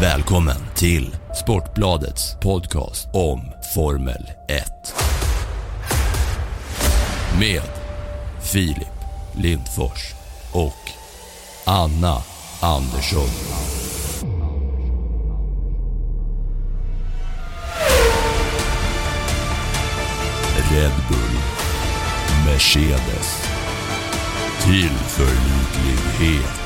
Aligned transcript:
Välkommen 0.00 0.56
till 0.74 1.16
Sportbladets 1.34 2.36
podcast 2.40 3.08
om 3.12 3.40
Formel 3.74 4.30
1. 4.48 4.64
Med 7.38 7.62
Filip 8.42 8.92
Lindfors 9.32 10.14
och 10.52 10.90
Anna 11.64 12.22
Andersson. 12.60 13.28
Red 20.70 20.92
Bull. 21.08 21.38
Mercedes. 22.46 23.48
Tillförlitlighet. 24.60 26.58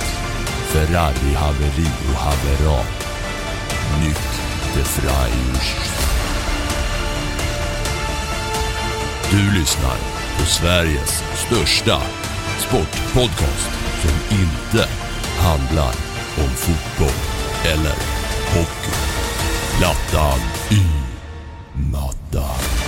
Ferrari-haveri 0.72 1.88
och 2.08 2.20
haverat. 2.20 3.01
Nytt 4.00 4.42
de 4.74 4.84
Du 9.30 9.58
lyssnar 9.58 9.96
på 10.38 10.44
Sveriges 10.44 11.22
största 11.34 12.02
sportpodcast 12.58 13.70
som 14.02 14.38
inte 14.38 14.88
handlar 15.38 15.94
om 16.36 16.50
fotboll 16.56 17.20
eller 17.64 17.96
hockey. 18.54 18.96
Plattan 19.78 20.40
i 20.70 20.84
mattan. 21.92 22.81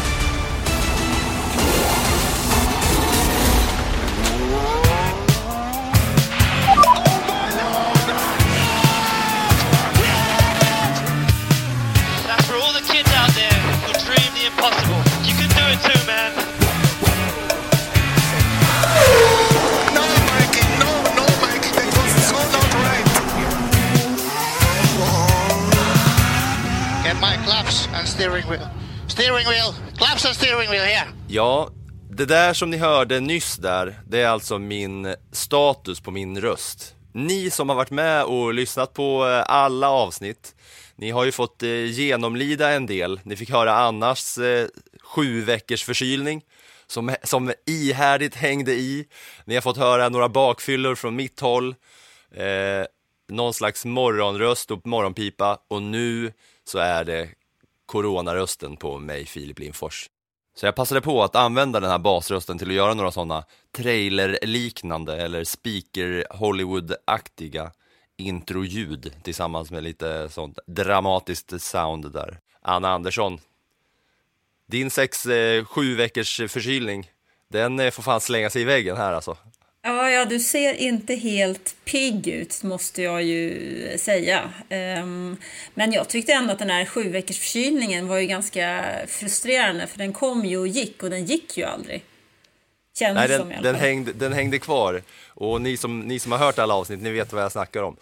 Steering 28.25 28.51
wheel. 28.51 28.69
Steering 29.09 29.47
wheel. 29.47 29.75
Claps 29.97 30.25
and 30.25 30.35
steering 30.35 30.71
wheel 30.71 30.85
here. 30.85 31.07
Ja, 31.29 31.71
det 32.11 32.27
där 32.27 32.53
som 32.53 32.71
ni 32.71 32.77
hörde 32.77 33.21
nyss 33.21 33.57
där, 33.57 34.01
det 34.07 34.21
är 34.21 34.29
alltså 34.29 34.59
min 34.59 35.15
status 35.33 36.01
på 36.01 36.11
min 36.11 36.41
röst. 36.41 36.95
Ni 37.13 37.51
som 37.51 37.69
har 37.69 37.77
varit 37.77 37.91
med 37.91 38.25
och 38.25 38.55
lyssnat 38.55 38.93
på 38.93 39.27
eh, 39.27 39.45
alla 39.47 39.89
avsnitt, 39.91 40.55
ni 40.97 41.11
har 41.11 41.25
ju 41.25 41.33
fått 41.33 41.63
eh, 41.63 41.85
genomlida 41.85 42.71
en 42.71 42.87
del. 42.87 43.21
Ni 43.23 43.37
fick 43.37 43.51
höra 43.51 43.75
Annas 43.75 44.39
eh, 44.39 44.67
sju 45.03 45.41
veckors 45.41 45.85
förkylning 45.85 46.43
som, 46.87 47.15
som 47.23 47.53
ihärdigt 47.67 48.35
hängde 48.35 48.73
i. 48.73 49.07
Ni 49.45 49.55
har 49.55 49.63
fått 49.63 49.77
höra 49.77 50.09
några 50.09 50.29
bakfyllor 50.29 50.95
från 50.95 51.17
mitt 51.17 51.41
håll, 51.41 51.75
eh, 52.35 52.87
någon 53.29 53.55
slags 53.55 53.85
morgonröst 53.85 54.71
och 54.71 54.87
morgonpipa 54.87 55.59
och 55.69 55.83
nu 55.83 56.33
så 56.65 56.79
är 56.79 57.05
det 57.05 57.29
coronarösten 57.87 58.77
på 58.77 58.99
mig, 58.99 59.27
Filip 59.27 59.59
Lindfors. 59.59 60.11
Så 60.57 60.67
jag 60.67 60.75
passade 60.75 61.01
på 61.01 61.23
att 61.23 61.37
använda 61.37 61.81
den 61.81 61.91
här 61.91 61.99
basrösten 61.99 62.59
till 62.59 62.69
att 62.69 62.75
göra 62.75 62.95
några 62.95 63.11
sådana 63.11 63.45
trailerliknande 63.77 65.17
eller 65.17 65.45
speaker 65.45 66.27
Hollywood-aktiga 66.31 67.71
introljud 68.17 69.15
tillsammans 69.23 69.71
med 69.71 69.83
lite 69.83 70.29
sånt 70.29 70.59
dramatiskt 70.67 71.61
sound 71.63 72.13
där. 72.13 72.41
Anna 72.63 72.91
Andersson, 72.91 73.39
din 74.67 74.91
sex, 74.91 75.27
eh, 75.27 75.65
sju 75.65 75.95
veckors 75.95 76.37
förkylning, 76.37 77.11
den 77.49 77.81
eh, 77.81 77.91
får 77.91 78.03
fan 78.03 78.21
slänga 78.21 78.51
sig 78.51 78.63
i 78.63 78.65
väggen 78.65 78.97
här 78.97 79.13
alltså. 79.13 79.37
Ja, 79.87 80.11
ja, 80.11 80.25
du 80.25 80.41
ser 80.41 80.75
inte 80.75 81.15
helt 81.15 81.77
pigg 81.85 82.29
ut 82.29 82.63
måste 82.63 83.03
jag 83.03 83.23
ju 83.23 83.99
säga. 83.99 84.51
Ehm, 84.69 85.37
men 85.75 85.93
jag 85.93 86.09
tyckte 86.09 86.33
ändå 86.33 86.53
att 86.53 86.59
den 86.59 86.71
här 86.71 86.85
sju 86.85 87.09
veckors 87.09 87.39
förkylningen 87.39 88.09
var 88.09 88.19
ju 88.19 88.27
ganska 88.27 88.85
frustrerande 89.09 89.87
för 89.87 89.99
den 89.99 90.13
kom 90.13 90.45
ju 90.45 90.59
och 90.59 90.69
gick 90.69 91.03
och 91.03 91.11
den 91.11 91.25
gick 91.25 91.57
ju 91.57 91.65
aldrig. 91.65 92.05
Känns 92.99 93.15
Nej, 93.15 93.39
som 93.39 93.49
den, 93.49 93.59
alla 93.59 93.73
den, 93.73 93.81
hängde, 93.81 94.13
den 94.13 94.33
hängde 94.33 94.59
kvar 94.59 95.03
och 95.29 95.61
ni 95.61 95.77
som, 95.77 96.01
ni 96.01 96.19
som 96.19 96.33
har 96.33 96.39
hört 96.39 96.59
alla 96.59 96.75
avsnitt, 96.75 97.03
ni 97.03 97.11
vet 97.11 97.33
vad 97.33 97.43
jag 97.43 97.53
snackar 97.53 97.83
om. 97.83 97.97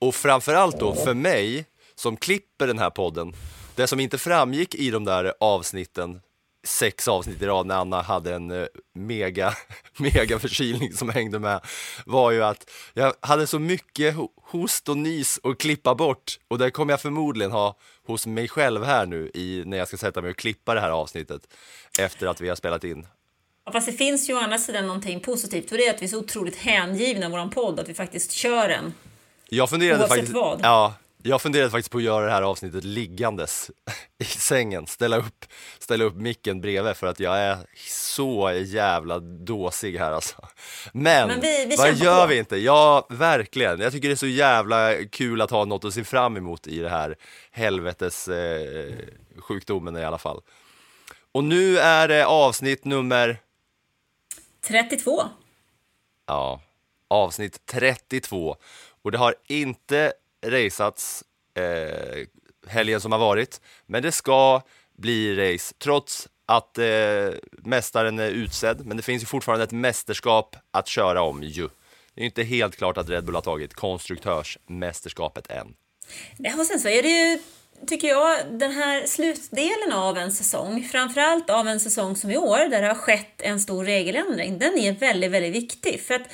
Och 0.00 0.14
framförallt 0.14 0.80
då 0.80 0.94
för 0.94 1.14
mig 1.14 1.64
som 1.94 2.16
klipper 2.16 2.66
den 2.66 2.78
här 2.78 2.90
podden, 2.90 3.32
det 3.74 3.86
som 3.86 4.00
inte 4.00 4.18
framgick 4.18 4.74
i 4.74 4.90
de 4.90 5.04
där 5.04 5.34
avsnitten, 5.40 6.20
sex 6.66 7.08
avsnitt 7.08 7.42
i 7.42 7.46
rad 7.46 7.66
när 7.66 7.74
Anna 7.74 8.02
hade 8.02 8.34
en 8.34 8.50
eh, 8.50 8.66
mega, 8.94 9.54
mega 9.96 10.38
förkylning 10.38 10.92
som 10.92 11.08
hängde 11.08 11.38
med, 11.38 11.60
var 12.06 12.30
ju 12.30 12.44
att 12.44 12.70
jag 12.94 13.14
hade 13.20 13.46
så 13.46 13.58
mycket 13.58 14.14
ho- 14.14 14.28
host 14.42 14.88
och 14.88 14.96
nys 14.96 15.40
att 15.42 15.58
klippa 15.58 15.94
bort 15.94 16.38
och 16.48 16.58
det 16.58 16.70
kommer 16.70 16.92
jag 16.92 17.00
förmodligen 17.00 17.52
ha 17.52 17.76
hos 18.06 18.26
mig 18.26 18.48
själv 18.48 18.84
här 18.84 19.06
nu 19.06 19.30
i, 19.34 19.62
när 19.66 19.76
jag 19.78 19.88
ska 19.88 19.96
sätta 19.96 20.22
mig 20.22 20.30
och 20.30 20.36
klippa 20.36 20.74
det 20.74 20.80
här 20.80 20.90
avsnittet 20.90 21.42
efter 21.98 22.26
att 22.26 22.40
vi 22.40 22.48
har 22.48 22.56
spelat 22.56 22.84
in. 22.84 23.06
Ja, 23.66 23.72
Fast 23.72 23.86
det 23.86 23.92
finns 23.92 24.30
ju 24.30 24.34
å 24.34 24.38
andra 24.38 24.58
sidan 24.58 24.86
någonting 24.86 25.20
positivt 25.20 25.70
och 25.72 25.78
det 25.78 25.86
är 25.86 25.94
att 25.94 26.02
vi 26.02 26.06
är 26.06 26.10
så 26.10 26.18
otroligt 26.18 26.56
hängivna 26.56 27.28
vår 27.28 27.48
podd 27.50 27.80
att 27.80 27.88
vi 27.88 27.94
faktiskt 27.94 28.32
kör 28.32 28.68
den. 28.68 28.94
Jag 29.48 29.70
funderade 29.70 29.98
Oavsett 30.00 30.16
faktiskt, 30.18 30.34
vad. 30.34 30.60
Ja, 30.62 30.94
jag 31.26 31.42
funderade 31.42 31.70
faktiskt 31.70 31.90
på 31.90 31.98
att 31.98 32.04
göra 32.04 32.26
det 32.26 32.32
här 32.32 32.42
avsnittet 32.42 32.84
liggandes 32.84 33.70
i 34.18 34.24
sängen, 34.24 34.86
ställa 34.86 35.16
upp, 35.16 35.44
ställa 35.78 36.04
upp 36.04 36.14
micken 36.14 36.60
bredvid 36.60 36.96
för 36.96 37.06
att 37.06 37.20
jag 37.20 37.38
är 37.38 37.58
så 37.88 38.52
jävla 38.64 39.18
dåsig 39.18 39.98
här 39.98 40.12
alltså. 40.12 40.48
Men, 40.92 41.28
Men 41.28 41.40
vi- 41.40 41.66
vi 41.66 41.76
vad 41.76 41.94
gör 41.94 42.20
på. 42.22 42.26
vi 42.26 42.38
inte? 42.38 42.56
Ja, 42.56 43.06
verkligen. 43.10 43.80
Jag 43.80 43.92
tycker 43.92 44.08
det 44.08 44.14
är 44.14 44.16
så 44.16 44.26
jävla 44.26 44.94
kul 45.04 45.40
att 45.40 45.50
ha 45.50 45.64
något 45.64 45.84
att 45.84 45.94
se 45.94 46.04
fram 46.04 46.36
emot 46.36 46.66
i 46.66 46.78
det 46.78 46.88
här 46.88 47.16
helvetes 47.50 48.28
eh, 48.28 48.92
sjukdomen 49.38 49.96
i 49.96 50.04
alla 50.04 50.18
fall. 50.18 50.40
Och 51.32 51.44
nu 51.44 51.78
är 51.78 52.08
det 52.08 52.26
avsnitt 52.26 52.84
nummer 52.84 53.38
32. 54.68 55.22
Ja, 56.26 56.60
avsnitt 57.08 57.66
32. 57.66 58.56
Och 59.02 59.12
det 59.12 59.18
har 59.18 59.34
inte 59.46 60.12
raceats 60.46 61.24
eh, 61.54 62.26
helgen 62.66 63.00
som 63.00 63.12
har 63.12 63.18
varit, 63.18 63.60
men 63.86 64.02
det 64.02 64.12
ska 64.12 64.62
bli 64.98 65.36
race 65.36 65.74
trots 65.78 66.28
att 66.46 66.78
eh, 66.78 66.86
mästaren 67.50 68.18
är 68.18 68.30
utsedd. 68.30 68.86
Men 68.86 68.96
det 68.96 69.02
finns 69.02 69.22
ju 69.22 69.26
fortfarande 69.26 69.64
ett 69.64 69.72
mästerskap 69.72 70.56
att 70.70 70.88
köra 70.88 71.22
om 71.22 71.42
ju. 71.42 71.68
Det 72.14 72.20
är 72.20 72.22
ju 72.22 72.26
inte 72.26 72.42
helt 72.42 72.76
klart 72.76 72.98
att 72.98 73.08
Red 73.08 73.24
Bull 73.24 73.34
har 73.34 73.42
tagit 73.42 73.74
konstruktörsmästerskapet 73.74 75.50
än. 75.50 75.74
Ja, 76.38 76.56
och 76.58 76.66
sen 76.66 76.80
så 76.80 76.88
är 76.88 77.02
det 77.02 77.08
ju, 77.08 77.38
tycker 77.86 78.08
jag, 78.08 78.38
den 78.50 78.72
här 78.72 79.06
slutdelen 79.06 79.92
av 79.92 80.18
en 80.18 80.32
säsong, 80.32 80.88
framförallt 80.92 81.50
av 81.50 81.68
en 81.68 81.80
säsong 81.80 82.16
som 82.16 82.30
i 82.30 82.36
år, 82.36 82.70
där 82.70 82.82
det 82.82 82.88
har 82.88 82.94
skett 82.94 83.42
en 83.42 83.60
stor 83.60 83.84
regeländring, 83.84 84.58
den 84.58 84.78
är 84.78 84.92
väldigt, 84.92 85.30
väldigt 85.30 85.54
viktig. 85.54 86.00
För 86.00 86.14
att 86.14 86.28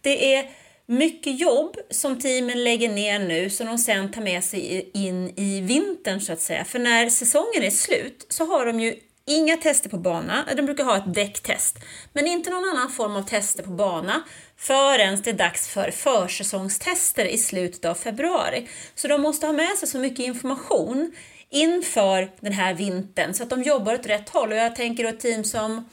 det 0.00 0.34
är 0.34 0.50
mycket 0.86 1.40
jobb 1.40 1.76
som 1.90 2.18
teamen 2.18 2.64
lägger 2.64 2.88
ner 2.88 3.18
nu 3.18 3.50
som 3.50 3.66
de 3.66 3.78
sen 3.78 4.10
tar 4.10 4.22
med 4.22 4.44
sig 4.44 4.90
in 4.94 5.38
i 5.38 5.60
vintern 5.60 6.20
så 6.20 6.32
att 6.32 6.40
säga. 6.40 6.64
För 6.64 6.78
när 6.78 7.08
säsongen 7.08 7.62
är 7.62 7.70
slut 7.70 8.26
så 8.28 8.46
har 8.46 8.66
de 8.66 8.80
ju 8.80 8.94
inga 9.26 9.56
tester 9.56 9.90
på 9.90 9.96
bana, 9.96 10.44
de 10.56 10.62
brukar 10.62 10.84
ha 10.84 10.96
ett 10.96 11.14
däcktest, 11.14 11.78
men 12.12 12.26
inte 12.26 12.50
någon 12.50 12.68
annan 12.68 12.90
form 12.90 13.16
av 13.16 13.22
tester 13.22 13.62
på 13.62 13.70
bana 13.70 14.22
förrän 14.56 15.22
det 15.22 15.30
är 15.30 15.34
dags 15.34 15.68
för 15.68 15.90
försäsongstester 15.90 17.24
i 17.24 17.38
slutet 17.38 17.84
av 17.84 17.94
februari. 17.94 18.68
Så 18.94 19.08
de 19.08 19.22
måste 19.22 19.46
ha 19.46 19.52
med 19.52 19.78
sig 19.78 19.88
så 19.88 19.98
mycket 19.98 20.26
information 20.26 21.12
inför 21.50 22.30
den 22.40 22.52
här 22.52 22.74
vintern 22.74 23.34
så 23.34 23.42
att 23.42 23.50
de 23.50 23.62
jobbar 23.62 23.94
åt 23.94 24.06
rätt 24.06 24.28
håll. 24.28 24.52
Och 24.52 24.58
jag 24.58 24.76
tänker 24.76 25.04
då 25.04 25.08
ett 25.08 25.20
team 25.20 25.44
som 25.44 25.88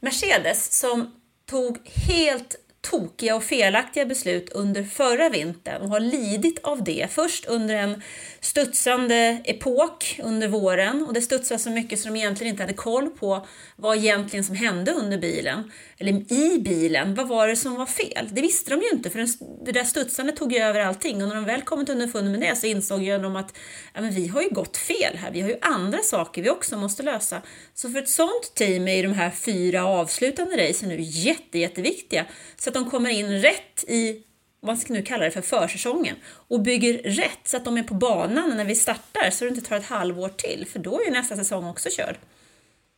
Mercedes 0.00 0.78
som 0.78 1.14
tog 1.46 1.78
helt 2.08 2.56
tokiga 2.90 3.36
och 3.36 3.44
felaktiga 3.44 4.06
beslut 4.06 4.52
under 4.52 4.84
förra 4.84 5.28
vintern 5.28 5.82
och 5.82 5.88
har 5.88 6.00
lidit 6.00 6.58
av 6.62 6.84
det. 6.84 7.06
Först 7.10 7.46
under 7.46 7.74
en 7.74 8.02
studsande 8.40 9.42
epok 9.44 10.20
under 10.22 10.48
våren 10.48 11.06
och 11.06 11.14
det 11.14 11.22
studsade 11.22 11.60
så 11.60 11.70
mycket 11.70 11.98
som 12.00 12.12
de 12.12 12.18
egentligen 12.18 12.50
inte 12.50 12.62
hade 12.62 12.74
koll 12.74 13.10
på 13.10 13.46
vad 13.76 13.96
egentligen 13.96 14.44
som 14.44 14.54
hände 14.54 14.92
under 14.92 15.18
bilen, 15.18 15.72
eller 15.98 16.32
i 16.32 16.58
bilen. 16.58 17.14
Vad 17.14 17.28
var 17.28 17.48
det 17.48 17.56
som 17.56 17.74
var 17.74 17.86
fel? 17.86 18.28
Det 18.30 18.40
visste 18.40 18.70
de 18.70 18.80
ju 18.80 18.88
inte 18.92 19.10
för 19.10 19.26
det 19.64 19.72
där 19.72 19.84
studsandet 19.84 20.36
tog 20.36 20.52
ju 20.52 20.58
över 20.58 20.80
allting 20.80 21.22
och 21.22 21.28
när 21.28 21.34
de 21.34 21.44
väl 21.44 21.62
kommit 21.62 21.88
underfund 21.88 22.30
med 22.30 22.40
det 22.40 22.56
så 22.56 22.66
insåg 22.66 23.02
ju 23.02 23.18
de 23.18 23.36
att 23.36 23.58
ja, 23.94 24.00
men 24.00 24.10
vi 24.10 24.28
har 24.28 24.42
ju 24.42 24.48
gått 24.48 24.76
fel 24.76 25.16
här. 25.16 25.30
Vi 25.30 25.40
har 25.40 25.48
ju 25.48 25.56
andra 25.60 25.98
saker 25.98 26.42
vi 26.42 26.50
också 26.50 26.76
måste 26.76 27.02
lösa. 27.02 27.42
Så 27.74 27.90
för 27.90 27.98
ett 27.98 28.08
sånt 28.08 28.52
team 28.54 28.88
är 28.88 28.96
ju 28.96 29.02
de 29.02 29.12
här 29.12 29.30
fyra 29.30 29.86
avslutande 29.86 30.68
racen 30.68 30.88
nu 30.88 30.96
jätte, 31.00 31.58
jätteviktiga 31.58 32.26
så 32.56 32.71
att 32.76 32.84
de 32.84 32.90
kommer 32.90 33.10
in 33.10 33.42
rätt 33.42 33.84
i 33.88 34.22
vad 34.60 34.78
ska 34.78 34.92
nu 34.92 35.02
kalla 35.02 35.24
det 35.24 35.30
för, 35.30 35.40
försäsongen 35.42 36.16
och 36.26 36.60
bygger 36.60 36.98
rätt 36.98 37.40
så 37.44 37.56
att 37.56 37.64
de 37.64 37.76
är 37.76 37.82
på 37.82 37.94
banan 37.94 38.56
när 38.56 38.64
vi 38.64 38.74
startar 38.74 39.30
så 39.30 39.44
det 39.44 39.48
inte 39.48 39.68
tar 39.68 39.76
ett 39.76 39.86
halvår 39.86 40.28
till, 40.28 40.66
för 40.72 40.78
då 40.78 41.00
är 41.00 41.04
ju 41.04 41.10
nästa 41.10 41.36
säsong 41.36 41.64
också 41.64 41.88
körd. 41.90 42.16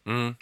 Mm. 0.06 0.34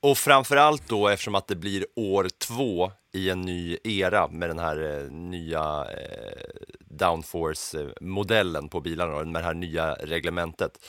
Och 0.00 0.18
framförallt 0.18 0.88
då 0.88 1.08
eftersom 1.08 1.34
att 1.34 1.48
det 1.48 1.56
blir 1.56 1.86
år 1.96 2.28
två 2.38 2.92
i 3.12 3.30
en 3.30 3.40
ny 3.40 3.76
era 3.84 4.28
med 4.28 4.50
den 4.50 4.58
här 4.58 5.02
eh, 5.02 5.10
nya 5.10 5.86
eh, 5.90 6.42
downforce-modellen 6.80 8.68
på 8.68 8.80
bilarna, 8.80 9.16
och 9.16 9.26
med 9.26 9.42
det 9.42 9.46
här 9.46 9.54
nya 9.54 9.94
reglementet. 9.94 10.86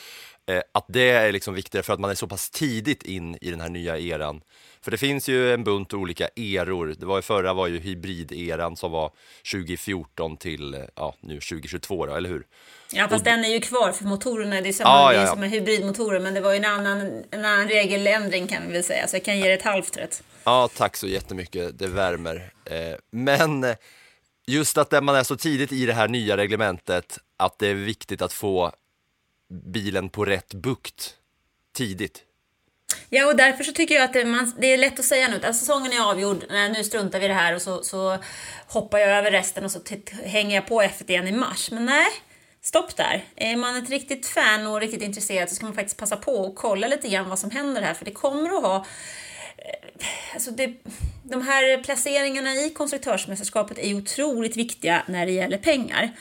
Eh, 0.47 0.61
att 0.71 0.85
det 0.87 1.09
är 1.09 1.31
liksom 1.31 1.53
viktigare 1.53 1.83
för 1.83 1.93
att 1.93 1.99
man 1.99 2.11
är 2.11 2.15
så 2.15 2.27
pass 2.27 2.49
tidigt 2.49 3.03
in 3.03 3.37
i 3.41 3.51
den 3.51 3.61
här 3.61 3.69
nya 3.69 3.97
eran. 3.97 4.41
För 4.83 4.91
det 4.91 4.97
finns 4.97 5.29
ju 5.29 5.53
en 5.53 5.63
bunt 5.63 5.93
olika 5.93 6.27
eror. 6.27 6.95
Det 6.99 7.05
var 7.05 7.15
ju 7.17 7.21
förra 7.21 7.53
var 7.53 7.67
ju 7.67 7.79
hybrideran 7.79 8.77
som 8.77 8.91
var 8.91 9.11
2014 9.51 10.37
till 10.37 10.85
ja, 10.95 11.15
nu 11.19 11.33
2022 11.39 12.05
då, 12.05 12.15
eller 12.15 12.29
hur? 12.29 12.47
Ja, 12.91 13.07
fast 13.07 13.21
Och- 13.21 13.25
den 13.25 13.45
är 13.45 13.49
ju 13.49 13.59
kvar 13.59 13.91
för 13.91 14.05
motorerna, 14.05 14.61
det 14.61 14.69
är 14.69 14.73
samma, 14.73 15.09
det 15.09 15.15
ja, 15.15 15.21
ja. 15.21 15.27
som 15.27 15.39
med 15.39 15.49
hybridmotorer, 15.49 16.19
men 16.19 16.33
det 16.33 16.41
var 16.41 16.51
ju 16.51 16.57
en 16.57 16.65
annan, 16.65 17.23
en 17.31 17.45
annan 17.45 17.67
regeländring 17.67 18.47
kan 18.47 18.67
vi 18.67 18.73
väl 18.73 18.83
säga, 18.83 19.07
så 19.07 19.15
jag 19.15 19.25
kan 19.25 19.39
ge 19.39 19.47
det 19.47 19.53
ett 19.53 19.61
halvt 19.63 19.97
rätt. 19.97 20.23
Ja, 20.43 20.69
tack 20.75 20.97
så 20.97 21.07
jättemycket. 21.07 21.79
Det 21.79 21.87
värmer. 21.87 22.51
Eh, 22.65 22.95
men 23.11 23.63
eh, 23.63 23.75
just 24.47 24.77
att 24.77 25.03
man 25.03 25.15
är 25.15 25.23
så 25.23 25.37
tidigt 25.37 25.71
i 25.71 25.85
det 25.85 25.93
här 25.93 26.07
nya 26.07 26.37
reglementet, 26.37 27.19
att 27.37 27.59
det 27.59 27.67
är 27.67 27.73
viktigt 27.73 28.21
att 28.21 28.33
få 28.33 28.71
bilen 29.49 30.09
på 30.09 30.25
rätt 30.25 30.53
bukt 30.53 31.15
tidigt. 31.75 32.23
Ja, 33.09 33.27
och 33.27 33.35
därför 33.35 33.63
så 33.63 33.71
tycker 33.71 33.95
jag 33.95 34.03
att 34.03 34.13
det, 34.13 34.25
man, 34.25 34.53
det 34.57 34.67
är 34.67 34.77
lätt 34.77 34.99
att 34.99 35.05
säga 35.05 35.27
nu 35.27 35.35
att 35.35 35.45
alltså, 35.45 35.65
säsongen 35.65 35.93
är 35.93 36.09
avgjord, 36.09 36.45
nej, 36.49 36.69
nu 36.69 36.83
struntar 36.83 37.19
vi 37.19 37.25
i 37.25 37.27
det 37.27 37.33
här 37.33 37.55
och 37.55 37.61
så, 37.61 37.83
så 37.83 38.17
hoppar 38.67 38.99
jag 38.99 39.09
över 39.09 39.31
resten 39.31 39.65
och 39.65 39.71
så 39.71 39.79
hänger 40.23 40.55
jag 40.55 40.67
på 40.67 40.81
F1 40.81 41.09
igen 41.09 41.27
i 41.27 41.31
mars. 41.31 41.71
Men 41.71 41.85
nej, 41.85 42.07
stopp 42.61 42.95
där. 42.95 43.25
Är 43.35 43.55
man 43.55 43.75
ett 43.75 43.89
riktigt 43.89 44.27
fan 44.27 44.67
och 44.67 44.79
riktigt 44.79 45.01
intresserad 45.01 45.49
så 45.49 45.55
ska 45.55 45.65
man 45.65 45.75
faktiskt 45.75 45.97
passa 45.97 46.17
på 46.17 46.31
och 46.31 46.55
kolla 46.55 46.87
lite 46.87 47.09
grann 47.09 47.29
vad 47.29 47.39
som 47.39 47.51
händer 47.51 47.81
här, 47.81 47.93
för 47.93 48.05
det 48.05 48.11
kommer 48.11 48.49
att 48.49 48.63
ha 48.63 48.75
eh, 49.57 49.91
Alltså 50.33 50.51
det, 50.51 50.73
de 51.23 51.41
här 51.41 51.83
placeringarna 51.83 52.53
i 52.53 52.69
konstruktörsmästerskapet 52.69 53.77
är 53.77 53.87
ju 53.87 53.95
otroligt 53.95 54.57
viktiga 54.57 55.03
när 55.07 55.25
det 55.25 55.31
gäller 55.31 55.57
pengar. 55.57 56.11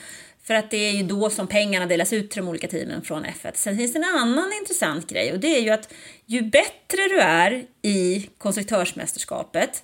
För 0.43 0.53
att 0.53 0.71
det 0.71 0.77
är 0.77 0.91
ju 0.91 1.03
då 1.03 1.29
som 1.29 1.47
pengarna 1.47 1.85
delas 1.85 2.13
ut 2.13 2.31
till 2.31 2.41
de 2.41 2.49
olika 2.49 2.67
teamen 2.67 3.01
från 3.01 3.25
F1. 3.25 3.51
Sen 3.53 3.77
finns 3.77 3.93
det 3.93 3.99
en 3.99 4.05
annan 4.05 4.53
intressant 4.61 5.09
grej 5.09 5.33
och 5.33 5.39
det 5.39 5.57
är 5.57 5.61
ju 5.61 5.69
att 5.69 5.93
ju 6.25 6.41
bättre 6.41 7.07
du 7.09 7.19
är 7.19 7.65
i 7.81 8.29
konstruktörsmästerskapet, 8.37 9.83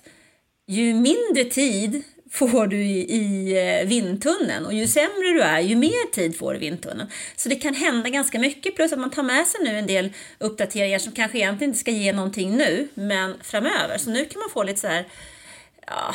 ju 0.66 0.94
mindre 0.94 1.44
tid 1.44 2.02
får 2.30 2.66
du 2.66 2.76
i, 2.82 3.52
eh, 3.80 3.88
vindtunneln 3.88 4.66
och 4.66 4.72
ju 4.74 4.86
sämre 4.86 5.32
du 5.34 5.42
är, 5.42 5.60
ju 5.60 5.76
mer 5.76 6.10
tid 6.12 6.38
får 6.38 6.52
du 6.52 6.56
i 6.56 6.60
vindtunneln. 6.60 7.08
Så 7.36 7.48
det 7.48 7.56
kan 7.56 7.74
hända 7.74 8.08
ganska 8.08 8.38
mycket, 8.38 8.76
plus 8.76 8.92
att 8.92 8.98
man 8.98 9.10
tar 9.10 9.22
med 9.22 9.46
sig 9.46 9.60
nu 9.64 9.78
en 9.78 9.86
del 9.86 10.12
uppdateringar 10.38 10.98
som 10.98 11.12
kanske 11.12 11.38
egentligen 11.38 11.70
inte 11.70 11.80
ska 11.80 11.90
ge 11.90 12.12
någonting 12.12 12.56
nu, 12.56 12.88
men 12.94 13.34
framöver. 13.42 13.98
Så 13.98 14.10
nu 14.10 14.24
kan 14.24 14.40
man 14.40 14.50
få 14.50 14.62
lite 14.62 14.80
så 14.80 14.86
här, 14.86 15.06
ja, 15.86 16.14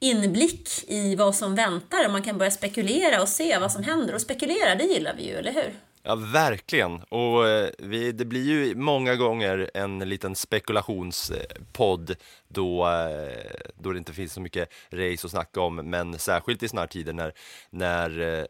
inblick 0.00 0.68
i 0.88 1.14
vad 1.14 1.34
som 1.34 1.54
väntar 1.54 2.04
och 2.04 2.12
man 2.12 2.22
kan 2.22 2.38
börja 2.38 2.50
spekulera 2.50 3.22
och 3.22 3.28
se 3.28 3.58
vad 3.58 3.72
som 3.72 3.82
händer. 3.82 4.14
Och 4.14 4.20
spekulera, 4.20 4.74
det 4.74 4.84
gillar 4.84 5.14
vi 5.16 5.26
ju, 5.26 5.34
eller 5.34 5.52
hur? 5.52 5.74
Ja, 6.02 6.14
verkligen. 6.14 7.02
Och 7.02 7.48
eh, 7.48 7.70
vi, 7.78 8.12
det 8.12 8.24
blir 8.24 8.44
ju 8.44 8.74
många 8.74 9.14
gånger 9.14 9.70
en 9.74 9.98
liten 9.98 10.34
spekulationspodd 10.34 12.16
då, 12.48 12.86
eh, 12.88 13.70
då 13.74 13.92
det 13.92 13.98
inte 13.98 14.12
finns 14.12 14.32
så 14.32 14.40
mycket 14.40 14.72
race 14.90 15.26
att 15.26 15.30
snacka 15.30 15.60
om, 15.60 15.74
men 15.74 16.18
särskilt 16.18 16.62
i 16.62 16.68
såna 16.68 16.80
här 16.80 16.88
tider 16.88 17.12
när, 17.12 17.32
när 17.70 18.20
eh, 18.20 18.44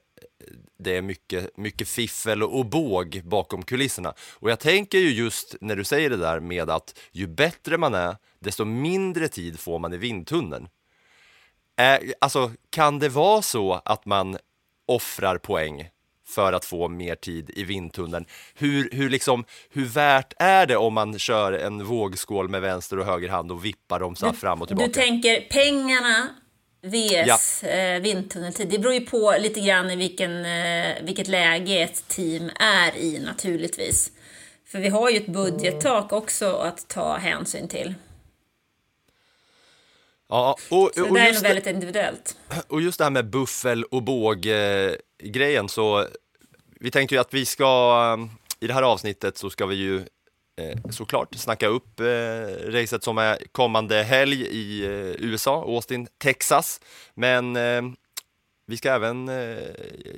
det 0.79 0.97
är 0.97 1.03
mycket, 1.03 1.57
mycket 1.57 1.89
fiffel 1.89 2.43
och 2.43 2.67
båg 2.67 3.23
bakom 3.25 3.63
kulisserna. 3.63 4.15
Och 4.35 4.51
jag 4.51 4.61
tänker 4.61 4.99
ju 4.99 5.11
just 5.11 5.57
när 5.61 5.77
du 5.77 5.85
säger 5.85 6.11
det 6.11 6.17
där 6.17 6.41
med 6.41 6.71
att 6.71 6.99
ju 7.13 7.27
bättre 7.27 7.79
man 7.79 7.95
är, 7.95 8.17
desto 8.39 8.65
mindre 8.65 9.29
tid 9.29 9.61
får 9.61 9.79
man 9.79 9.93
i 9.93 9.97
vindtunneln. 9.97 10.69
Eh, 11.79 11.99
alltså, 12.19 12.51
kan 12.71 12.99
det 12.99 13.09
vara 13.09 13.43
så 13.43 13.81
att 13.85 14.07
man 14.07 14.39
offrar 14.87 15.39
poäng 15.39 15.89
för 16.27 16.53
att 16.53 16.65
få 16.65 16.89
mer 16.89 17.15
tid 17.15 17.51
i 17.55 17.65
vindtunneln? 17.65 18.27
Hur, 18.55 18.91
hur, 18.93 19.11
liksom, 19.11 19.45
hur 19.71 19.85
värt 19.85 20.33
är 20.39 20.67
det 20.67 20.77
om 20.77 20.95
man 20.95 21.19
kör 21.19 21.53
en 21.53 21.85
vågskål 21.85 22.49
med 22.49 22.61
vänster 22.61 22.99
och 22.99 23.07
höger 23.07 23.29
hand 23.29 23.53
och 23.53 23.65
vippar 23.65 24.01
dem 24.01 24.17
så 24.17 24.27
här 24.27 24.33
fram 24.33 24.63
och 24.63 24.69
tillbaka? 24.69 24.87
Du 24.87 24.93
tänker 24.93 25.41
pengarna 25.41 26.29
vs 26.83 27.63
eh, 27.63 28.01
vindtunneltid. 28.01 28.69
Det 28.69 28.79
beror 28.79 28.95
ju 28.95 29.01
på 29.01 29.35
lite 29.41 29.61
grann 29.61 29.91
i 29.91 29.97
vilken, 29.97 30.45
eh, 30.45 30.95
vilket 31.03 31.29
läge 31.29 31.83
ett 31.83 32.09
team 32.09 32.51
är 32.61 32.97
i 32.97 33.19
naturligtvis. 33.19 34.13
För 34.67 34.79
vi 34.79 34.89
har 34.89 35.11
ju 35.11 35.17
ett 35.17 35.27
budgettak 35.27 36.13
också 36.13 36.57
att 36.57 36.89
ta 36.89 37.17
hänsyn 37.17 37.69
till. 37.69 37.95
Ja, 40.29 40.57
och, 40.71 40.91
Så 40.95 41.01
det 41.01 41.09
och, 41.09 41.15
där 41.15 41.27
är 41.29 41.33
nog 41.33 41.43
väldigt 41.43 41.67
individuellt. 41.67 42.37
och 42.69 42.81
just 42.83 42.99
det 42.99 43.05
här 43.05 43.11
med 43.11 43.31
buffel 43.31 43.85
och 43.85 44.03
båg 44.03 44.47
eh, 44.47 44.93
grejen 45.23 45.69
så 45.69 46.07
vi 46.81 46.91
tänkte 46.91 47.15
ju 47.15 47.21
att 47.21 47.35
vi 47.35 47.47
ska 47.47 48.29
i 48.61 48.67
det 48.67 48.75
här 48.75 48.83
avsnittet 48.83 49.39
så 49.39 49.51
ska 49.51 49.67
vi 49.67 49.75
ju 49.75 49.97
eh, 50.57 50.91
såklart 50.91 51.35
snacka 51.35 51.67
upp 51.67 52.01
eh, 52.01 52.07
racet 52.71 53.05
som 53.05 53.19
är 53.19 53.39
kommande 53.53 54.03
helg 54.03 54.43
i 54.43 54.85
eh, 54.85 54.91
USA, 55.25 55.63
Austin, 55.67 56.09
Texas. 56.19 56.81
Men 57.15 57.57
eh, 57.57 57.83
vi 58.67 58.77
ska 58.77 58.93
även 58.93 59.29
eh, 59.29 59.59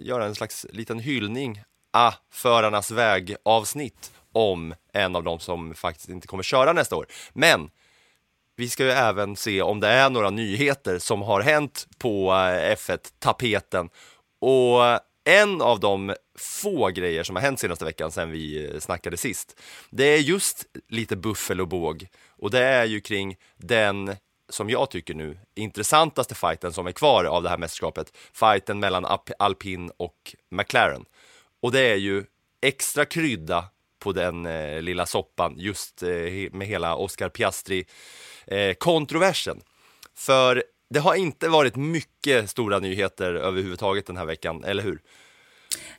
göra 0.00 0.24
en 0.24 0.34
slags 0.34 0.66
liten 0.72 0.98
hyllning, 0.98 1.62
ah, 1.92 2.12
förarnas 2.32 2.90
väg-avsnitt 2.90 4.12
om 4.32 4.74
en 4.92 5.16
av 5.16 5.22
dem 5.22 5.40
som 5.40 5.74
faktiskt 5.74 6.08
inte 6.08 6.26
kommer 6.26 6.42
köra 6.42 6.72
nästa 6.72 6.96
år. 6.96 7.06
Men 7.32 7.70
vi 8.60 8.68
ska 8.68 8.84
ju 8.84 8.90
även 8.90 9.36
se 9.36 9.62
om 9.62 9.80
det 9.80 9.88
är 9.88 10.10
några 10.10 10.30
nyheter 10.30 10.98
som 10.98 11.22
har 11.22 11.40
hänt 11.40 11.86
på 11.98 12.30
eh, 12.30 12.74
F1-tapeten. 12.76 13.88
Och 14.40 14.86
eh, 14.86 14.98
en 15.24 15.62
av 15.62 15.80
de 15.80 16.14
få 16.38 16.88
grejer 16.88 17.22
som 17.22 17.36
har 17.36 17.42
hänt 17.42 17.60
senaste 17.60 17.84
veckan 17.84 18.12
sedan 18.12 18.30
vi 18.30 18.64
eh, 18.64 18.80
snackade 18.80 19.16
sist, 19.16 19.60
det 19.90 20.04
är 20.04 20.18
just 20.18 20.64
lite 20.88 21.16
buffel 21.16 21.60
och 21.60 21.68
båg. 21.68 22.08
Och 22.28 22.50
det 22.50 22.60
är 22.64 22.84
ju 22.84 23.00
kring 23.00 23.36
den, 23.56 24.16
som 24.48 24.70
jag 24.70 24.90
tycker 24.90 25.14
nu, 25.14 25.38
intressantaste 25.54 26.34
fighten 26.34 26.72
som 26.72 26.86
är 26.86 26.92
kvar 26.92 27.24
av 27.24 27.42
det 27.42 27.48
här 27.48 27.58
mästerskapet. 27.58 28.16
Fighten 28.32 28.80
mellan 28.80 29.06
Alpin 29.38 29.90
och 29.96 30.36
McLaren. 30.50 31.04
Och 31.62 31.72
det 31.72 31.80
är 31.80 31.96
ju 31.96 32.24
extra 32.62 33.04
krydda 33.04 33.64
på 34.00 34.12
den 34.12 34.46
eh, 34.46 34.82
lilla 34.82 35.06
soppan 35.06 35.54
just 35.56 36.02
eh, 36.02 36.08
med 36.52 36.66
hela 36.66 36.96
Oscar 36.96 37.28
Piastri 37.28 37.84
eh, 38.46 38.74
kontroversen. 38.74 39.60
För 40.16 40.62
det 40.90 41.00
har 41.00 41.14
inte 41.14 41.48
varit 41.48 41.76
mycket 41.76 42.50
stora 42.50 42.78
nyheter 42.78 43.34
överhuvudtaget 43.34 44.06
den 44.06 44.16
här 44.16 44.24
veckan, 44.24 44.64
eller 44.64 44.82
hur? 44.82 45.00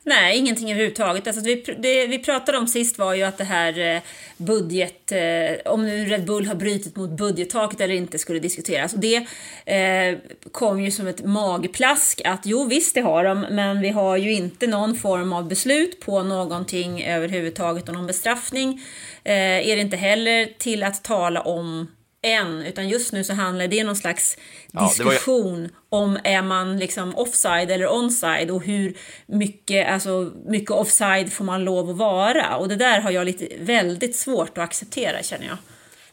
Nej, 0.04 0.38
ingenting 0.38 0.70
överhuvudtaget. 0.70 1.26
Alltså, 1.26 1.42
vi, 1.42 1.64
det 1.78 2.06
vi 2.06 2.18
pratade 2.18 2.58
om 2.58 2.66
sist 2.66 2.98
var 2.98 3.14
ju 3.14 3.22
att 3.22 3.38
det 3.38 3.44
här 3.44 3.78
eh, 3.78 4.02
budget, 4.36 5.12
eh, 5.12 5.72
om 5.72 5.86
nu 5.86 6.04
Red 6.04 6.24
Bull 6.24 6.46
har 6.46 6.54
brutit 6.54 6.96
mot 6.96 7.10
budgettaket 7.10 7.80
eller 7.80 7.94
inte 7.94 8.18
skulle 8.18 8.38
diskuteras. 8.38 8.92
Och 8.92 8.98
det 8.98 9.26
eh, 9.66 10.18
kom 10.52 10.80
ju 10.80 10.90
som 10.90 11.06
ett 11.06 11.24
magplask 11.24 12.20
att 12.24 12.46
jo 12.46 12.64
visst 12.64 12.94
det 12.94 13.00
har 13.00 13.24
de, 13.24 13.40
men 13.40 13.80
vi 13.80 13.88
har 13.88 14.16
ju 14.16 14.32
inte 14.32 14.66
någon 14.66 14.96
form 14.96 15.32
av 15.32 15.48
beslut 15.48 16.00
på 16.00 16.22
någonting 16.22 17.02
överhuvudtaget 17.02 17.88
och 17.88 17.94
någon 17.94 18.06
bestraffning 18.06 18.82
eh, 19.24 19.68
är 19.68 19.76
det 19.76 19.82
inte 19.82 19.96
heller 19.96 20.48
till 20.58 20.82
att 20.82 21.04
tala 21.04 21.40
om 21.40 21.88
än, 22.22 22.62
utan 22.62 22.88
just 22.88 23.12
nu 23.12 23.24
så 23.24 23.34
handlar 23.34 23.66
det 23.68 23.80
om 23.80 23.86
någon 23.86 23.96
slags 23.96 24.36
Ja, 24.72 24.92
det 24.96 25.04
var 25.04 25.12
ju- 25.12 25.16
diskussion 25.16 25.68
om 25.88 26.18
är 26.24 26.42
man 26.42 26.78
liksom 26.78 27.16
offside 27.16 27.70
eller 27.70 27.86
onside 27.88 28.50
och 28.50 28.62
hur 28.64 28.96
mycket, 29.26 29.88
alltså, 29.88 30.32
mycket 30.46 30.70
offside 30.70 31.32
får 31.32 31.44
man 31.44 31.64
lov 31.64 31.90
att 31.90 31.96
vara. 31.96 32.56
Och 32.56 32.68
det 32.68 32.76
där 32.76 33.00
har 33.00 33.10
jag 33.10 33.24
lite 33.26 33.48
väldigt 33.60 34.16
svårt 34.16 34.58
att 34.58 34.64
acceptera 34.64 35.22
känner 35.22 35.46
jag. 35.46 35.56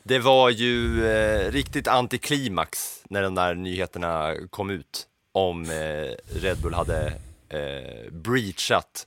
Det 0.03 0.19
var 0.19 0.49
ju 0.49 1.05
eh, 1.07 1.51
riktigt 1.51 1.87
antiklimax 1.87 3.01
när 3.09 3.21
de 3.21 3.35
där 3.35 3.55
nyheterna 3.55 4.35
kom 4.49 4.69
ut 4.69 5.07
om 5.31 5.63
eh, 5.63 6.39
Red 6.41 6.57
Bull 6.57 6.73
hade 6.73 7.05
eh, 7.49 8.11
breachat 8.11 9.05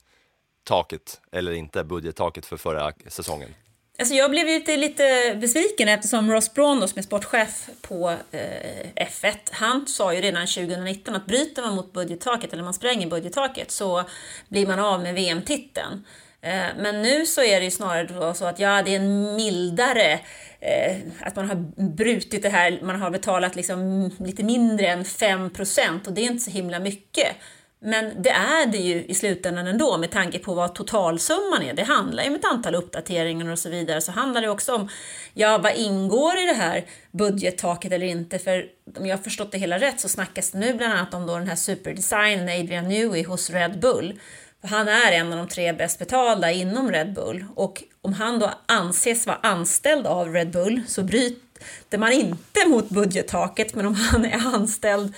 taket, 0.65 1.21
eller 1.33 1.53
inte, 1.53 1.85
budgettaket 1.85 2.47
för 2.47 2.57
förra 2.57 2.93
säsongen. 3.09 3.55
Alltså 3.99 4.15
jag 4.15 4.31
blev 4.31 4.47
lite, 4.47 4.77
lite 4.77 5.37
besviken 5.41 5.89
eftersom 5.89 6.33
Ross 6.33 6.55
Braun 6.55 6.89
som 6.89 6.99
är 6.99 7.03
sportchef 7.03 7.69
på 7.81 8.11
eh, 8.31 9.07
F1, 9.07 9.37
han 9.51 9.87
sa 9.87 10.15
ju 10.15 10.21
redan 10.21 10.47
2019 10.47 11.15
att 11.15 11.27
bryter 11.27 11.63
man 11.63 11.75
mot 11.75 11.93
budgettaket 11.93 12.53
eller 12.53 12.63
man 12.63 12.75
spränger 12.75 13.07
budgettaket 13.07 13.71
så 13.71 14.05
blir 14.49 14.67
man 14.67 14.79
av 14.79 15.03
med 15.03 15.15
VM-titeln. 15.15 16.05
Eh, 16.41 16.67
Men 16.79 17.03
nu 17.03 17.27
så 17.27 17.43
är 17.43 17.59
det 17.61 17.65
ju 17.65 17.71
snarare 17.71 18.05
då 18.05 18.35
så 18.35 18.45
att 18.45 18.59
ja, 18.59 18.83
det 18.83 18.91
är 18.95 18.97
en 18.97 19.37
mildare, 19.37 20.13
eh, 20.61 20.97
att 21.21 21.37
man 21.37 21.49
har 21.49 21.57
brutit 21.97 22.43
det 22.43 22.49
här, 22.49 22.79
man 22.83 23.01
har 23.01 23.11
betalat 23.11 23.57
liksom 23.57 24.11
lite 24.19 24.43
mindre 24.43 24.87
än 24.87 25.05
5 25.05 25.51
procent 25.51 26.07
och 26.07 26.13
det 26.13 26.21
är 26.21 26.27
inte 26.27 26.45
så 26.45 26.51
himla 26.51 26.79
mycket. 26.79 27.37
Men 27.85 28.23
det 28.23 28.31
är 28.31 28.67
det 28.67 28.79
ju 28.79 29.05
i 29.05 29.15
slutändan 29.15 29.67
ändå 29.67 29.99
med 29.99 30.11
tanke 30.11 30.39
på 30.39 30.55
vad 30.55 30.75
totalsumman 30.75 31.63
är. 31.63 31.75
Det 31.75 31.83
handlar 31.83 32.23
ju 32.23 32.29
om 32.29 32.35
ett 32.35 32.45
antal 32.45 32.75
uppdateringar 32.75 33.53
och 33.53 33.59
så 33.59 33.69
vidare. 33.69 34.01
Så 34.01 34.13
handlar 34.13 34.41
det 34.41 34.49
också 34.49 34.75
om, 34.75 34.89
ja 35.35 35.59
vad 35.59 35.77
ingår 35.77 36.39
i 36.39 36.47
det 36.47 36.53
här 36.53 36.85
budgettaket 37.11 37.93
eller 37.93 38.07
inte? 38.07 38.39
För 38.39 38.67
om 38.99 39.07
jag 39.07 39.17
har 39.17 39.23
förstått 39.23 39.53
det 39.53 39.59
hela 39.59 39.79
rätt 39.79 40.01
så 40.01 40.09
snackas 40.09 40.51
det 40.51 40.59
nu 40.59 40.75
bland 40.75 40.93
annat 40.93 41.15
om 41.15 41.27
då 41.27 41.39
den 41.39 41.49
här 41.49 41.57
superdesignen 41.57 42.61
Adrian 42.61 42.89
Newey 42.89 43.25
hos 43.25 43.51
Red 43.51 43.81
Bull. 43.81 44.21
För 44.61 44.69
han 44.69 44.89
är 44.89 45.13
en 45.13 45.33
av 45.33 45.39
de 45.39 45.49
tre 45.49 45.73
bäst 45.73 45.99
betalda 45.99 46.51
inom 46.51 46.93
Red 46.93 47.13
Bull 47.13 47.45
och 47.55 47.83
om 48.03 48.13
han 48.13 48.39
då 48.39 48.51
anses 48.67 49.27
vara 49.27 49.39
anställd 49.43 50.07
av 50.07 50.33
Red 50.33 50.51
Bull 50.51 50.83
så 50.89 51.03
bryter 51.03 51.99
man 51.99 52.13
inte 52.13 52.67
mot 52.67 52.89
budgettaket 52.89 53.75
men 53.75 53.87
om 53.87 53.95
han 53.95 54.25
är 54.25 54.55
anställd 54.55 55.15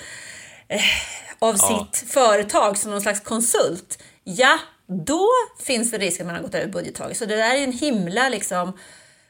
eh, 0.69 0.81
av 1.45 1.57
Ja. 1.59 1.89
sitt 1.93 2.11
företag 2.11 2.79
som 2.79 2.91
någon 2.91 3.01
slags 3.01 3.21
konsult, 3.21 4.03
ja, 4.25 4.59
då 4.87 5.29
finns 5.63 5.91
det 5.91 5.99
risk 5.99 6.21
att 6.21 6.27
man 6.27 6.35
har 6.37 6.43
gått 6.43 6.55
över 6.55 6.67
budgettaget. 6.73 7.17
Så 7.17 7.25
det 7.27 7.37
där 7.37 7.55
är 7.55 7.65
en 7.65 7.73
himla 7.73 8.29
liksom 8.29 8.73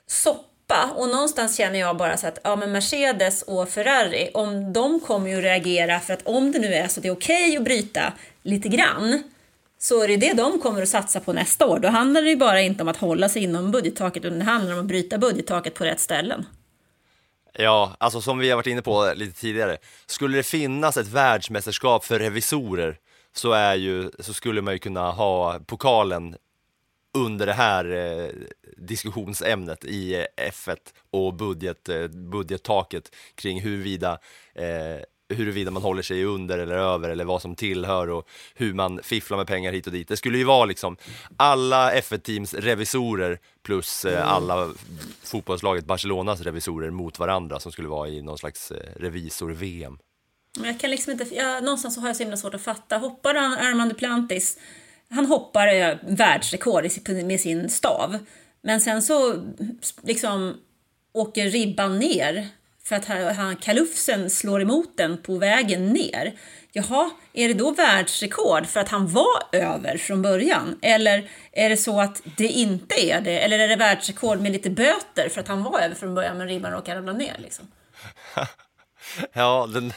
soppa 0.06 0.90
och 0.96 1.08
någonstans 1.08 1.56
känner 1.56 1.78
jag 1.78 1.96
bara 1.96 2.16
så 2.16 2.26
att 2.26 2.38
ja, 2.44 2.56
men 2.56 2.72
Mercedes 2.72 3.42
och 3.42 3.68
Ferrari, 3.68 4.30
om 4.34 4.72
de 4.72 5.00
kommer 5.00 5.30
ju 5.30 5.36
att 5.36 5.42
reagera 5.42 6.00
för 6.00 6.12
att 6.14 6.26
om 6.26 6.52
det 6.52 6.58
nu 6.58 6.74
är 6.74 6.88
så 6.88 7.00
att 7.00 7.02
det 7.02 7.08
är 7.08 7.12
okej 7.12 7.56
att 7.56 7.64
bryta 7.64 8.12
lite 8.42 8.68
grann 8.68 9.22
så 9.78 10.02
är 10.02 10.08
det 10.08 10.16
det 10.16 10.32
de 10.32 10.60
kommer 10.60 10.82
att 10.82 10.88
satsa 10.88 11.20
på 11.20 11.32
nästa 11.32 11.66
år. 11.66 11.78
Då 11.78 11.88
handlar 11.88 12.22
det 12.22 12.28
ju 12.30 12.36
bara 12.36 12.60
inte 12.60 12.82
om 12.82 12.88
att 12.88 12.96
hålla 12.96 13.28
sig 13.28 13.42
inom 13.42 13.70
budgettaket 13.70 14.24
utan 14.24 14.38
det 14.38 14.44
handlar 14.44 14.72
om 14.74 14.80
att 14.80 14.86
bryta 14.86 15.18
budgettaket 15.18 15.74
på 15.74 15.84
rätt 15.84 16.00
ställen. 16.00 16.46
Ja, 17.58 17.96
alltså 17.98 18.20
som 18.20 18.38
vi 18.38 18.50
har 18.50 18.56
varit 18.56 18.66
inne 18.66 18.82
på 18.82 19.12
lite 19.16 19.40
tidigare, 19.40 19.76
skulle 20.06 20.36
det 20.36 20.42
finnas 20.42 20.96
ett 20.96 21.08
världsmästerskap 21.08 22.04
för 22.04 22.18
revisorer 22.18 22.98
så, 23.32 23.52
är 23.52 23.74
ju, 23.74 24.10
så 24.18 24.34
skulle 24.34 24.62
man 24.62 24.74
ju 24.74 24.78
kunna 24.78 25.10
ha 25.10 25.60
pokalen 25.66 26.36
under 27.14 27.46
det 27.46 27.52
här 27.52 27.84
eh, 27.92 28.28
diskussionsämnet 28.76 29.84
i 29.84 30.14
eh, 30.14 30.50
F1 30.50 30.76
och 31.10 31.34
budget, 31.34 31.88
eh, 31.88 32.06
budgettaket 32.08 33.14
kring 33.34 33.60
huruvida, 33.60 34.18
eh, 34.54 35.00
huruvida 35.34 35.70
man 35.70 35.82
håller 35.82 36.02
sig 36.02 36.24
under 36.24 36.58
eller 36.58 36.74
över 36.74 37.10
eller 37.10 37.24
vad 37.24 37.42
som 37.42 37.54
tillhör 37.54 38.10
och 38.10 38.28
hur 38.54 38.74
man 38.74 39.00
fifflar 39.02 39.36
med 39.36 39.46
pengar 39.46 39.72
hit 39.72 39.86
och 39.86 39.92
dit. 39.92 40.08
Det 40.08 40.16
skulle 40.16 40.38
ju 40.38 40.44
vara 40.44 40.64
liksom 40.64 40.96
alla 41.36 41.92
F1-teams 41.92 42.54
revisorer 42.54 43.38
plus 43.62 44.04
eh, 44.04 44.32
alla 44.32 44.70
fotbollslaget 45.22 45.84
Barcelonas 45.84 46.40
revisorer 46.40 46.90
mot 46.90 47.18
varandra 47.18 47.60
som 47.60 47.72
skulle 47.72 47.88
vara 47.88 48.08
i 48.08 48.22
någon 48.22 48.38
slags 48.38 48.70
eh, 48.70 48.76
revisor-VM. 48.96 49.98
Men 50.58 50.66
jag 50.66 50.80
kan 50.80 50.90
liksom 50.90 51.12
inte, 51.12 51.34
jag, 51.34 51.64
någonstans 51.64 51.94
så 51.94 52.00
har 52.00 52.08
jag 52.08 52.16
så 52.16 52.22
himla 52.22 52.36
svårt 52.36 52.54
att 52.54 52.62
fatta. 52.62 52.98
Hoppar 52.98 53.34
Armand 53.34 53.90
Duplantis, 53.90 54.58
han 55.08 55.26
hoppar 55.26 55.74
eh, 55.74 55.96
världsrekord 56.02 56.88
med 57.24 57.40
sin 57.40 57.70
stav. 57.70 58.18
Men 58.62 58.80
sen 58.80 59.02
så 59.02 59.44
liksom 60.02 60.56
åker 61.12 61.50
ribban 61.50 61.98
ner 61.98 62.48
för 62.86 62.96
att 62.96 63.36
han, 63.36 63.56
kalufsen 63.56 64.30
slår 64.30 64.62
emot 64.62 64.96
den 64.96 65.22
på 65.22 65.38
vägen 65.38 65.86
ner. 65.86 66.34
Jaha, 66.72 67.10
är 67.32 67.48
det 67.48 67.54
då 67.54 67.70
världsrekord 67.70 68.66
för 68.66 68.80
att 68.80 68.88
han 68.88 69.08
var 69.08 69.42
över 69.52 69.96
från 69.98 70.22
början? 70.22 70.78
Eller 70.82 71.30
är 71.52 71.68
det 71.68 71.76
så 71.76 72.00
att 72.00 72.22
det 72.36 72.48
inte 72.48 73.10
är 73.10 73.20
det? 73.20 73.38
Eller 73.38 73.58
är 73.58 73.68
det 73.68 73.76
världsrekord 73.76 74.40
med 74.40 74.52
lite 74.52 74.70
böter 74.70 75.28
för 75.28 75.40
att 75.40 75.48
han 75.48 75.62
var 75.62 75.80
över 75.80 75.94
från 75.94 76.14
början 76.14 76.38
men 76.38 76.48
ribban 76.48 76.72
råkade 76.72 76.98
ramla 76.98 77.12
ner? 77.12 77.36
Liksom? 77.38 77.70
Ja, 79.32 79.68
den, 79.72 79.92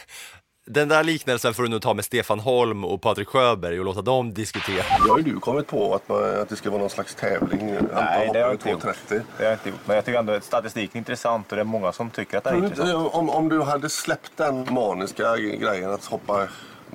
den 0.67 0.87
där 0.87 1.03
liknelsen 1.03 1.53
får 1.53 1.63
du 1.63 1.69
nog 1.69 1.81
ta 1.81 1.93
med 1.93 2.05
Stefan 2.05 2.39
Holm 2.39 2.85
och 2.85 3.01
Patrik 3.01 3.27
Sjöberg 3.27 3.79
och 3.79 3.85
låta 3.85 4.01
dem 4.01 4.33
diskutera. 4.33 4.83
Det 5.05 5.09
har 5.09 5.17
ju 5.17 5.23
du 5.23 5.39
kommit 5.39 5.67
på 5.67 5.95
att, 5.95 6.09
man, 6.09 6.41
att 6.41 6.49
det 6.49 6.55
ska 6.55 6.69
vara 6.69 6.79
någon 6.79 6.89
slags 6.89 7.15
tävling. 7.15 7.65
Nej, 7.93 8.29
det 8.33 8.39
har 8.39 8.45
jag 8.45 8.53
inte 8.53 8.69
gjort. 8.69 8.83
2.30. 8.83 8.93
Det 9.09 9.15
har 9.37 9.45
jag 9.45 9.53
inte 9.53 9.69
gjort. 9.69 9.79
Men 9.85 9.95
jag 9.95 10.05
tycker 10.05 10.19
ändå 10.19 10.33
att 10.33 10.43
statistiken 10.43 10.97
är 10.97 10.97
intressant 10.97 11.51
och 11.51 11.55
det 11.55 11.61
är 11.61 11.65
många 11.65 11.91
som 11.91 12.09
tycker 12.09 12.37
att 12.37 12.43
det 12.43 12.49
är 12.49 12.55
intressant. 12.55 13.13
om, 13.13 13.29
om 13.29 13.49
du 13.49 13.61
hade 13.61 13.89
släppt 13.89 14.31
den 14.35 14.73
maniska 14.73 15.37
grejen 15.37 15.91
att 15.91 16.05
hoppa 16.05 16.47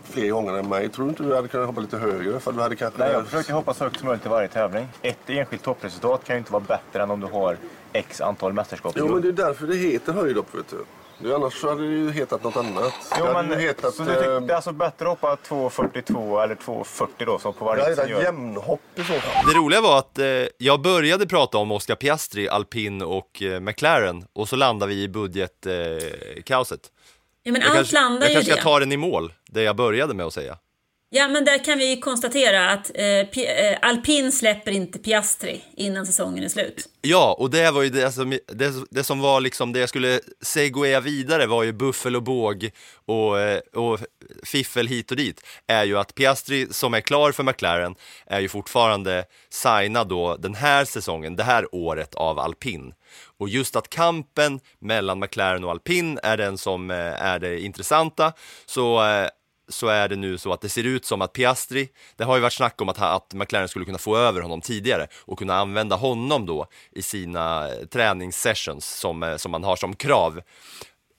fler 0.04 0.30
gånger 0.30 0.52
än 0.52 0.68
mig, 0.68 0.88
tror 0.88 1.04
du 1.04 1.10
inte 1.10 1.22
du 1.22 1.34
hade 1.34 1.48
kunnat 1.48 1.66
hoppa 1.66 1.80
lite 1.80 1.98
högre? 1.98 2.40
För 2.40 2.52
du 2.52 2.60
hade 2.60 2.76
kanske... 2.76 3.00
Nej, 3.00 3.12
jag 3.12 3.24
försöker 3.24 3.52
hoppa 3.52 3.74
så 3.74 3.84
högt 3.84 3.98
som 3.98 4.08
möjligt 4.08 4.26
i 4.26 4.28
varje 4.28 4.48
tävling. 4.48 4.88
Ett 5.02 5.18
enskilt 5.30 5.62
toppresultat 5.62 6.24
kan 6.24 6.36
ju 6.36 6.38
inte 6.38 6.52
vara 6.52 6.64
bättre 6.68 7.02
än 7.02 7.10
om 7.10 7.20
du 7.20 7.26
har 7.26 7.56
x 7.92 8.20
antal 8.20 8.52
mästerskap. 8.52 8.94
Jo, 8.96 9.08
men 9.08 9.22
det 9.22 9.28
är 9.28 9.32
därför 9.32 9.66
det 9.66 9.76
heter 9.76 10.12
höjdhopp, 10.12 10.54
vet 10.54 10.70
du. 10.70 10.84
Det, 11.22 11.34
annars 11.34 11.60
så 11.60 11.68
hade 11.68 11.82
det 11.82 11.94
ju 11.94 12.12
hetat 12.12 12.44
något 12.44 12.56
annat. 12.56 12.92
Jo, 13.18 13.24
men, 13.24 13.60
hetat... 13.60 13.94
så 13.94 14.02
du 14.02 14.14
tycker, 14.14 14.34
eh, 14.34 14.40
det 14.40 14.52
är 14.52 14.56
alltså 14.56 14.72
bättre 14.72 15.04
att 15.04 15.20
hoppa 15.20 15.36
2.42 15.48 16.42
eller 16.42 16.54
2.40 16.54 17.08
då 17.18 17.38
som 17.38 17.54
på 17.54 17.64
varje 17.64 17.84
hetat 17.84 18.08
gör. 18.10 18.22
jämnhopp 18.22 18.80
i 18.94 19.04
så 19.04 19.12
fall. 19.12 19.46
Det 19.46 19.58
roliga 19.58 19.80
var 19.80 19.98
att 19.98 20.18
eh, 20.18 20.26
jag 20.58 20.80
började 20.80 21.26
prata 21.26 21.58
om 21.58 21.72
Oscar 21.72 21.94
Piastri, 21.94 22.48
Alpin 22.48 23.02
och 23.02 23.42
eh, 23.42 23.60
McLaren 23.60 24.24
och 24.32 24.48
så 24.48 24.56
landade 24.56 24.94
vi 24.94 25.02
i 25.02 25.08
budgetkaoset. 25.08 26.36
Eh, 26.36 26.42
kaoset. 26.42 26.80
Ja, 27.42 27.52
men 27.52 27.60
jag 27.60 27.68
allt 27.68 27.76
kanske, 27.76 27.94
landar 27.94 28.20
jag 28.20 28.28
ju 28.28 28.34
kanske 28.34 28.52
det. 28.52 28.56
ska 28.56 28.70
ta 28.70 28.78
den 28.78 28.92
i 28.92 28.96
mål, 28.96 29.32
det 29.50 29.62
jag 29.62 29.76
började 29.76 30.14
med 30.14 30.26
att 30.26 30.34
säga. 30.34 30.58
Ja, 31.14 31.28
men 31.28 31.44
där 31.44 31.64
kan 31.64 31.78
vi 31.78 31.96
konstatera 31.96 32.70
att 32.70 32.90
eh, 32.94 33.04
eh, 33.04 33.78
Alpin 33.82 34.32
släpper 34.32 34.70
inte 34.70 34.98
Piastri 34.98 35.64
innan 35.76 36.06
säsongen 36.06 36.44
är 36.44 36.48
slut. 36.48 36.88
Ja, 37.02 37.36
och 37.38 37.50
det 37.50 37.70
var 37.70 37.82
ju 37.82 37.90
det 37.90 38.12
som, 38.12 38.38
det, 38.46 38.72
det 38.90 39.04
som 39.04 39.20
var 39.20 39.40
liksom 39.40 39.72
det 39.72 39.80
jag 39.80 39.88
skulle 39.88 40.20
segwaya 40.40 41.00
vidare 41.00 41.46
var 41.46 41.62
ju 41.62 41.72
buffel 41.72 42.16
och 42.16 42.22
båg 42.22 42.70
och, 43.06 43.40
eh, 43.40 43.58
och 43.58 44.00
fiffel 44.42 44.86
hit 44.86 45.10
och 45.10 45.16
dit. 45.16 45.46
Är 45.66 45.84
ju 45.84 45.98
att 45.98 46.14
Piastri 46.14 46.66
som 46.70 46.94
är 46.94 47.00
klar 47.00 47.32
för 47.32 47.42
McLaren 47.42 47.94
är 48.26 48.40
ju 48.40 48.48
fortfarande 48.48 49.24
signad 49.50 50.08
då 50.08 50.36
den 50.36 50.54
här 50.54 50.84
säsongen, 50.84 51.36
det 51.36 51.44
här 51.44 51.74
året 51.74 52.14
av 52.14 52.38
Alpin. 52.38 52.94
Och 53.38 53.48
just 53.48 53.76
att 53.76 53.88
kampen 53.88 54.60
mellan 54.78 55.18
McLaren 55.18 55.64
och 55.64 55.70
Alpin 55.70 56.18
är 56.22 56.36
den 56.36 56.58
som 56.58 56.90
eh, 56.90 57.22
är 57.22 57.38
det 57.38 57.60
intressanta, 57.60 58.32
så 58.66 59.00
så 59.68 59.86
är 59.86 60.08
det 60.08 60.16
nu 60.16 60.38
så 60.38 60.52
att 60.52 60.60
det 60.60 60.68
ser 60.68 60.84
ut 60.84 61.04
som 61.04 61.22
att 61.22 61.32
Piastri, 61.32 61.88
det 62.16 62.24
har 62.24 62.36
ju 62.36 62.42
varit 62.42 62.52
snack 62.52 62.80
om 62.80 62.88
att, 62.88 63.00
att 63.00 63.34
McLaren 63.34 63.68
skulle 63.68 63.84
kunna 63.84 63.98
få 63.98 64.16
över 64.16 64.40
honom 64.40 64.60
tidigare 64.60 65.06
och 65.20 65.38
kunna 65.38 65.54
använda 65.54 65.96
honom 65.96 66.46
då 66.46 66.66
i 66.92 67.02
sina 67.02 67.68
eh, 67.68 67.86
träningssessions 67.86 68.86
som, 68.86 69.22
eh, 69.22 69.36
som 69.36 69.50
man 69.52 69.64
har 69.64 69.76
som 69.76 69.96
krav. 69.96 70.40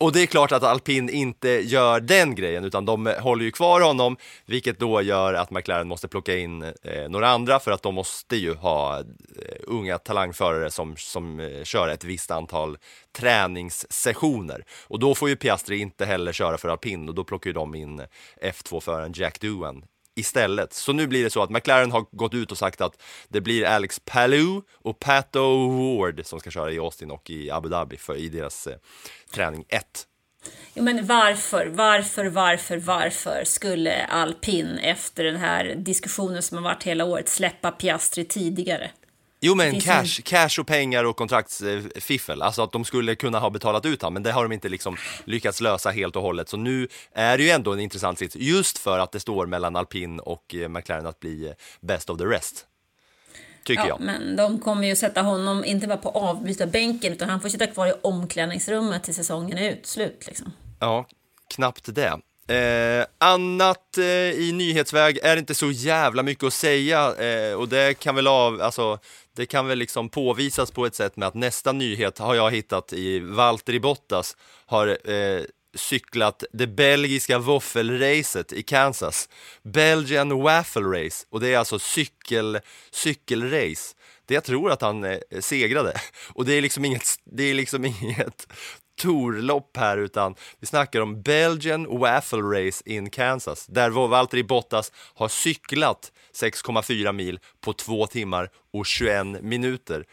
Och 0.03 0.11
det 0.11 0.21
är 0.21 0.25
klart 0.25 0.51
att 0.51 0.63
Alpin 0.63 1.09
inte 1.09 1.49
gör 1.49 1.99
den 1.99 2.35
grejen 2.35 2.63
utan 2.63 2.85
de 2.85 3.13
håller 3.19 3.45
ju 3.45 3.51
kvar 3.51 3.81
honom 3.81 4.17
vilket 4.45 4.79
då 4.79 5.01
gör 5.01 5.33
att 5.33 5.51
McLaren 5.51 5.87
måste 5.87 6.07
plocka 6.07 6.37
in 6.37 6.61
eh, 6.61 7.09
några 7.09 7.29
andra 7.29 7.59
för 7.59 7.71
att 7.71 7.81
de 7.81 7.95
måste 7.95 8.35
ju 8.35 8.53
ha 8.53 8.99
eh, 8.99 9.03
unga 9.67 9.97
talangförare 9.97 10.71
som, 10.71 10.95
som 10.97 11.39
eh, 11.39 11.63
kör 11.63 11.87
ett 11.87 12.03
visst 12.03 12.31
antal 12.31 12.77
träningssessioner. 13.17 14.65
Och 14.87 14.99
då 14.99 15.15
får 15.15 15.29
ju 15.29 15.35
Piastri 15.35 15.79
inte 15.79 16.05
heller 16.05 16.31
köra 16.31 16.57
för 16.57 16.69
Alpin 16.69 17.09
och 17.09 17.15
då 17.15 17.23
plockar 17.23 17.49
ju 17.49 17.53
de 17.53 17.75
in 17.75 18.01
F2-föraren 18.41 19.13
Jack 19.15 19.39
Doohan 19.39 19.85
istället. 20.15 20.73
Så 20.73 20.93
nu 20.93 21.07
blir 21.07 21.23
det 21.23 21.29
så 21.29 21.43
att 21.43 21.49
McLaren 21.49 21.91
har 21.91 22.05
gått 22.11 22.33
ut 22.33 22.51
och 22.51 22.57
sagt 22.57 22.81
att 22.81 23.01
det 23.27 23.41
blir 23.41 23.65
Alex 23.65 23.99
Palou 24.05 24.61
och 24.73 24.99
Pato 24.99 25.69
Ward 25.97 26.21
som 26.25 26.39
ska 26.39 26.51
köra 26.51 26.71
i 26.71 26.79
Austin 26.79 27.11
och 27.11 27.29
i 27.29 27.51
Abu 27.51 27.69
Dhabi 27.69 27.97
för, 27.97 28.15
i 28.15 28.29
deras 28.29 28.67
eh, 28.67 28.77
träning 29.33 29.65
1. 29.69 30.07
Jo, 30.73 30.83
men 30.83 31.05
varför, 31.05 31.67
varför, 31.67 32.25
varför, 32.25 32.77
varför 32.77 33.43
skulle 33.45 34.05
Alpin 34.05 34.77
efter 34.77 35.23
den 35.23 35.35
här 35.35 35.75
diskussionen 35.75 36.41
som 36.41 36.57
har 36.57 36.63
varit 36.63 36.83
hela 36.83 37.05
året 37.05 37.29
släppa 37.29 37.71
Piastri 37.71 38.25
tidigare? 38.25 38.91
Jo 39.45 39.55
men 39.55 39.79
cash, 39.79 40.21
cash 40.23 40.59
och 40.59 40.67
pengar 40.67 41.03
och 41.03 41.15
kontraktsfiffel, 41.17 42.41
alltså 42.41 42.63
att 42.63 42.71
de 42.71 42.85
skulle 42.85 43.15
kunna 43.15 43.39
ha 43.39 43.49
betalat 43.49 43.85
ut 43.85 44.01
honom, 44.01 44.13
men 44.13 44.23
det 44.23 44.31
har 44.31 44.43
de 44.43 44.51
inte 44.51 44.69
liksom 44.69 44.97
lyckats 45.23 45.61
lösa 45.61 45.89
helt 45.89 46.15
och 46.15 46.21
hållet. 46.21 46.49
Så 46.49 46.57
nu 46.57 46.87
är 47.13 47.37
det 47.37 47.43
ju 47.43 47.49
ändå 47.49 47.73
en 47.73 47.79
intressant 47.79 48.19
sits, 48.19 48.35
just 48.35 48.77
för 48.77 48.99
att 48.99 49.11
det 49.11 49.19
står 49.19 49.45
mellan 49.45 49.75
Alpin 49.75 50.19
och 50.19 50.55
eh, 50.55 50.69
McLaren 50.69 51.05
att 51.05 51.19
bli 51.19 51.47
eh, 51.47 51.53
best 51.81 52.09
of 52.09 52.17
the 52.17 52.25
rest. 52.25 52.65
Tycker 53.63 53.81
Ja, 53.83 53.87
jag. 53.87 54.01
men 54.01 54.35
de 54.35 54.59
kommer 54.59 54.87
ju 54.87 54.95
sätta 54.95 55.21
honom 55.21 55.65
inte 55.65 55.87
bara 55.87 55.97
på 55.97 56.09
avbytarbänken 56.09 57.13
utan 57.13 57.29
han 57.29 57.41
får 57.41 57.49
sitta 57.49 57.67
kvar 57.67 57.87
i 57.87 57.93
omklädningsrummet 58.01 59.03
till 59.03 59.15
säsongen 59.15 59.57
är 59.57 59.71
ut, 59.71 59.85
slut. 59.85 60.23
Liksom. 60.27 60.51
Ja, 60.79 61.05
knappt 61.55 61.95
det. 61.95 62.19
Eh, 62.47 63.05
annat 63.17 63.97
eh, 63.97 64.31
i 64.31 64.51
nyhetsväg 64.51 65.19
är 65.23 65.35
det 65.35 65.39
inte 65.39 65.55
så 65.55 65.71
jävla 65.71 66.23
mycket 66.23 66.43
att 66.43 66.53
säga 66.53 67.15
eh, 67.15 67.53
och 67.53 67.69
det 67.69 67.99
kan 67.99 68.15
väl 68.15 68.27
av, 68.27 68.61
alltså, 68.61 68.99
det 69.35 69.45
kan 69.45 69.67
väl 69.67 69.77
liksom 69.77 70.09
påvisas 70.09 70.71
på 70.71 70.85
ett 70.85 70.95
sätt 70.95 71.15
med 71.17 71.27
att 71.27 71.33
nästa 71.33 71.71
nyhet 71.71 72.17
har 72.17 72.35
jag 72.35 72.51
hittat 72.51 72.93
i 72.93 73.19
Valtteri 73.19 73.79
Bottas 73.79 74.37
har 74.65 75.11
eh, 75.11 75.41
cyklat 75.75 76.43
det 76.53 76.67
belgiska 76.67 77.39
våffelracet 77.39 78.53
i 78.53 78.63
Kansas. 78.63 79.29
Belgian 79.63 80.41
Waffle 80.41 80.81
Race 80.81 81.25
och 81.29 81.39
det 81.39 81.53
är 81.53 81.57
alltså 81.57 81.79
cykel, 81.79 82.59
cykelrace. 82.91 83.95
Det 84.25 84.33
jag 84.33 84.43
tror 84.43 84.71
att 84.71 84.81
han 84.81 85.03
eh, 85.03 85.19
segrade 85.39 85.93
och 86.33 86.45
det 86.45 86.53
är 86.53 86.61
liksom 86.61 86.85
inget, 86.85 87.03
det 87.25 87.43
är 87.43 87.53
liksom 87.53 87.85
inget 88.01 88.47
torlopp 88.95 89.77
här 89.77 89.97
utan 89.97 90.35
vi 90.59 90.67
snackar 90.67 91.01
om 91.01 91.21
Belgian 91.21 91.99
Waffle 91.99 92.41
Race 92.41 92.83
in 92.85 93.09
Kansas 93.09 93.67
där 93.67 93.89
Valtteri 93.89 94.43
Bottas 94.43 94.91
har 94.95 95.27
cyklat 95.27 96.11
6,4 96.33 97.11
mil 97.11 97.39
på 97.61 97.73
2 97.73 98.07
timmar 98.07 98.49
och 98.73 98.85
21 98.85 99.25
minuter. 99.41 100.05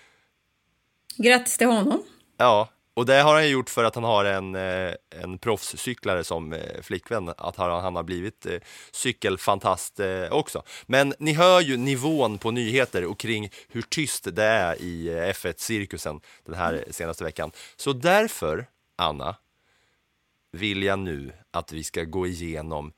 Grattis 1.16 1.58
till 1.58 1.66
honom. 1.66 2.02
Ja, 2.36 2.68
och 3.00 3.06
det 3.06 3.20
har 3.20 3.34
han 3.34 3.50
gjort 3.50 3.70
för 3.70 3.84
att 3.84 3.94
han 3.94 4.04
har 4.04 4.24
en, 4.24 4.54
eh, 4.54 4.94
en 5.10 5.38
proffscyklare 5.38 6.24
som 6.24 6.52
eh, 6.52 6.82
flickvän, 6.82 7.28
att 7.36 7.56
han, 7.56 7.96
har 7.96 8.02
blivit 8.02 8.46
eh, 8.46 8.60
cykelfantast 8.90 10.00
också. 10.30 10.62
Men 10.86 11.14
ni 11.18 11.32
hör 11.32 11.60
ju 11.60 11.76
nivån 11.76 12.38
på 12.38 12.50
nyheter 12.50 13.04
och 13.04 13.18
kring 13.18 13.50
hur 13.68 13.82
tyst 13.82 14.26
det 14.32 14.44
är 14.44 14.82
i 14.82 15.10
F1-cirkusen 15.10 16.20
den 16.44 16.54
här 16.54 16.84
senaste 16.90 17.24
veckan. 17.24 17.52
Så 17.76 17.92
därför, 17.92 18.66
Anna, 18.96 19.36
vill 20.52 20.82
jag 20.82 20.98
nu 20.98 21.32
att 21.50 21.72
vi 21.72 21.84
ska 21.84 22.04
gå 22.04 22.26
igenom 22.26 22.92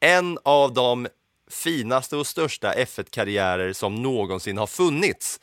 en 0.00 0.38
av 0.42 0.74
de 0.74 1.08
finaste 1.50 2.16
och 2.16 2.26
största 2.26 2.72
F1-karriärer 2.74 3.72
som 3.72 3.94
någonsin 3.94 4.58
har 4.58 4.66
funnits. 4.66 5.40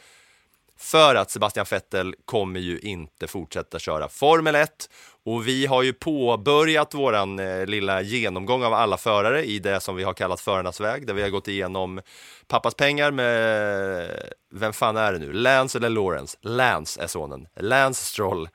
För 0.84 1.16
att 1.16 1.32
Sebastian 1.32 1.66
Vettel 1.70 2.16
kommer 2.25 2.60
ju 2.60 2.80
inte 2.80 3.28
fortsätta 3.28 3.80
köra 3.80 4.10
Formel 4.10 4.56
1 4.56 4.90
och 5.25 5.48
vi 5.48 5.66
har 5.66 5.84
ju 5.84 5.94
påbörjat 5.94 6.94
våran 6.94 7.40
eh, 7.40 7.66
lilla 7.66 8.02
genomgång 8.02 8.63
av 8.63 8.74
alla 8.74 8.98
förare 8.98 9.46
i 9.46 9.60
det 9.60 9.80
som 9.80 9.96
vi 9.96 10.04
har 10.04 10.13
kallat 10.13 10.42
förarnas 10.42 10.82
väg, 10.82 11.08
där 11.08 11.13
vi 11.13 11.22
har 11.22 11.30
gått 11.30 11.48
igenom 11.48 12.02
pappas 12.48 12.75
pengar 12.75 13.12
med, 13.12 14.34
vem 14.52 14.74
fan 14.74 14.98
är 14.98 15.13
det 15.13 15.20
nu, 15.20 15.34
Lance 15.34 15.78
eller 15.78 15.90
Lawrence? 15.90 16.38
Lance 16.42 17.02
är 17.02 17.08
sonen, 17.08 17.48
Lance 17.56 18.06
Stroll, 18.06 18.50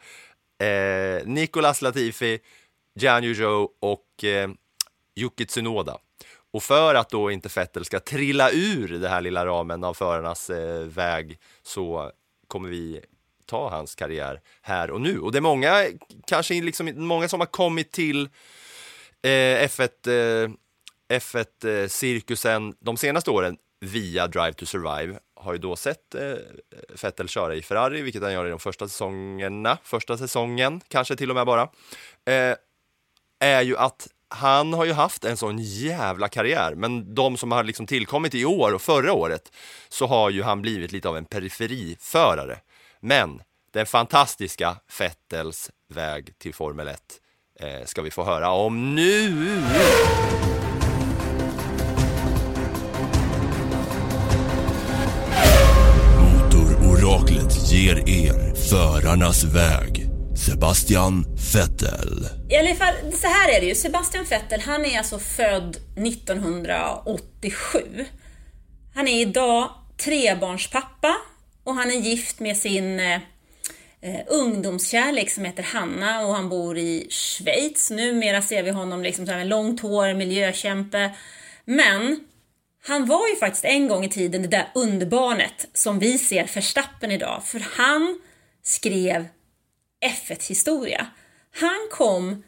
eh, 0.63 1.27
Nicolas 1.27 1.83
Latifi, 1.83 2.39
Jan 2.95 3.35
Zhou 3.35 3.69
och 3.81 4.25
eh, 4.25 4.51
Yuki 5.17 5.47
Tsunoda. 5.47 5.99
Och 6.53 6.63
för 6.63 6.95
att 6.95 7.11
då 7.11 7.31
inte 7.31 7.49
Fettel 7.49 7.85
ska 7.85 8.01
trilla 8.01 8.51
ur 8.51 8.89
den 8.89 9.11
här 9.11 9.21
lilla 9.21 9.47
ramen 9.47 9.85
av 9.85 9.95
förarnas 9.95 10.51
eh, 10.51 10.85
väg 10.85 11.39
så 11.63 12.13
kommer 12.49 12.69
vi 12.69 13.01
ta 13.47 13.71
hans 13.71 13.95
karriär 13.95 14.41
här 14.63 14.91
och 14.91 15.01
nu. 15.01 15.21
Och 15.21 15.33
det 15.33 15.39
är 15.39 15.43
många, 15.43 15.85
kanske 16.27 16.55
liksom, 16.55 16.93
många 16.97 17.29
som 17.29 17.41
har 17.41 17.47
kommit 17.47 17.93
till 17.93 18.29
eh, 19.23 19.69
F1, 19.69 19.89
eh, 20.09 20.51
F1-cirkusen 21.19 22.69
eh, 22.69 22.75
de 22.81 22.97
senaste 22.97 23.31
åren 23.31 23.57
via 23.81 24.27
Drive 24.27 24.53
to 24.53 24.67
Survive. 24.67 25.19
Har 25.37 25.53
ju 25.53 25.59
då 25.59 25.77
sett 25.77 26.15
eh, 26.15 26.35
Vettel 27.03 27.29
köra 27.29 27.55
i 27.55 27.63
Ferrari, 27.63 28.03
vilket 28.03 28.23
han 28.23 28.33
gör 28.33 28.47
i 28.47 28.51
de 28.51 28.59
första 28.59 28.89
säsongerna, 28.89 29.79
första 29.83 30.19
säsongen 30.19 30.81
kanske 30.89 31.17
till 31.17 31.31
och 31.31 31.37
med 31.37 31.47
bara, 31.47 31.63
eh, 32.25 32.57
är 33.41 33.63
ju 33.63 33.77
att 33.77 34.09
han 34.31 34.73
har 34.73 34.85
ju 34.85 34.93
haft 34.93 35.25
en 35.25 35.37
sån 35.37 35.59
jävla 35.59 36.29
karriär, 36.29 36.75
men 36.75 37.15
de 37.15 37.37
som 37.37 37.53
har 37.53 37.65
liksom 37.65 37.87
tillkommit 37.87 38.35
i 38.35 38.45
år 38.45 38.75
och 38.75 38.83
förra 38.83 39.13
året 39.13 39.53
så 39.89 40.07
har 40.07 40.31
ju 40.31 40.43
han 40.43 40.63
blivit 40.63 40.93
lite 40.93 41.09
av 41.09 41.17
en 41.17 41.25
periferiförare. 41.25 42.59
Men 43.01 43.43
den 43.73 43.87
fantastiska 43.87 44.77
Fettels 44.91 45.71
väg 45.95 46.39
till 46.39 46.55
Formel 46.55 46.89
1 46.89 47.01
eh, 47.61 47.87
ska 47.87 48.03
vi 48.03 48.11
få 48.11 48.25
höra 48.25 48.51
om 48.51 48.95
nu! 48.95 49.31
Motororaklet 56.21 57.71
ger 57.71 58.09
er 58.09 58.55
förarnas 58.55 59.45
väg. 59.45 60.08
Sebastian 60.51 61.25
Vettel. 61.55 62.27
I 62.51 62.57
alla 62.57 62.75
fall, 62.75 62.95
så 63.13 63.27
här 63.27 63.57
är 63.57 63.61
det 63.61 63.67
ju. 63.67 63.75
Sebastian 63.75 64.25
Vettel, 64.25 64.61
han 64.61 64.85
är 64.85 64.99
alltså 64.99 65.19
född 65.19 65.77
1987. 65.97 68.07
Han 68.95 69.09
är 69.09 69.21
idag 69.21 69.71
trebarnspappa 70.05 71.17
och 71.65 71.75
han 71.75 71.91
är 71.91 71.95
gift 71.95 72.41
med 72.41 72.57
sin 72.57 73.01
eh, 73.01 73.21
eh, 74.01 74.21
ungdomskärlek 74.27 75.31
som 75.31 75.45
heter 75.45 75.63
Hanna 75.63 76.27
och 76.27 76.35
han 76.35 76.49
bor 76.49 76.79
i 76.79 77.07
Schweiz. 77.11 77.91
Numera 77.91 78.43
ser 78.43 78.63
vi 78.63 78.71
honom 78.71 79.03
liksom 79.03 79.27
så 79.27 79.33
här 79.33 79.39
med 79.39 79.49
långt 79.49 79.81
hår, 79.81 80.15
miljökämpe. 80.15 81.11
Men 81.65 82.21
han 82.87 83.07
var 83.07 83.29
ju 83.29 83.37
faktiskt 83.37 83.65
en 83.65 83.89
gång 83.89 84.05
i 84.05 84.09
tiden 84.09 84.43
det 84.43 84.49
där 84.49 84.69
underbarnet 84.75 85.69
som 85.73 85.99
vi 85.99 86.19
ser 86.19 86.51
Verstappen 86.55 87.11
idag. 87.11 87.43
För 87.45 87.67
han 87.77 88.21
skrev 88.63 89.27
F1-historia. 90.05 91.07
Han 91.61 91.89
kom 91.91 92.43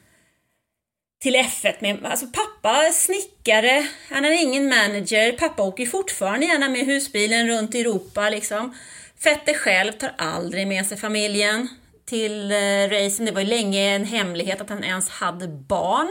till 1.23 1.37
F1 1.37 1.75
med, 1.81 2.05
alltså 2.05 2.27
pappa 2.27 2.93
snickare, 2.93 3.89
han 4.11 4.25
är 4.25 4.43
ingen 4.43 4.69
manager, 4.69 5.33
pappa 5.33 5.63
åker 5.63 5.87
fortfarande 5.87 6.47
gärna 6.47 6.69
med 6.69 6.87
husbilen 6.87 7.49
runt 7.49 7.75
i 7.75 7.81
Europa 7.81 8.31
liksom. 8.31 8.75
Fette 9.19 9.55
själv 9.55 9.93
tar 9.93 10.15
aldrig 10.19 10.67
med 10.67 10.87
sig 10.87 10.99
familjen 10.99 11.69
till 12.07 12.53
eh, 12.53 12.89
racen. 12.91 13.27
Det 13.27 13.33
var 13.33 13.41
ju 13.41 13.47
länge 13.47 13.81
en 13.81 14.05
hemlighet 14.05 14.61
att 14.61 14.69
han 14.69 14.85
ens 14.85 15.11
hade 15.11 15.49
barn. 15.49 16.09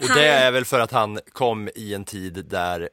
Och 0.00 0.14
det 0.14 0.26
är 0.26 0.50
väl 0.50 0.64
för 0.64 0.80
att 0.80 0.92
han 0.92 1.20
kom 1.32 1.68
i 1.74 1.94
en 1.94 2.04
tid 2.04 2.44
där 2.50 2.88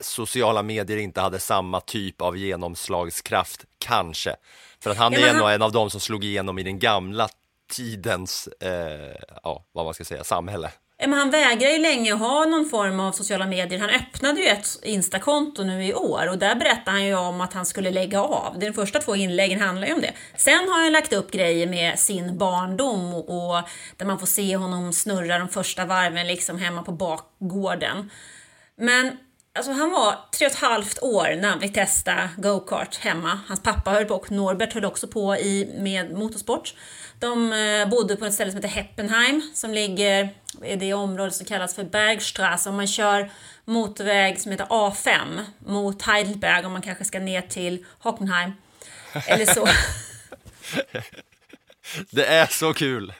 sociala 0.00 0.62
medier 0.62 0.96
inte 0.96 1.20
hade 1.20 1.38
samma 1.38 1.80
typ 1.80 2.20
av 2.20 2.36
genomslagskraft, 2.36 3.64
kanske. 3.78 4.36
För 4.82 4.90
att 4.90 4.96
han 4.96 5.12
Ja, 5.12 5.18
är 5.18 5.30
ändå 5.30 5.44
han- 5.44 5.52
en 5.54 5.62
av 5.62 5.72
dem 5.72 5.90
som 5.90 6.00
slog 6.00 6.24
igenom 6.24 6.58
i 6.58 6.62
den 6.62 6.78
gamla 6.78 7.28
tidens, 7.72 8.48
eh, 8.60 9.16
ja, 9.42 9.64
vad 9.72 9.84
man 9.84 9.94
ska 9.94 10.04
säga, 10.04 10.24
samhälle. 10.24 10.70
Men 10.98 11.12
han 11.12 11.30
vägrar 11.30 11.70
ju 11.70 11.78
länge 11.78 12.12
ha 12.12 12.44
någon 12.44 12.68
form 12.70 13.00
av 13.00 13.12
sociala 13.12 13.46
medier. 13.46 13.78
Han 13.80 13.90
öppnade 13.90 14.40
ju 14.40 14.46
ett 14.46 14.66
Instakonto 14.82 15.64
nu 15.64 15.86
i 15.86 15.94
år 15.94 16.28
och 16.30 16.38
där 16.38 16.54
berättade 16.54 16.90
han 16.90 17.04
ju 17.04 17.14
om 17.14 17.40
att 17.40 17.52
han 17.52 17.66
skulle 17.66 17.90
lägga 17.90 18.22
av. 18.22 18.58
De 18.58 18.72
första 18.72 18.98
två 18.98 19.16
inläggen 19.16 19.60
handlar 19.60 19.86
ju 19.88 19.94
om 19.94 20.00
det. 20.00 20.12
Sen 20.36 20.68
har 20.68 20.82
han 20.82 20.92
lagt 20.92 21.12
upp 21.12 21.30
grejer 21.32 21.66
med 21.66 21.98
sin 21.98 22.38
barndom 22.38 23.14
och, 23.14 23.28
och 23.56 23.62
där 23.96 24.06
man 24.06 24.18
får 24.18 24.26
se 24.26 24.56
honom 24.56 24.92
snurra 24.92 25.38
de 25.38 25.48
första 25.48 25.84
varven 25.84 26.26
liksom 26.26 26.58
hemma 26.58 26.82
på 26.82 26.92
bakgården. 26.92 28.10
Men 28.76 29.16
alltså, 29.54 29.72
han 29.72 29.90
var 29.90 30.18
tre 30.30 30.46
och 30.46 30.52
ett 30.52 30.58
halvt 30.58 31.02
år 31.02 31.36
när 31.40 31.48
han 31.48 31.60
fick 31.60 31.74
testa 31.74 32.28
go-kart 32.36 32.96
hemma. 32.96 33.40
Hans 33.48 33.62
pappa 33.62 33.90
höll 33.90 34.04
på 34.04 34.14
och 34.14 34.30
Norbert 34.30 34.72
höll 34.72 34.84
också 34.84 35.08
på 35.08 35.36
i, 35.36 35.74
med 35.78 36.12
motorsport. 36.12 36.74
De 37.18 37.52
eh, 37.52 37.88
bodde 37.88 38.16
på 38.16 38.24
ett 38.24 38.34
ställe 38.34 38.50
som 38.50 38.56
heter 38.62 38.68
Heppenheim 38.68 39.42
som 39.54 39.70
ligger 39.70 40.34
i 40.64 40.76
det 40.76 40.94
område 40.94 41.30
som 41.30 41.46
kallas 41.46 41.74
för 41.74 41.84
Bergstrasse. 41.84 42.68
Om 42.68 42.76
man 42.76 42.86
kör 42.86 43.30
motorväg 43.64 44.40
som 44.40 44.52
heter 44.52 44.64
A5 44.64 45.44
mot 45.58 46.02
Heidelberg 46.02 46.66
om 46.66 46.72
man 46.72 46.82
kanske 46.82 47.04
ska 47.04 47.18
ner 47.18 47.42
till 47.42 47.84
Hockenheim. 47.98 48.52
Eller 49.26 49.46
så. 49.46 49.68
Det 52.10 52.26
är 52.26 52.46
så 52.46 52.74
kul! 52.74 53.12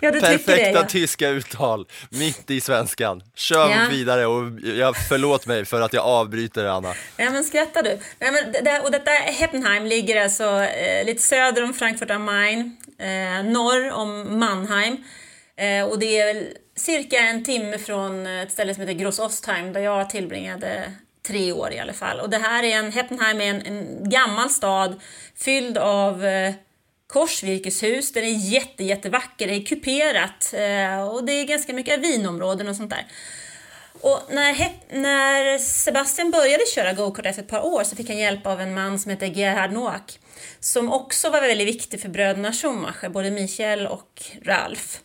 Ja, 0.00 0.10
tycker 0.10 0.28
det. 0.30 0.38
Perfekta 0.38 0.78
Ja. 0.80 0.84
tyska 0.88 1.28
uttal, 1.28 1.86
mitt 2.10 2.50
i 2.50 2.60
svenskan. 2.60 3.22
Kör 3.34 3.70
Ja. 3.70 3.86
vidare 3.90 4.26
och 4.26 4.60
jag, 4.60 4.94
förlåt 5.08 5.46
mig 5.46 5.64
för 5.64 5.80
att 5.80 5.92
jag 5.92 6.04
avbryter 6.04 6.64
Anna. 6.64 6.94
Ja, 7.16 7.30
men 7.30 7.44
skrattar 7.44 7.82
du? 7.82 7.98
Nej, 8.18 8.32
men 8.32 8.52
det, 8.64 8.80
och 8.80 8.90
detta 8.90 9.10
Heppenheim 9.10 9.86
ligger 9.86 10.22
alltså 10.22 10.44
eh, 10.62 11.06
lite 11.06 11.22
söder 11.22 11.64
om 11.64 11.74
Frankfurt 11.74 12.10
am 12.10 12.24
Main, 12.24 12.76
eh, 12.98 13.44
norr 13.52 13.90
om 13.92 14.38
Mannheim. 14.38 14.96
Eh, 15.56 15.84
och 15.84 15.98
det 15.98 16.18
är 16.20 16.34
väl 16.34 16.46
cirka 16.76 17.18
en 17.18 17.44
timme 17.44 17.78
från 17.78 18.26
ett 18.26 18.52
ställe 18.52 18.74
som 18.74 18.80
heter 18.80 18.94
Gross 18.94 19.18
Ostheim 19.18 19.72
där 19.72 19.80
jag 19.80 20.10
tillbringade 20.10 20.92
tre 21.26 21.52
år 21.52 21.72
i 21.72 21.78
alla 21.78 21.92
fall. 21.92 22.20
Och 22.20 22.30
det 22.30 22.38
här 22.38 22.62
är 22.62 22.76
en, 22.78 22.92
Heppenheim 22.92 23.40
är 23.40 23.44
en, 23.50 23.66
en 23.66 24.10
gammal 24.10 24.50
stad 24.50 25.00
fylld 25.38 25.78
av 25.78 26.24
eh, 26.24 26.52
korsvirkeshus. 27.12 28.12
Den 28.12 28.24
är 28.24 28.52
jätte, 28.52 28.84
jättevacker, 28.84 29.46
det 29.46 29.54
är 29.54 29.64
kuperat 29.64 30.54
eh, 30.54 31.08
och 31.08 31.24
det 31.24 31.32
är 31.32 31.44
ganska 31.44 31.72
mycket 31.72 32.00
vinområden 32.00 32.68
och 32.68 32.76
sånt 32.76 32.90
där. 32.90 33.06
Och 34.00 34.20
när, 34.30 34.72
när 34.90 35.58
Sebastian 35.58 36.30
började 36.30 36.64
köra 36.74 36.92
gokart 36.92 37.26
efter 37.26 37.42
ett 37.42 37.48
par 37.48 37.66
år 37.66 37.84
så 37.84 37.96
fick 37.96 38.08
han 38.08 38.18
hjälp 38.18 38.46
av 38.46 38.60
en 38.60 38.74
man 38.74 38.98
som 38.98 39.10
heter 39.10 39.26
Gerhard 39.26 39.72
Noack. 39.72 40.18
Som 40.60 40.92
också 40.92 41.30
var 41.30 41.40
väldigt 41.40 41.68
viktig 41.68 42.00
för 42.00 42.08
bröderna 42.08 42.52
Schumacher, 42.52 43.08
både 43.08 43.30
Michael 43.30 43.86
och 43.86 44.22
Ralf. 44.42 45.00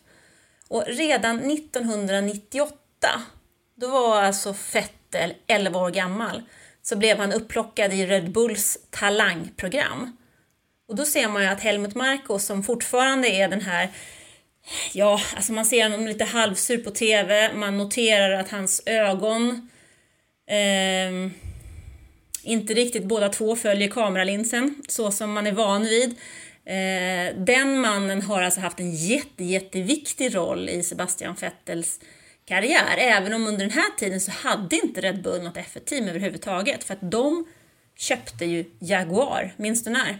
Och 0.68 0.84
redan 0.86 1.50
1998, 1.50 2.76
då 3.80 3.88
var 3.88 4.22
alltså 4.22 4.54
Vettel 4.72 5.34
11 5.46 5.80
år 5.80 5.90
gammal, 5.90 6.42
så 6.82 6.96
blev 6.96 7.18
han 7.18 7.32
upplockad 7.32 7.92
i 7.92 8.06
Red 8.06 8.32
Bulls 8.32 8.78
talangprogram. 8.90 10.17
Och 10.88 10.96
då 10.96 11.04
ser 11.04 11.28
man 11.28 11.42
ju 11.42 11.48
att 11.48 11.60
Helmut 11.60 11.94
Marko, 11.94 12.38
som 12.38 12.62
fortfarande 12.62 13.28
är 13.28 13.48
den 13.48 13.60
här 13.60 13.88
Ja, 14.92 15.20
alltså 15.36 15.52
man 15.52 15.64
ser 15.64 15.82
honom 15.82 16.06
lite 16.06 16.24
halvsur 16.24 16.78
på 16.78 16.90
TV. 16.90 17.54
Man 17.54 17.78
noterar 17.78 18.40
att 18.40 18.50
hans 18.50 18.82
ögon 18.86 19.70
eh, 20.46 21.30
inte 22.42 22.74
riktigt 22.74 23.04
båda 23.04 23.28
två 23.28 23.56
följer 23.56 23.88
kameralinsen 23.88 24.82
så 24.88 25.10
som 25.10 25.32
man 25.32 25.46
är 25.46 25.52
van 25.52 25.82
vid. 25.82 26.10
Eh, 26.64 27.36
den 27.36 27.80
mannen 27.80 28.22
har 28.22 28.42
alltså 28.42 28.60
haft 28.60 28.80
en 28.80 28.94
jätte, 28.94 29.44
jätteviktig 29.44 30.34
roll 30.34 30.68
i 30.68 30.82
Sebastian 30.82 31.34
Vettels 31.40 32.00
karriär. 32.44 32.96
Även 32.98 33.34
om 33.34 33.46
under 33.46 33.60
den 33.60 33.70
här 33.70 33.96
tiden 33.98 34.20
så 34.20 34.30
hade 34.30 34.76
inte 34.76 35.00
Red 35.00 35.22
Bull 35.22 35.42
något 35.42 35.56
F1-team 35.56 36.08
överhuvudtaget. 36.08 36.84
För 36.84 36.94
att 36.94 37.10
de 37.10 37.46
köpte 37.96 38.44
ju 38.44 38.64
Jaguar, 38.78 39.54
minns 39.56 39.84
du 39.84 39.90
när? 39.90 40.18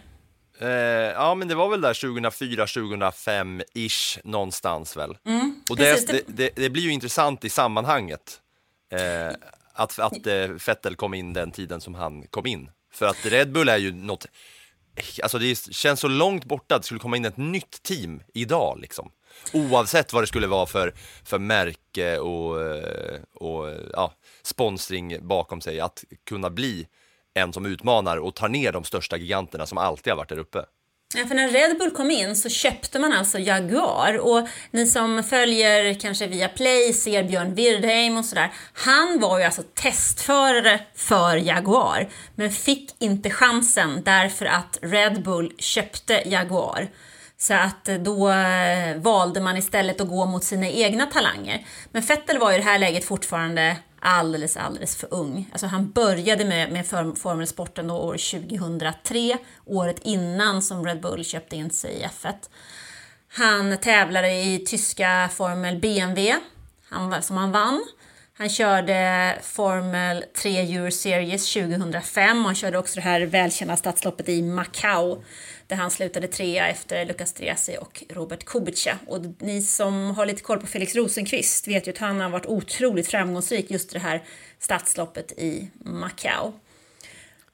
Eh, 0.60 0.68
ja, 1.12 1.34
men 1.34 1.48
det 1.48 1.54
var 1.54 1.68
väl 1.68 1.80
där 1.80 1.94
2004, 1.94 2.66
2005-ish 2.66 4.18
någonstans 4.24 4.96
väl. 4.96 5.16
Mm, 5.26 5.54
och 5.70 5.76
det, 5.76 6.06
det, 6.06 6.22
det, 6.26 6.50
det 6.56 6.70
blir 6.70 6.82
ju 6.82 6.92
intressant 6.92 7.44
i 7.44 7.48
sammanhanget 7.48 8.40
eh, 8.92 9.34
att, 9.72 9.98
att 9.98 10.26
eh, 10.26 10.46
Vettel 10.66 10.96
kom 10.96 11.14
in 11.14 11.32
den 11.32 11.50
tiden 11.50 11.80
som 11.80 11.94
han 11.94 12.26
kom 12.30 12.46
in. 12.46 12.70
För 12.92 13.06
att 13.06 13.26
Red 13.26 13.52
Bull 13.52 13.68
är 13.68 13.76
ju 13.76 13.92
något, 13.92 14.26
alltså 15.22 15.38
det 15.38 15.72
känns 15.74 16.00
så 16.00 16.08
långt 16.08 16.44
borta 16.44 16.74
att 16.74 16.82
det 16.82 16.86
skulle 16.86 17.00
komma 17.00 17.16
in 17.16 17.24
ett 17.24 17.36
nytt 17.36 17.82
team 17.82 18.22
idag 18.34 18.78
liksom. 18.80 19.10
Oavsett 19.52 20.12
vad 20.12 20.22
det 20.22 20.26
skulle 20.26 20.46
vara 20.46 20.66
för, 20.66 20.94
för 21.24 21.38
märke 21.38 22.18
och, 22.18 22.62
eh, 22.62 23.20
och 23.34 23.74
ja, 23.92 24.12
sponsring 24.42 25.16
bakom 25.20 25.60
sig, 25.60 25.80
att 25.80 26.04
kunna 26.24 26.50
bli 26.50 26.86
en 27.38 27.52
som 27.52 27.66
utmanar 27.66 28.16
och 28.16 28.34
tar 28.34 28.48
ner 28.48 28.72
de 28.72 28.84
största 28.84 29.16
giganterna 29.16 29.66
som 29.66 29.78
alltid 29.78 30.10
har 30.10 30.16
varit 30.16 30.28
där 30.28 30.38
uppe. 30.38 30.64
Ja, 31.14 31.26
för 31.26 31.34
när 31.34 31.48
Red 31.48 31.78
Bull 31.78 31.90
kom 31.90 32.10
in 32.10 32.36
så 32.36 32.48
köpte 32.48 32.98
man 32.98 33.12
alltså 33.12 33.38
Jaguar 33.38 34.18
och 34.18 34.48
ni 34.70 34.86
som 34.86 35.24
följer 35.24 35.94
kanske 35.94 36.26
via 36.26 36.48
Play 36.48 36.92
ser 36.92 37.24
Björn 37.24 37.54
Wirdheim 37.54 38.16
och 38.16 38.24
sådär. 38.24 38.52
Han 38.72 39.20
var 39.20 39.38
ju 39.38 39.44
alltså 39.44 39.62
testförare 39.74 40.80
för 40.94 41.36
Jaguar 41.36 42.08
men 42.34 42.50
fick 42.50 42.94
inte 42.98 43.30
chansen 43.30 44.02
därför 44.04 44.46
att 44.46 44.78
Red 44.82 45.22
Bull 45.22 45.52
köpte 45.58 46.22
Jaguar. 46.26 46.88
Så 47.36 47.54
att 47.54 47.84
då 47.84 48.30
eh, 48.30 48.96
valde 48.96 49.40
man 49.40 49.56
istället 49.56 50.00
att 50.00 50.08
gå 50.08 50.26
mot 50.26 50.44
sina 50.44 50.68
egna 50.68 51.06
talanger. 51.06 51.66
Men 51.92 52.02
Vettel 52.02 52.38
var 52.38 52.52
i 52.52 52.56
det 52.56 52.64
här 52.64 52.78
läget 52.78 53.04
fortfarande 53.04 53.76
alldeles, 54.00 54.56
alldeles 54.56 54.96
för 54.96 55.14
ung. 55.14 55.48
Alltså 55.52 55.66
han 55.66 55.90
började 55.90 56.44
med, 56.44 56.72
med 56.72 56.86
formelsporten 57.16 57.90
år 57.90 58.12
2003, 58.12 59.38
året 59.64 59.96
innan 60.02 60.62
som 60.62 60.86
Red 60.86 61.00
Bull 61.00 61.24
köpte 61.24 61.56
in 61.56 61.70
sig 61.70 61.92
i 61.92 62.04
F1. 62.04 62.34
Han 63.28 63.78
tävlade 63.78 64.32
i 64.32 64.64
tyska 64.66 65.30
Formel 65.32 65.78
BMW, 65.78 66.34
han, 66.88 67.22
som 67.22 67.36
han 67.36 67.52
vann. 67.52 67.84
Han 68.38 68.48
körde 68.48 69.38
Formel 69.42 70.24
3 70.42 70.58
Euro 70.58 70.90
Series 70.90 71.52
2005 71.52 72.38
och 72.38 72.44
han 72.44 72.54
körde 72.54 72.78
också 72.78 72.94
det 72.94 73.00
här 73.00 73.20
välkända 73.20 73.76
stadsloppet 73.76 74.28
i 74.28 74.42
Macau 74.42 75.22
där 75.68 75.76
han 75.76 75.90
slutade 75.90 76.28
trea 76.28 76.68
efter 76.68 77.06
Lucas 77.06 77.32
Triasi 77.32 77.76
och 77.80 78.02
Robert 78.10 78.44
Kubica. 78.44 78.98
Och 79.06 79.20
ni 79.38 79.62
som 79.62 80.10
har 80.10 80.26
lite 80.26 80.42
koll 80.42 80.60
på 80.60 80.66
Felix 80.66 80.94
Rosenqvist 80.94 81.68
vet 81.68 81.86
ju 81.86 81.90
att 81.90 81.98
han 81.98 82.20
har 82.20 82.30
varit 82.30 82.46
otroligt 82.46 83.06
framgångsrik 83.06 83.70
just 83.70 83.92
det 83.92 83.98
här 83.98 84.24
stadsloppet 84.58 85.32
i 85.32 85.70
Macau. 85.84 86.52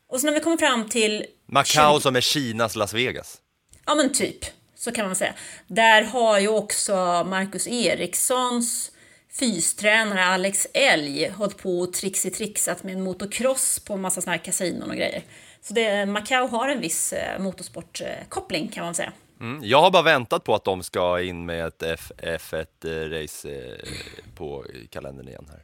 Och 0.09 0.21
så 0.21 0.27
när 0.27 0.35
vi 0.35 0.41
kommer 0.41 0.57
fram 0.57 0.89
till... 0.89 1.27
Macau 1.47 1.95
20... 1.95 2.01
som 2.01 2.17
är 2.17 2.21
Kinas 2.21 2.77
Las 2.77 2.95
Vegas. 2.95 3.41
Ja 3.87 3.95
men 3.95 4.13
typ, 4.13 4.45
så 4.75 4.93
kan 4.93 5.07
man 5.07 5.17
säga. 5.17 5.35
Där 5.67 6.03
har 6.03 6.39
ju 6.39 6.49
också 6.49 7.25
Marcus 7.27 7.67
Erikssons 7.67 8.91
fystränare 9.39 10.25
Alex 10.25 10.67
Elg 10.75 11.29
hållit 11.29 11.59
på 11.59 11.81
och 11.81 11.95
trixi-trixat 11.95 12.83
med 12.83 12.95
en 12.95 13.03
motocross 13.03 13.79
på 13.79 13.95
en 13.95 14.01
massa 14.01 14.21
såna 14.21 14.37
här 14.37 14.45
kasinon 14.45 14.91
och 14.91 14.97
grejer. 14.97 15.23
Så 15.67 15.75
det, 15.75 16.07
Macau 16.07 16.49
har 16.49 16.69
en 16.69 16.81
viss 16.81 17.13
eh, 17.13 17.41
motorsportkoppling 17.41 18.69
kan 18.69 18.85
man 18.85 18.95
säga. 18.95 19.13
Mm, 19.41 19.61
jag 19.65 19.81
har 19.81 19.91
bara 19.91 20.03
väntat 20.03 20.45
på 20.45 20.55
att 20.55 20.65
de 20.65 20.83
ska 20.83 21.23
in 21.23 21.47
med 21.47 21.67
ett 21.67 21.83
F1-race 22.19 23.49
eh, 23.49 24.35
på 24.37 24.65
kalendern 24.91 25.29
igen 25.29 25.47
här. 25.51 25.63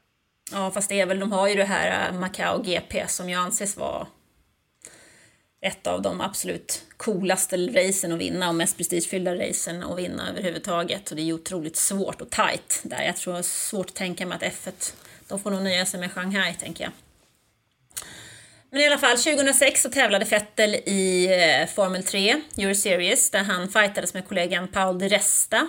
Ja, 0.52 0.70
fast 0.70 0.88
det 0.88 1.00
är 1.00 1.06
väl, 1.06 1.20
de 1.20 1.32
har 1.32 1.48
ju 1.48 1.54
det 1.54 1.64
här 1.64 2.08
eh, 2.08 2.18
Macau 2.18 2.62
GP 2.62 3.08
som 3.08 3.30
ju 3.30 3.34
anses 3.34 3.76
vara 3.76 4.06
ett 5.60 5.86
av 5.86 6.02
de 6.02 6.20
absolut 6.20 6.84
coolaste 6.96 7.56
racen 7.56 8.12
att 8.12 8.18
vinna 8.18 8.48
och 8.48 8.54
mest 8.54 8.76
prestigefyllda 8.76 9.34
racen 9.34 9.82
att 9.82 9.98
vinna 9.98 10.28
överhuvudtaget. 10.30 11.10
Och 11.10 11.16
det 11.16 11.22
är 11.22 11.26
ju 11.26 11.32
otroligt 11.32 11.76
svårt 11.76 12.20
och 12.20 12.30
tight 12.30 12.80
där. 12.82 13.02
Jag 13.02 13.16
tror 13.16 13.32
det 13.32 13.38
är 13.38 13.42
svårt 13.42 13.86
att 13.86 13.94
tänka 13.94 14.26
mig 14.26 14.36
att 14.36 14.42
F1, 14.42 14.94
de 15.28 15.38
får 15.38 15.50
nog 15.50 15.62
nöja 15.62 15.86
sig 15.86 16.00
med 16.00 16.12
Shanghai, 16.12 16.54
tänker 16.54 16.84
jag. 16.84 16.92
Men 18.70 18.80
i 18.80 18.86
alla 18.86 18.98
fall, 18.98 19.16
2006 19.16 19.82
så 19.82 19.90
tävlade 19.90 20.24
Vettel 20.24 20.74
i 20.74 21.26
eh, 21.26 21.68
Formel 21.68 22.02
3, 22.02 22.42
Euro 22.56 22.74
Series, 22.74 23.30
där 23.30 23.42
han 23.44 23.68
fightades 23.68 24.14
med 24.14 24.28
kollegan 24.28 24.68
Paul 24.68 24.98
Di 24.98 25.08
Resta 25.08 25.68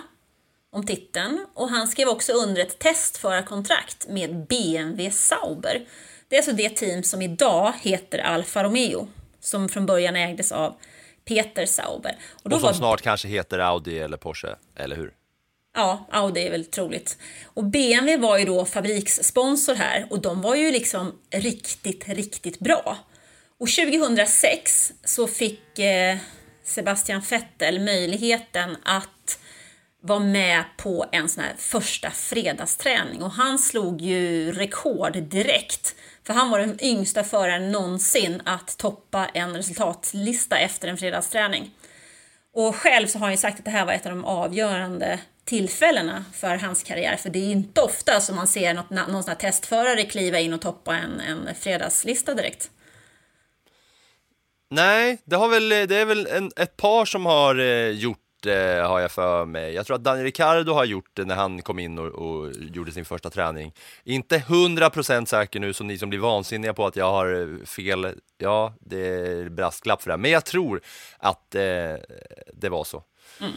om 0.72 0.86
titeln. 0.86 1.46
Och 1.54 1.68
han 1.68 1.88
skrev 1.88 2.08
också 2.08 2.32
under 2.32 2.62
ett 2.62 2.78
testförarkontrakt 2.78 4.08
med 4.08 4.46
BMW 4.46 5.10
Sauber. 5.10 5.86
Det 6.28 6.36
är 6.36 6.40
alltså 6.40 6.52
det 6.52 6.68
team 6.68 7.02
som 7.02 7.22
idag 7.22 7.72
heter 7.80 8.18
Alfa 8.18 8.64
Romeo, 8.64 9.08
som 9.40 9.68
från 9.68 9.86
början 9.86 10.16
ägdes 10.16 10.52
av 10.52 10.76
Peter 11.24 11.66
Sauber. 11.66 12.16
Och, 12.42 12.46
och 12.46 12.52
som 12.52 12.62
var... 12.62 12.72
snart 12.72 13.02
kanske 13.02 13.28
heter 13.28 13.58
Audi 13.58 13.98
eller 13.98 14.16
Porsche, 14.16 14.56
eller 14.76 14.96
hur? 14.96 15.12
Ja, 15.74 16.06
Audi 16.10 16.46
är 16.46 16.50
väl 16.50 16.64
troligt. 16.64 17.18
Och 17.44 17.64
BMW 17.64 18.16
var 18.16 18.38
ju 18.38 18.44
då 18.44 18.64
fabrikssponsor 18.64 19.74
här 19.74 20.06
och 20.10 20.22
de 20.22 20.42
var 20.42 20.54
ju 20.54 20.70
liksom 20.70 21.18
riktigt, 21.30 22.08
riktigt 22.08 22.58
bra. 22.58 22.98
Och 23.58 23.68
2006 23.68 24.92
så 25.04 25.26
fick 25.26 25.78
eh, 25.78 26.16
Sebastian 26.64 27.22
Vettel 27.30 27.80
möjligheten 27.80 28.76
att 28.84 29.38
vara 30.02 30.18
med 30.18 30.64
på 30.76 31.06
en 31.12 31.28
sån 31.28 31.44
här 31.44 31.54
första 31.58 32.10
fredagsträning 32.10 33.22
och 33.22 33.30
han 33.30 33.58
slog 33.58 34.00
ju 34.00 34.52
rekord 34.52 35.16
direkt. 35.22 35.94
För 36.26 36.34
han 36.34 36.50
var 36.50 36.58
den 36.58 36.84
yngsta 36.84 37.24
föraren 37.24 37.72
någonsin 37.72 38.42
att 38.44 38.78
toppa 38.78 39.26
en 39.26 39.56
resultatlista 39.56 40.58
efter 40.58 40.88
en 40.88 40.98
fredagsträning. 40.98 41.70
Och 42.54 42.76
själv 42.76 43.06
så 43.06 43.18
har 43.18 43.26
han 43.26 43.32
ju 43.32 43.36
sagt 43.36 43.58
att 43.58 43.64
det 43.64 43.70
här 43.70 43.86
var 43.86 43.92
ett 43.92 44.06
av 44.06 44.12
de 44.12 44.24
avgörande 44.24 45.18
tillfällena 45.44 46.24
för 46.32 46.56
hans 46.56 46.82
karriär. 46.82 47.16
För 47.16 47.30
det 47.30 47.38
är 47.38 47.50
inte 47.50 47.80
ofta 47.80 48.20
som 48.20 48.36
man 48.36 48.46
ser 48.46 48.74
något, 48.74 48.90
någon 48.90 49.22
sån 49.22 49.30
här 49.30 49.34
testförare 49.34 50.02
kliva 50.02 50.38
in 50.38 50.52
och 50.52 50.60
toppa 50.60 50.96
en, 50.96 51.20
en 51.20 51.54
fredagslista 51.54 52.34
direkt. 52.34 52.70
Nej, 54.70 55.18
det, 55.24 55.36
har 55.36 55.48
väl, 55.48 55.68
det 55.68 55.96
är 55.96 56.04
väl 56.04 56.26
en, 56.26 56.50
ett 56.56 56.76
par 56.76 57.04
som 57.04 57.26
har 57.26 57.58
eh, 57.58 57.88
gjort 57.88 58.18
det, 58.42 58.82
har 58.86 59.00
jag 59.00 59.12
för 59.12 59.44
mig. 59.44 59.74
Jag 59.74 59.86
tror 59.86 59.96
att 59.96 60.04
Daniel 60.04 60.24
Ricciardo 60.24 60.72
har 60.72 60.84
gjort 60.84 61.10
det 61.12 61.24
när 61.24 61.34
han 61.34 61.62
kom 61.62 61.78
in 61.78 61.98
och, 61.98 62.06
och 62.06 62.52
gjorde 62.52 62.92
sin 62.92 63.04
första 63.04 63.30
träning. 63.30 63.72
Inte 64.04 64.38
hundra 64.38 64.90
procent 64.90 65.28
säker 65.28 65.60
nu, 65.60 65.72
som 65.72 65.86
ni 65.86 65.98
som 65.98 66.08
blir 66.10 66.18
vansinniga 66.18 66.74
på 66.74 66.86
att 66.86 66.96
jag 66.96 67.10
har 67.10 67.40
eh, 67.40 67.64
fel. 67.64 68.14
Ja, 68.38 68.74
det 68.80 69.06
är 69.06 69.48
brasklapp 69.48 70.02
för 70.02 70.10
det, 70.10 70.16
men 70.16 70.30
jag 70.30 70.44
tror 70.44 70.80
att 71.18 71.54
eh, 71.54 71.60
det 72.52 72.68
var 72.68 72.84
så. 72.84 73.02
Mm. 73.40 73.52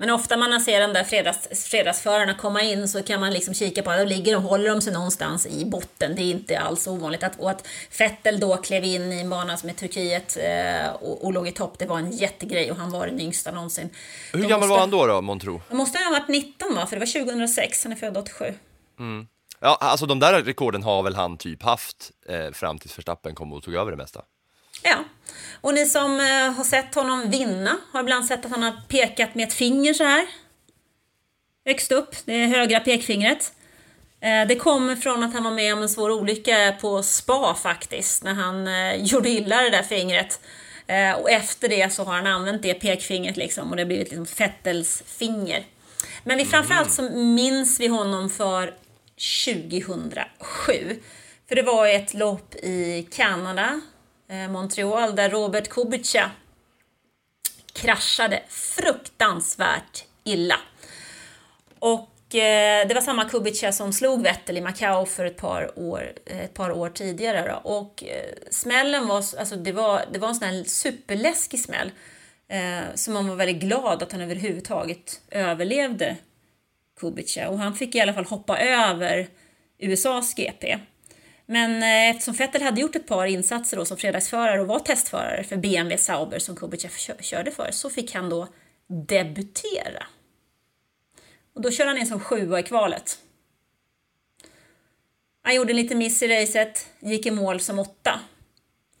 Men 0.00 0.10
ofta 0.10 0.36
man 0.36 0.60
ser 0.60 0.80
de 0.80 0.92
där 0.92 1.04
fredags, 1.04 1.64
fredagsförarna 1.64 2.34
komma 2.34 2.62
in 2.62 2.88
så 2.88 3.02
kan 3.02 3.20
man 3.20 3.32
liksom 3.32 3.54
kika 3.54 3.82
på 3.82 3.90
att 3.90 3.98
de 3.98 4.04
ligger 4.04 4.36
och 4.36 4.42
håller 4.42 4.70
de 4.70 4.80
sig 4.80 4.92
någonstans 4.92 5.46
i 5.46 5.64
botten. 5.64 6.14
Det 6.16 6.22
är 6.22 6.30
inte 6.30 6.58
alls 6.58 6.86
ovanligt. 6.86 7.22
Att, 7.22 7.40
och 7.40 7.50
att 7.50 7.66
Fettel 7.90 8.40
då 8.40 8.56
klev 8.56 8.84
in 8.84 9.12
i 9.12 9.20
en 9.20 9.30
bana 9.30 9.56
som 9.56 9.68
är 9.68 9.72
Turkiet 9.72 10.36
eh, 10.36 10.92
och, 10.92 11.24
och 11.24 11.32
låg 11.32 11.48
i 11.48 11.52
topp, 11.52 11.78
det 11.78 11.86
var 11.86 11.98
en 11.98 12.10
jättegrej 12.10 12.70
och 12.70 12.76
han 12.76 12.90
var 12.90 13.06
den 13.06 13.20
yngsta 13.20 13.50
någonsin. 13.50 13.90
Hur 14.32 14.40
gammal 14.42 14.58
måste, 14.58 14.68
var 14.68 14.78
han 14.78 14.90
då, 14.90 15.06
då 15.06 15.20
Montro? 15.20 15.62
Han 15.68 15.76
måste 15.76 15.98
ha 15.98 16.10
varit 16.10 16.28
19 16.28 16.74
va? 16.74 16.86
För 16.86 16.96
det 16.96 17.00
var 17.00 17.24
2006, 17.24 17.84
han 17.84 17.92
är 17.92 17.96
född 17.96 18.16
87. 18.16 18.44
Mm. 18.98 19.26
Ja, 19.60 19.78
alltså 19.80 20.06
de 20.06 20.18
där 20.18 20.42
rekorden 20.42 20.82
har 20.82 21.02
väl 21.02 21.14
han 21.14 21.36
typ 21.36 21.62
haft 21.62 22.10
eh, 22.28 22.52
fram 22.52 22.78
tills 22.78 22.98
Verstappen 22.98 23.34
kom 23.34 23.52
och 23.52 23.62
tog 23.62 23.74
över 23.74 23.90
det 23.90 23.96
mesta. 23.96 24.22
Ja, 24.82 24.96
och 25.60 25.74
ni 25.74 25.86
som 25.86 26.20
eh, 26.20 26.52
har 26.52 26.64
sett 26.64 26.94
honom 26.94 27.30
vinna 27.30 27.76
har 27.92 28.00
ibland 28.00 28.26
sett 28.26 28.44
att 28.44 28.50
han 28.50 28.62
har 28.62 28.72
pekat 28.88 29.34
med 29.34 29.48
ett 29.48 29.54
finger 29.54 29.94
så 29.94 30.04
här. 30.04 30.26
Högst 31.66 31.92
upp, 31.92 32.16
det 32.24 32.32
är 32.32 32.46
högra 32.46 32.80
pekfingret. 32.80 33.52
Eh, 34.20 34.46
det 34.48 34.56
kommer 34.56 34.96
från 34.96 35.22
att 35.22 35.34
han 35.34 35.44
var 35.44 35.50
med 35.50 35.74
om 35.74 35.82
en 35.82 35.88
svår 35.88 36.10
olycka 36.10 36.76
på 36.80 37.02
spa 37.02 37.54
faktiskt, 37.54 38.24
när 38.24 38.34
han 38.34 38.66
eh, 38.66 38.94
gjorde 39.04 39.30
illa 39.30 39.62
det 39.62 39.70
där 39.70 39.82
fingret. 39.82 40.40
Och 41.18 41.30
efter 41.30 41.68
det 41.68 41.92
så 41.92 42.04
har 42.04 42.14
han 42.14 42.26
använt 42.26 42.62
det 42.62 42.74
pekfingret 42.74 43.36
liksom 43.36 43.70
och 43.70 43.76
det 43.76 43.82
har 43.82 43.86
blivit 43.86 44.08
liksom 44.08 44.26
Fettels 44.26 45.02
finger. 45.06 45.64
Men 46.24 46.38
vi, 46.38 46.44
framförallt 46.44 46.92
så 46.92 47.02
minns 47.10 47.80
vi 47.80 47.86
honom 47.86 48.30
för 48.30 48.74
2007. 49.44 51.00
För 51.48 51.54
det 51.54 51.62
var 51.62 51.86
ett 51.86 52.14
lopp 52.14 52.54
i 52.54 53.08
Kanada 53.12 53.80
Eh, 54.30 54.48
Montreal 54.48 55.16
där 55.16 55.30
Robert 55.30 55.68
Kubica 55.68 56.30
kraschade 57.72 58.42
fruktansvärt 58.48 60.04
illa. 60.24 60.56
Och 61.78 62.34
eh, 62.34 62.88
det 62.88 62.94
var 62.94 63.00
samma 63.00 63.28
Kubica 63.28 63.72
som 63.72 63.92
slog 63.92 64.22
Vettel 64.22 64.56
i 64.56 64.60
Macau 64.60 65.06
för 65.06 65.24
ett 65.24 65.36
par 65.36 65.78
år, 65.78 66.12
eh, 66.26 66.40
ett 66.40 66.54
par 66.54 66.72
år 66.72 66.90
tidigare. 66.90 67.48
Då. 67.48 67.70
Och 67.70 68.04
eh, 68.04 68.34
smällen 68.50 69.08
var, 69.08 69.16
alltså 69.16 69.56
det 69.56 69.72
var, 69.72 70.04
det 70.12 70.18
var 70.18 70.28
en 70.28 70.34
sån 70.34 70.48
här 70.48 70.64
superläskig 70.64 71.60
smäll. 71.60 71.90
Eh, 72.48 72.94
så 72.94 73.10
man 73.10 73.28
var 73.28 73.36
väldigt 73.36 73.62
glad 73.62 74.02
att 74.02 74.12
han 74.12 74.20
överhuvudtaget 74.20 75.20
överlevde 75.30 76.16
Kubica. 77.00 77.48
Och 77.48 77.58
han 77.58 77.74
fick 77.74 77.94
i 77.94 78.00
alla 78.00 78.14
fall 78.14 78.24
hoppa 78.24 78.58
över 78.58 79.28
USAs 79.78 80.34
GP. 80.34 80.78
Men 81.50 81.82
eh, 81.82 82.10
eftersom 82.10 82.34
Vettel 82.34 82.62
hade 82.62 82.80
gjort 82.80 82.96
ett 82.96 83.06
par 83.06 83.26
insatser 83.26 83.76
då 83.76 83.84
som 83.84 83.96
fredagsförare 83.96 84.60
och 84.60 84.66
var 84.66 84.78
testförare 84.78 85.44
för 85.44 85.56
BMW 85.56 85.98
Sauber 85.98 86.38
som 86.38 86.56
Kubica 86.56 86.88
körde 87.20 87.50
för 87.50 87.70
så 87.72 87.90
fick 87.90 88.14
han 88.14 88.28
då 88.28 88.48
debutera. 88.86 90.06
Och 91.54 91.62
då 91.62 91.70
körde 91.70 91.90
han 91.90 91.98
in 91.98 92.06
som 92.06 92.20
sjua 92.20 92.60
i 92.60 92.62
kvalet. 92.62 93.18
Han 95.42 95.54
gjorde 95.54 95.72
en 95.72 95.76
liten 95.76 95.98
miss 95.98 96.22
i 96.22 96.28
racet, 96.28 96.86
gick 97.00 97.26
i 97.26 97.30
mål 97.30 97.60
som 97.60 97.78
åtta. 97.78 98.20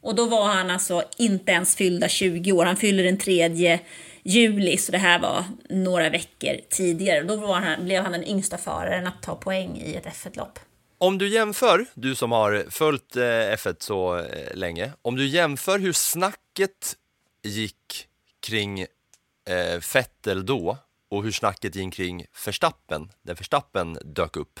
Och 0.00 0.14
då 0.14 0.26
var 0.26 0.46
han 0.46 0.70
alltså 0.70 1.04
inte 1.18 1.52
ens 1.52 1.76
fyllda 1.76 2.08
20 2.08 2.52
år. 2.52 2.64
Han 2.64 2.76
fyller 2.76 3.04
den 3.04 3.18
3 3.18 3.78
juli, 4.22 4.76
så 4.76 4.92
det 4.92 4.98
här 4.98 5.18
var 5.18 5.44
några 5.68 6.10
veckor 6.10 6.60
tidigare. 6.68 7.22
Då 7.22 7.36
var 7.36 7.54
han, 7.54 7.84
blev 7.84 8.02
han 8.02 8.12
den 8.12 8.24
yngsta 8.24 8.58
föraren 8.58 9.06
att 9.06 9.22
ta 9.22 9.34
poäng 9.34 9.82
i 9.84 9.94
ett 9.94 10.06
F1-lopp. 10.06 10.58
Om 11.02 11.18
du 11.18 11.28
jämför, 11.28 11.86
du 11.94 12.14
som 12.14 12.32
har 12.32 12.64
följt 12.70 13.16
eh, 13.16 13.22
F1 13.22 13.76
så 13.78 14.18
eh, 14.18 14.54
länge, 14.54 14.92
om 15.02 15.16
du 15.16 15.26
jämför 15.26 15.78
hur 15.78 15.92
snacket 15.92 16.96
gick 17.42 18.06
kring 18.46 18.80
eh, 18.80 19.80
Vettel 19.94 20.46
då 20.46 20.78
och 21.10 21.24
hur 21.24 21.32
snacket 21.32 21.74
gick 21.74 21.94
kring 21.94 22.24
Verstappen, 22.46 23.10
när 23.22 23.34
Verstappen 23.34 23.98
dök 24.04 24.36
upp. 24.36 24.60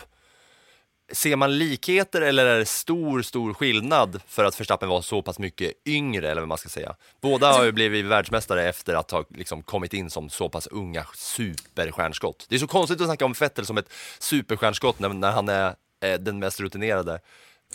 Ser 1.12 1.36
man 1.36 1.58
likheter 1.58 2.20
eller 2.20 2.46
är 2.46 2.58
det 2.58 2.66
stor, 2.66 3.22
stor 3.22 3.54
skillnad 3.54 4.20
för 4.26 4.44
att 4.44 4.60
Verstappen 4.60 4.88
var 4.88 5.02
så 5.02 5.22
pass 5.22 5.38
mycket 5.38 5.72
yngre, 5.86 6.30
eller 6.30 6.40
vad 6.40 6.48
man 6.48 6.58
ska 6.58 6.68
säga? 6.68 6.96
Båda 7.20 7.52
har 7.52 7.64
ju 7.64 7.72
blivit 7.72 8.04
världsmästare 8.04 8.68
efter 8.68 8.94
att 8.94 9.10
ha 9.10 9.24
liksom 9.30 9.62
kommit 9.62 9.94
in 9.94 10.10
som 10.10 10.30
så 10.30 10.48
pass 10.48 10.66
unga 10.66 11.06
superstjärnskott. 11.14 12.46
Det 12.48 12.54
är 12.54 12.58
så 12.58 12.66
konstigt 12.66 13.00
att 13.00 13.06
snacka 13.06 13.24
om 13.24 13.32
Vettel 13.32 13.66
som 13.66 13.78
ett 13.78 13.92
superstjärnskott 14.18 14.98
när, 14.98 15.08
när 15.08 15.32
han 15.32 15.48
är 15.48 15.74
Eh, 16.00 16.20
den 16.20 16.38
mest 16.38 16.60
rutinerade 16.60 17.20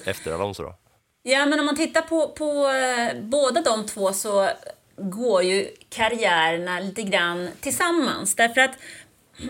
efter 0.05 0.33
Alonso 0.33 0.63
då. 0.63 0.75
Ja, 1.23 1.45
men 1.45 1.59
om 1.59 1.65
man 1.65 1.75
tittar 1.75 2.01
på, 2.01 2.27
på 2.27 2.67
eh, 2.69 3.21
båda 3.21 3.61
de 3.61 3.85
två 3.85 4.13
så 4.13 4.49
går 4.97 5.43
ju 5.43 5.67
karriärerna 5.89 6.79
lite 6.79 7.03
grann 7.03 7.49
tillsammans. 7.61 8.35
Därför 8.35 8.61
att 8.61 8.77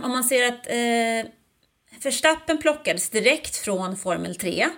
om 0.04 0.12
man 0.12 0.24
ser 0.24 0.48
att 0.48 0.68
eh, 0.68 1.32
Verstappen 2.04 2.58
plockades 2.58 3.10
direkt 3.10 3.56
från 3.56 3.98
Formel 3.98 4.36
3 4.36 4.70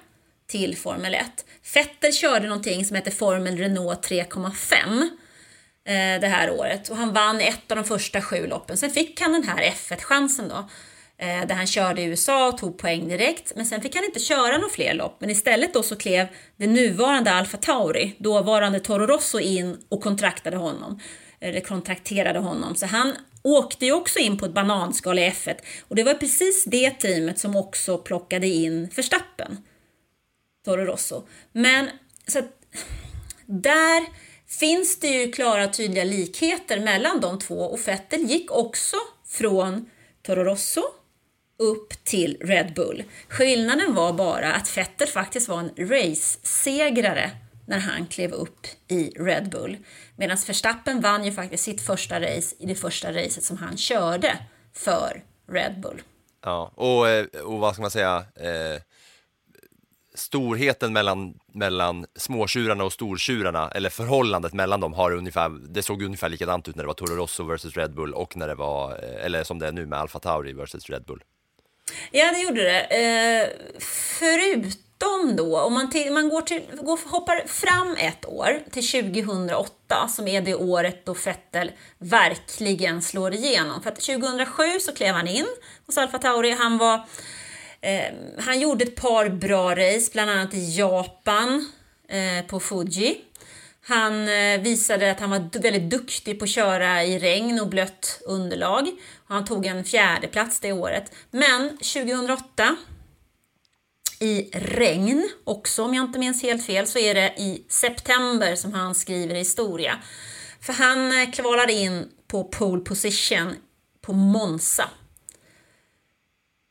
till 0.48 0.78
Formel 0.78 1.14
1. 1.14 1.46
Fetter 1.64 2.12
körde 2.12 2.48
någonting 2.48 2.86
som 2.86 2.96
heter 2.96 3.12
Formel 3.12 3.58
Renault 3.58 4.10
3,5 4.10 5.02
eh, 5.86 6.22
det 6.22 6.28
här 6.28 6.52
året 6.52 6.90
och 6.90 6.98
han 6.98 7.14
vann 7.14 7.42
ett 7.42 7.72
av 7.72 7.78
de 7.78 7.84
första 7.84 8.22
sju 8.22 8.48
loppen. 8.48 8.78
Sen 8.78 8.92
fick 8.92 9.22
han 9.22 9.32
den 9.32 9.44
här 9.44 9.72
F1-chansen 9.72 10.50
då 10.50 10.56
eh, 10.56 10.66
Eh, 11.20 11.48
där 11.48 11.56
han 11.56 11.68
körde 11.68 12.02
i 12.02 12.06
USA 12.06 12.48
och 12.48 12.58
tog 12.58 12.78
poäng 12.78 13.08
direkt. 13.08 13.54
Men 13.56 13.66
sen 13.66 13.82
fick 13.82 13.96
han 13.96 14.06
inte 14.06 14.20
köra 14.20 14.58
några 14.58 14.70
fler 14.70 14.94
lopp. 14.94 15.18
Men 15.20 15.30
istället 15.30 15.74
då 15.74 15.84
så 15.84 15.96
klev 15.96 16.28
det 16.58 16.68
nuvarande 16.68 17.32
Alfa 17.32 17.58
Tauri, 17.58 18.16
dåvarande 18.20 18.80
Toro 18.80 19.06
Rosso, 19.06 19.40
in 19.40 19.78
och 19.90 20.04
kontraktade 20.04 20.58
honom. 20.58 21.00
Eller 21.40 21.62
kontrakterade 21.62 22.40
honom. 22.40 22.76
Så 22.76 22.86
han 22.86 23.14
åkte 23.42 23.86
ju 23.86 23.92
också 23.92 24.20
in 24.20 24.38
på 24.38 24.46
ett 24.46 24.54
bananskal 24.54 25.20
i 25.20 25.30
F1. 25.30 25.56
Och 25.88 25.96
det 25.96 26.04
var 26.04 26.14
precis 26.14 26.66
det 26.66 26.90
teamet 26.90 27.40
som 27.40 27.56
också 27.56 27.98
plockade 27.98 28.48
in 28.48 28.90
Verstappen. 28.96 29.58
Toro 30.66 30.86
Rosso. 30.86 31.24
Men 31.52 31.90
så 32.28 32.40
att, 32.40 32.52
där 33.46 34.06
finns 34.60 35.00
det 35.00 35.08
ju 35.08 35.32
klara 35.32 35.68
tydliga 35.68 36.04
likheter 36.04 36.80
mellan 36.80 37.22
de 37.22 37.40
två 37.40 37.60
och 37.60 37.88
Vettel 37.88 38.22
gick 38.22 38.52
också 38.52 38.98
från 39.28 39.90
Toro 40.22 40.44
Rosso 40.44 40.84
upp 41.60 42.04
till 42.04 42.38
Red 42.42 42.74
Bull. 42.74 43.04
Skillnaden 43.28 43.94
var 43.94 44.14
bara 44.14 44.54
att 44.54 44.78
Vettel 44.78 45.08
faktiskt 45.08 45.50
var 45.50 45.60
en 45.60 45.72
race-segrare 45.78 47.32
när 47.66 47.80
han 47.80 48.08
klev 48.08 48.32
upp 48.32 48.68
i 48.88 49.10
Red 49.10 49.50
Bull. 49.50 49.78
Medan 50.16 50.38
Verstappen 50.48 51.02
vann 51.02 51.26
ju 51.26 51.32
faktiskt 51.32 51.64
sitt 51.64 51.82
första 51.82 52.22
race 52.22 52.56
i 52.60 52.66
det 52.66 52.76
första 52.76 53.12
racet 53.12 53.44
som 53.44 53.58
han 53.58 53.78
körde 53.78 54.40
för 54.74 55.24
Red 55.52 55.80
Bull. 55.82 56.02
Ja, 56.44 56.72
och, 56.76 57.10
eh, 57.10 57.26
och 57.44 57.60
vad 57.60 57.74
ska 57.74 57.82
man 57.82 57.92
säga, 57.92 58.26
eh, 58.36 58.82
storheten 60.16 60.94
mellan, 60.94 61.40
mellan 61.54 62.06
småtjurarna 62.16 62.84
och 62.84 62.94
stortjurarna, 62.94 63.72
eller 63.72 63.90
förhållandet 63.90 64.54
mellan 64.54 64.80
dem, 64.80 64.94
har 64.94 65.12
ungefär, 65.12 65.50
det 65.50 65.84
såg 65.84 66.04
ungefär 66.04 66.30
likadant 66.30 66.68
ut 66.68 66.76
när 66.76 66.84
det 66.84 66.88
var 66.88 66.94
Toro 66.94 67.16
Rosso 67.16 67.44
versus 67.44 67.78
Red 67.78 67.94
Bull 67.94 68.14
och 68.14 68.38
när 68.38 68.48
det 68.48 68.56
var, 68.56 68.92
eh, 68.92 69.26
eller 69.26 69.44
som 69.44 69.60
det 69.60 69.68
är 69.68 69.72
nu 69.72 69.86
med 69.86 70.00
Alfa 70.00 70.20
Tauri 70.20 70.54
versus 70.54 70.90
Red 70.90 71.04
Bull. 71.04 71.24
Ja, 72.12 72.32
det 72.32 72.40
gjorde 72.40 72.64
det. 72.64 72.82
Eh, 72.82 73.50
förutom 73.80 75.36
då, 75.36 75.60
om 75.60 75.74
man, 75.74 75.90
till, 75.90 76.14
man 76.14 76.30
går 76.30 76.42
till, 76.42 76.62
går, 76.82 77.00
hoppar 77.10 77.48
fram 77.48 77.96
ett 78.00 78.26
år 78.26 78.60
till 78.72 78.88
2008 78.88 80.08
som 80.08 80.28
är 80.28 80.42
det 80.42 80.56
året 80.56 81.06
då 81.06 81.14
Vettel 81.14 81.72
verkligen 81.98 83.02
slår 83.02 83.34
igenom. 83.34 83.82
För 83.84 83.92
att 83.92 84.02
2007 84.02 84.80
så 84.80 84.94
klev 84.94 85.16
han 85.16 85.28
in 85.28 85.46
hos 85.86 85.98
Alfa 85.98 86.18
Tauri. 86.18 86.52
Han, 86.52 86.78
var, 86.78 86.96
eh, 87.82 88.14
han 88.40 88.60
gjorde 88.60 88.84
ett 88.84 88.96
par 88.96 89.30
bra 89.30 89.76
race, 89.76 90.10
bland 90.14 90.32
annat 90.32 90.54
i 90.54 90.78
Japan 90.78 91.72
eh, 92.10 92.48
på 92.48 92.60
Fuji. 92.60 93.22
Han 93.90 94.28
eh, 94.28 94.62
visade 94.62 95.12
att 95.12 95.20
han 95.20 95.30
var 95.30 95.60
väldigt 95.62 95.90
duktig 95.90 96.40
på 96.40 96.44
att 96.44 96.50
köra 96.50 97.04
i 97.04 97.20
regn 97.20 97.60
och 97.60 97.70
blött 97.70 98.22
underlag. 98.26 98.88
Han 99.28 99.46
tog 99.46 99.66
en 99.66 99.84
fjärde 99.84 100.28
plats 100.28 100.60
det 100.60 100.72
året. 100.72 101.12
Men 101.32 101.70
2008 101.70 102.76
i 104.20 104.50
regn 104.54 105.30
också, 105.44 105.84
om 105.84 105.94
jag 105.94 106.06
inte 106.06 106.20
minns 106.20 106.44
helt 106.44 106.66
fel, 106.66 106.88
så 106.88 107.00
är 107.00 107.16
det 107.16 107.34
i 107.38 107.64
september 107.70 108.56
som 108.56 108.74
han 108.74 108.96
skriver 108.96 109.36
historia. 109.36 109.98
För 110.62 110.74
han 110.74 111.08
eh, 111.08 111.12
kvalar 111.12 111.32
kvalade 111.32 111.74
in 111.74 112.10
på 112.28 112.44
pole 112.44 112.82
position 112.82 113.56
på 114.02 114.14
Monza. 114.14 114.90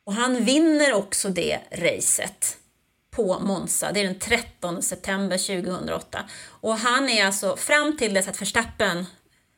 Och 0.05 0.13
han 0.13 0.45
vinner 0.45 0.93
också 0.93 1.29
det 1.29 1.59
racet 1.71 2.57
på 3.17 3.39
Monza. 3.39 3.91
Det 3.91 3.99
är 3.99 4.03
den 4.03 4.19
13 4.19 4.81
september 4.81 5.37
2008. 5.37 6.19
Och 6.49 6.73
han 6.77 7.09
är 7.09 7.25
alltså, 7.25 7.55
fram 7.55 7.97
till 7.97 8.13
dess 8.13 8.27
att 8.27 8.41
Verstappen 8.41 9.05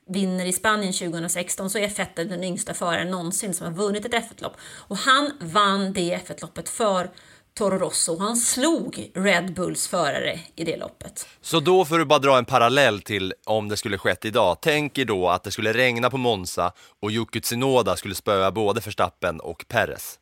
vinner 0.07 0.45
i 0.45 0.53
Spanien 0.53 0.93
2016 0.93 1.69
så 1.69 1.77
är 1.77 1.87
Vettel 1.87 2.29
den 2.29 2.43
yngsta 2.43 2.73
föraren 2.73 3.11
någonsin 3.11 3.53
som 3.53 3.67
har 3.67 3.73
vunnit 3.73 4.05
ett 4.05 4.13
F1-lopp. 4.13 4.53
Och 4.61 4.97
han 4.97 5.31
vann 5.39 5.93
det 5.93 6.19
F1-loppet 6.27 6.69
för 6.69 7.09
Toro 7.53 7.77
Rosso 7.77 8.17
han 8.19 8.37
slog 8.37 9.11
Red 9.15 9.53
Bulls 9.53 9.87
förare 9.87 10.39
i 10.55 10.63
det 10.63 10.77
loppet. 10.77 11.27
Så 11.41 11.59
då 11.59 11.85
får 11.85 11.97
du 11.97 12.05
bara 12.05 12.19
dra 12.19 12.37
en 12.37 12.45
parallell 12.45 13.01
till 13.01 13.33
om 13.45 13.69
det 13.69 13.77
skulle 13.77 13.97
skett 13.97 14.25
idag. 14.25 14.57
Tänk 14.61 14.97
er 14.97 15.05
då 15.05 15.29
att 15.29 15.43
det 15.43 15.51
skulle 15.51 15.73
regna 15.73 16.09
på 16.09 16.17
Monza 16.17 16.71
och 16.99 17.11
Yuki 17.11 17.41
Tsunoda 17.41 17.95
skulle 17.95 18.15
spöa 18.15 18.51
både 18.51 18.81
Verstappen 18.81 19.39
och 19.39 19.65
Perez. 19.67 20.19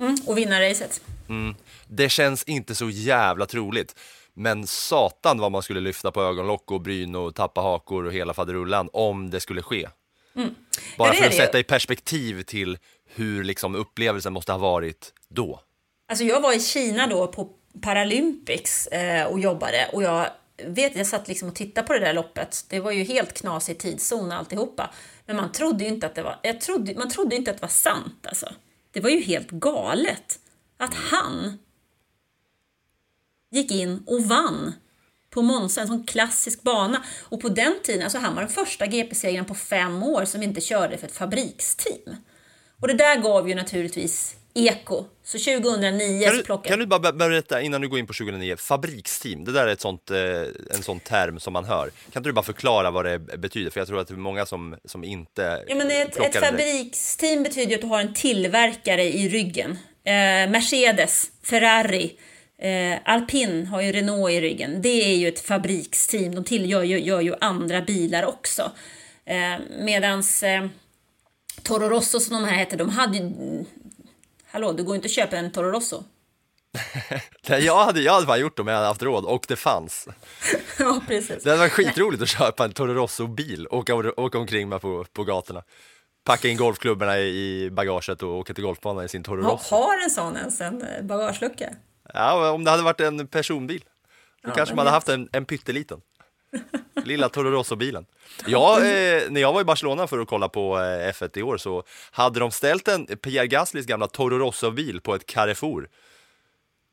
Mm, 0.00 0.16
och 0.26 0.38
vinna 0.38 0.60
racet. 0.60 1.00
Mm. 1.28 1.54
Det 1.88 2.08
känns 2.08 2.44
inte 2.44 2.74
så 2.74 2.90
jävla 2.90 3.46
troligt. 3.46 3.94
Men 4.34 4.66
satan 4.66 5.38
vad 5.38 5.52
man 5.52 5.62
skulle 5.62 5.80
lyfta 5.80 6.10
på 6.10 6.22
ögonlock 6.22 6.70
och 6.70 6.80
bryn 6.80 7.14
och 7.14 7.34
tappa 7.34 7.60
hakor 7.60 8.04
och 8.04 8.12
hela 8.12 8.34
faderullan 8.34 8.88
om 8.92 9.30
det 9.30 9.40
skulle 9.40 9.62
ske. 9.62 9.88
Mm. 10.36 10.54
Bara 10.98 11.12
för 11.12 11.24
att 11.24 11.30
det 11.30 11.36
sätta 11.36 11.58
i 11.58 11.64
perspektiv 11.64 12.42
till 12.42 12.78
hur 13.14 13.44
liksom 13.44 13.74
upplevelsen 13.74 14.32
måste 14.32 14.52
ha 14.52 14.58
varit 14.58 15.12
då. 15.28 15.60
Alltså 16.08 16.24
jag 16.24 16.40
var 16.40 16.56
i 16.56 16.60
Kina 16.60 17.06
då 17.06 17.26
på 17.26 17.48
Paralympics 17.82 18.86
eh, 18.86 19.26
och 19.26 19.40
jobbade 19.40 19.88
och 19.92 20.02
jag 20.02 20.30
vet, 20.64 20.96
jag 20.96 21.06
satt 21.06 21.28
liksom 21.28 21.48
och 21.48 21.54
tittade 21.54 21.86
på 21.86 21.92
det 21.92 22.00
där 22.00 22.12
loppet. 22.12 22.64
Det 22.68 22.80
var 22.80 22.90
ju 22.90 23.04
helt 23.04 23.34
knasig 23.34 23.78
tidszon 23.78 24.32
alltihopa. 24.32 24.90
Men 25.26 25.36
man 25.36 25.52
trodde 25.52 25.84
ju 25.84 25.90
inte 25.90 26.06
att 26.06 26.14
det 26.14 26.22
var, 26.22 26.38
jag 26.42 26.60
trodde, 26.60 26.94
man 26.94 27.10
trodde 27.10 27.36
inte 27.36 27.50
att 27.50 27.56
det 27.56 27.62
var 27.62 27.68
sant 27.68 28.26
alltså. 28.26 28.52
Det 28.90 29.00
var 29.00 29.10
ju 29.10 29.20
helt 29.20 29.50
galet 29.50 30.38
att 30.76 30.94
han 30.94 31.58
gick 33.56 33.70
in 33.70 34.02
och 34.06 34.22
vann 34.24 34.72
på 35.30 35.42
Monza, 35.42 35.80
en 35.80 35.86
sån 35.86 36.04
klassisk 36.06 36.62
bana. 36.62 37.02
Och 37.22 37.40
på 37.40 37.48
den 37.48 37.74
tiden, 37.82 38.02
alltså 38.02 38.18
han 38.18 38.34
var 38.34 38.42
den 38.42 38.50
första 38.50 38.86
GP-segraren 38.86 39.44
på 39.44 39.54
fem 39.54 40.02
år 40.02 40.24
som 40.24 40.42
inte 40.42 40.60
körde 40.60 40.98
för 40.98 41.06
ett 41.06 41.16
fabriksteam. 41.16 42.16
Och 42.80 42.88
det 42.88 42.94
där 42.94 43.16
gav 43.16 43.48
ju 43.48 43.54
naturligtvis 43.54 44.36
eko. 44.54 45.04
Så 45.24 45.38
2009 45.38 46.24
Kan 46.26 46.36
du, 46.36 46.42
plockade 46.42 46.68
kan 46.68 46.78
du 46.78 46.86
bara 46.86 47.00
ber- 47.00 47.12
berätta 47.12 47.62
innan 47.62 47.80
du 47.80 47.88
går 47.88 47.98
in 47.98 48.06
på 48.06 48.12
2009, 48.12 48.56
fabriksteam, 48.56 49.44
det 49.44 49.52
där 49.52 49.66
är 49.66 49.72
ett 49.72 49.80
sånt, 49.80 50.10
eh, 50.10 50.16
en 50.76 50.82
sån 50.82 51.00
term 51.00 51.40
som 51.40 51.52
man 51.52 51.64
hör. 51.64 51.90
Kan 52.12 52.20
inte 52.20 52.28
du 52.28 52.32
bara 52.32 52.44
förklara 52.44 52.90
vad 52.90 53.04
det 53.04 53.18
betyder? 53.18 53.70
För 53.70 53.80
jag 53.80 53.88
tror 53.88 54.00
att 54.00 54.08
det 54.08 54.14
är 54.14 54.18
många 54.18 54.46
som, 54.46 54.76
som 54.84 55.04
inte 55.04 55.64
Ja, 55.68 55.74
men 55.74 55.90
ett, 55.90 56.16
ett 56.16 56.36
fabriksteam 56.46 57.42
betyder 57.42 57.74
att 57.74 57.80
du 57.80 57.86
har 57.86 58.00
en 58.00 58.14
tillverkare 58.14 59.02
i 59.04 59.28
ryggen. 59.28 59.70
Eh, 60.04 60.50
Mercedes, 60.50 61.30
Ferrari, 61.42 62.16
eh, 62.62 62.98
Alpin 63.04 63.66
har 63.66 63.80
ju 63.80 63.92
Renault 63.92 64.30
i 64.30 64.40
ryggen. 64.40 64.82
Det 64.82 65.12
är 65.12 65.16
ju 65.16 65.28
ett 65.28 65.40
fabriksteam. 65.40 66.34
De 66.34 66.44
tillgör 66.44 66.82
ju, 66.82 66.98
gör 67.00 67.20
ju 67.20 67.34
andra 67.40 67.80
bilar 67.82 68.26
också. 68.26 68.72
Eh, 69.24 69.58
medans 69.80 70.42
eh, 70.42 70.66
Toro 71.62 71.88
Rosso 71.88 72.20
som 72.20 72.42
de 72.42 72.48
här 72.48 72.56
hette, 72.56 72.76
de 72.76 72.88
hade 72.88 73.18
ju... 73.18 73.64
Hallå, 74.46 74.72
du 74.72 74.84
går 74.84 74.96
inte 74.96 75.06
att 75.06 75.12
köpa 75.12 75.36
en 75.36 75.52
Toro 75.52 75.70
Rosso. 75.70 76.04
Nej, 77.48 77.64
Jag 77.64 77.84
hade, 77.84 78.00
jag 78.00 78.12
hade 78.12 78.26
bara 78.26 78.36
gjort 78.36 78.56
det 78.56 78.62
om 78.62 78.68
jag 78.68 78.74
hade 78.74 78.86
haft 78.86 79.02
råd 79.02 79.24
och 79.24 79.44
det 79.48 79.56
fanns. 79.56 80.08
ja, 80.78 81.00
precis. 81.08 81.42
Det 81.42 81.50
hade 81.50 81.60
varit 81.60 81.72
skitroligt 81.72 82.22
att 82.22 82.28
köpa 82.28 82.64
en 82.64 82.72
Toro 82.72 82.94
Rosso-bil 82.94 83.66
och 83.66 83.78
åka, 83.78 83.94
åka 84.16 84.38
omkring 84.38 84.68
med 84.68 84.80
på, 84.80 85.04
på 85.12 85.24
gatorna. 85.24 85.62
Packa 86.24 86.48
in 86.48 86.56
golfklubborna 86.56 87.18
i 87.18 87.70
bagaget 87.72 88.22
och 88.22 88.38
åka 88.38 88.54
till 88.54 88.64
golfbanan 88.64 89.04
i 89.04 89.08
sin 89.08 89.22
Toro 89.22 89.42
Rosso. 89.42 89.74
har 89.74 90.04
en 90.04 90.10
sån 90.10 90.36
ens 90.36 90.60
en 90.60 90.82
eh, 90.82 91.02
bagagelucka? 91.02 91.68
Ja, 92.14 92.50
om 92.50 92.64
det 92.64 92.70
hade 92.70 92.82
varit 92.82 93.00
en 93.00 93.26
personbil. 93.26 93.84
Då 94.42 94.50
kanske 94.50 94.74
man 94.74 94.86
hade 94.86 94.96
haft 94.96 95.08
en, 95.08 95.28
en 95.32 95.44
pytteliten. 95.44 96.00
Lilla 97.04 97.28
Toro 97.28 97.50
Rosso-bilen. 97.50 98.06
Ja, 98.46 98.76
eh, 98.76 99.30
när 99.30 99.40
jag 99.40 99.52
var 99.52 99.60
i 99.60 99.64
Barcelona 99.64 100.06
för 100.06 100.18
att 100.18 100.28
kolla 100.28 100.48
på 100.48 100.78
eh, 100.78 101.12
F1 101.12 101.38
i 101.38 101.42
år 101.42 101.56
så 101.56 101.82
hade 102.10 102.40
de 102.40 102.50
ställt 102.50 102.88
en 102.88 103.06
Pierre 103.06 103.46
Gaslis 103.46 103.86
gamla 103.86 104.06
Toro 104.06 104.38
Rosso-bil 104.38 105.00
på 105.00 105.14
ett 105.14 105.26
Carrefour. 105.26 105.88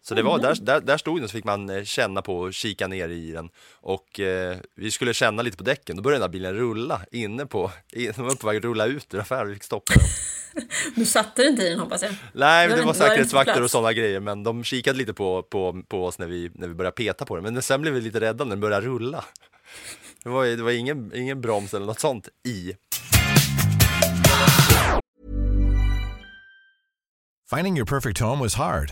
Så 0.05 0.15
det 0.15 0.21
var, 0.21 0.39
där, 0.39 0.55
där, 0.61 0.81
där 0.81 0.97
stod 0.97 1.21
den 1.21 1.29
så 1.29 1.33
fick 1.33 1.45
man 1.45 1.69
eh, 1.69 1.83
känna 1.83 2.21
på 2.21 2.37
och 2.37 2.53
kika 2.53 2.87
ner 2.87 3.09
i 3.09 3.31
den. 3.31 3.49
Och 3.73 4.19
eh, 4.19 4.57
vi 4.75 4.91
skulle 4.91 5.13
känna 5.13 5.41
lite 5.41 5.57
på 5.57 5.63
däcken, 5.63 5.95
då 5.95 6.01
började 6.01 6.17
den 6.17 6.29
här 6.29 6.31
bilen 6.31 6.53
rulla 6.53 7.01
inne 7.11 7.45
på, 7.45 7.71
in, 7.93 8.11
den 8.15 8.25
var 8.25 8.35
på 8.35 8.47
väg 8.47 8.57
att 8.57 8.63
rulla 8.63 8.85
ut 8.85 9.13
ur 9.13 9.19
affären, 9.19 9.47
vi 9.47 9.53
fick 9.53 9.63
stoppa 9.63 9.93
den. 9.93 10.03
Du 10.95 11.05
satte 11.05 11.43
inte 11.43 11.63
i 11.63 11.69
den 11.69 11.79
hoppas 11.79 12.01
jag. 12.01 12.15
Nej, 12.33 12.67
det 12.67 12.75
var 12.75 12.83
var 12.83 12.93
säkerhetsvakter 12.93 13.63
och 13.63 13.71
sådana 13.71 13.93
grejer, 13.93 14.19
men 14.19 14.43
de 14.43 14.63
kikade 14.63 14.97
lite 14.97 15.13
på, 15.13 15.43
på, 15.43 15.83
på 15.87 16.05
oss 16.05 16.19
när 16.19 16.27
vi, 16.27 16.51
när 16.53 16.67
vi 16.67 16.73
började 16.73 16.95
peta 16.95 17.25
på 17.25 17.35
den. 17.35 17.53
Men 17.53 17.61
sen 17.61 17.81
blev 17.81 17.93
vi 17.93 18.01
lite 18.01 18.19
rädda 18.19 18.43
när 18.43 18.49
den 18.49 18.59
började 18.59 18.87
rulla. 18.87 19.25
Det 20.23 20.29
var, 20.29 20.45
det 20.45 20.63
var 20.63 20.71
ingen, 20.71 21.15
ingen 21.15 21.41
broms 21.41 21.73
eller 21.73 21.85
något 21.85 21.99
sånt 21.99 22.29
i. 22.47 22.73
Finding 27.55 27.77
your 27.77 27.85
perfect 27.85 28.19
home 28.19 28.43
was 28.43 28.55
hard, 28.55 28.91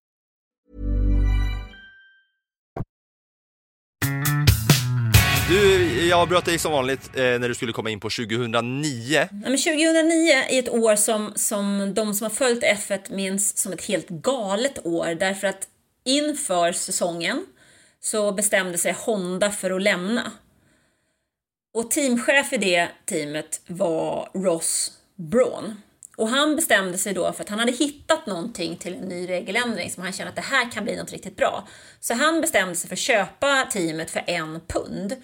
Du, 5.51 6.07
jag 6.07 6.19
avbröt 6.19 6.45
dig 6.45 6.59
som 6.59 6.71
vanligt 6.71 7.09
eh, 7.15 7.23
när 7.23 7.47
du 7.47 7.55
skulle 7.55 7.73
komma 7.73 7.89
in 7.89 7.99
på 7.99 8.09
2009. 8.09 9.13
Ja, 9.13 9.27
men 9.31 9.57
2009 9.57 10.31
är 10.49 10.59
ett 10.59 10.69
år 10.69 10.95
som, 10.95 11.33
som 11.35 11.93
de 11.93 12.13
som 12.13 12.25
har 12.25 12.29
följt 12.29 12.63
F1 12.63 13.13
minns 13.15 13.57
som 13.57 13.73
ett 13.73 13.85
helt 13.85 14.09
galet 14.09 14.85
år 14.85 15.15
därför 15.15 15.47
att 15.47 15.67
inför 16.05 16.71
säsongen 16.71 17.45
så 18.01 18.31
bestämde 18.31 18.77
sig 18.77 18.95
Honda 18.97 19.51
för 19.51 19.71
att 19.71 19.81
lämna. 19.81 20.31
Och 21.73 21.91
teamchef 21.91 22.53
i 22.53 22.57
det 22.57 22.89
teamet 23.05 23.61
var 23.67 24.29
Ross 24.33 24.91
Braun. 25.15 25.81
Och 26.17 26.29
han 26.29 26.55
bestämde 26.55 26.97
sig 26.97 27.13
då 27.13 27.33
för 27.33 27.43
att 27.43 27.49
han 27.49 27.59
hade 27.59 27.71
hittat 27.71 28.25
någonting 28.25 28.77
till 28.77 28.95
en 28.95 29.01
ny 29.01 29.29
regeländring 29.29 29.91
som 29.91 30.03
han 30.03 30.13
kände 30.13 30.29
att 30.29 30.35
det 30.35 30.41
här 30.41 30.71
kan 30.71 30.83
bli 30.83 30.95
något 30.95 31.11
riktigt 31.11 31.35
bra. 31.35 31.67
Så 31.99 32.13
han 32.13 32.41
bestämde 32.41 32.75
sig 32.75 32.87
för 32.87 32.95
att 32.95 32.99
köpa 32.99 33.67
teamet 33.71 34.11
för 34.11 34.23
en 34.27 34.59
pund. 34.67 35.15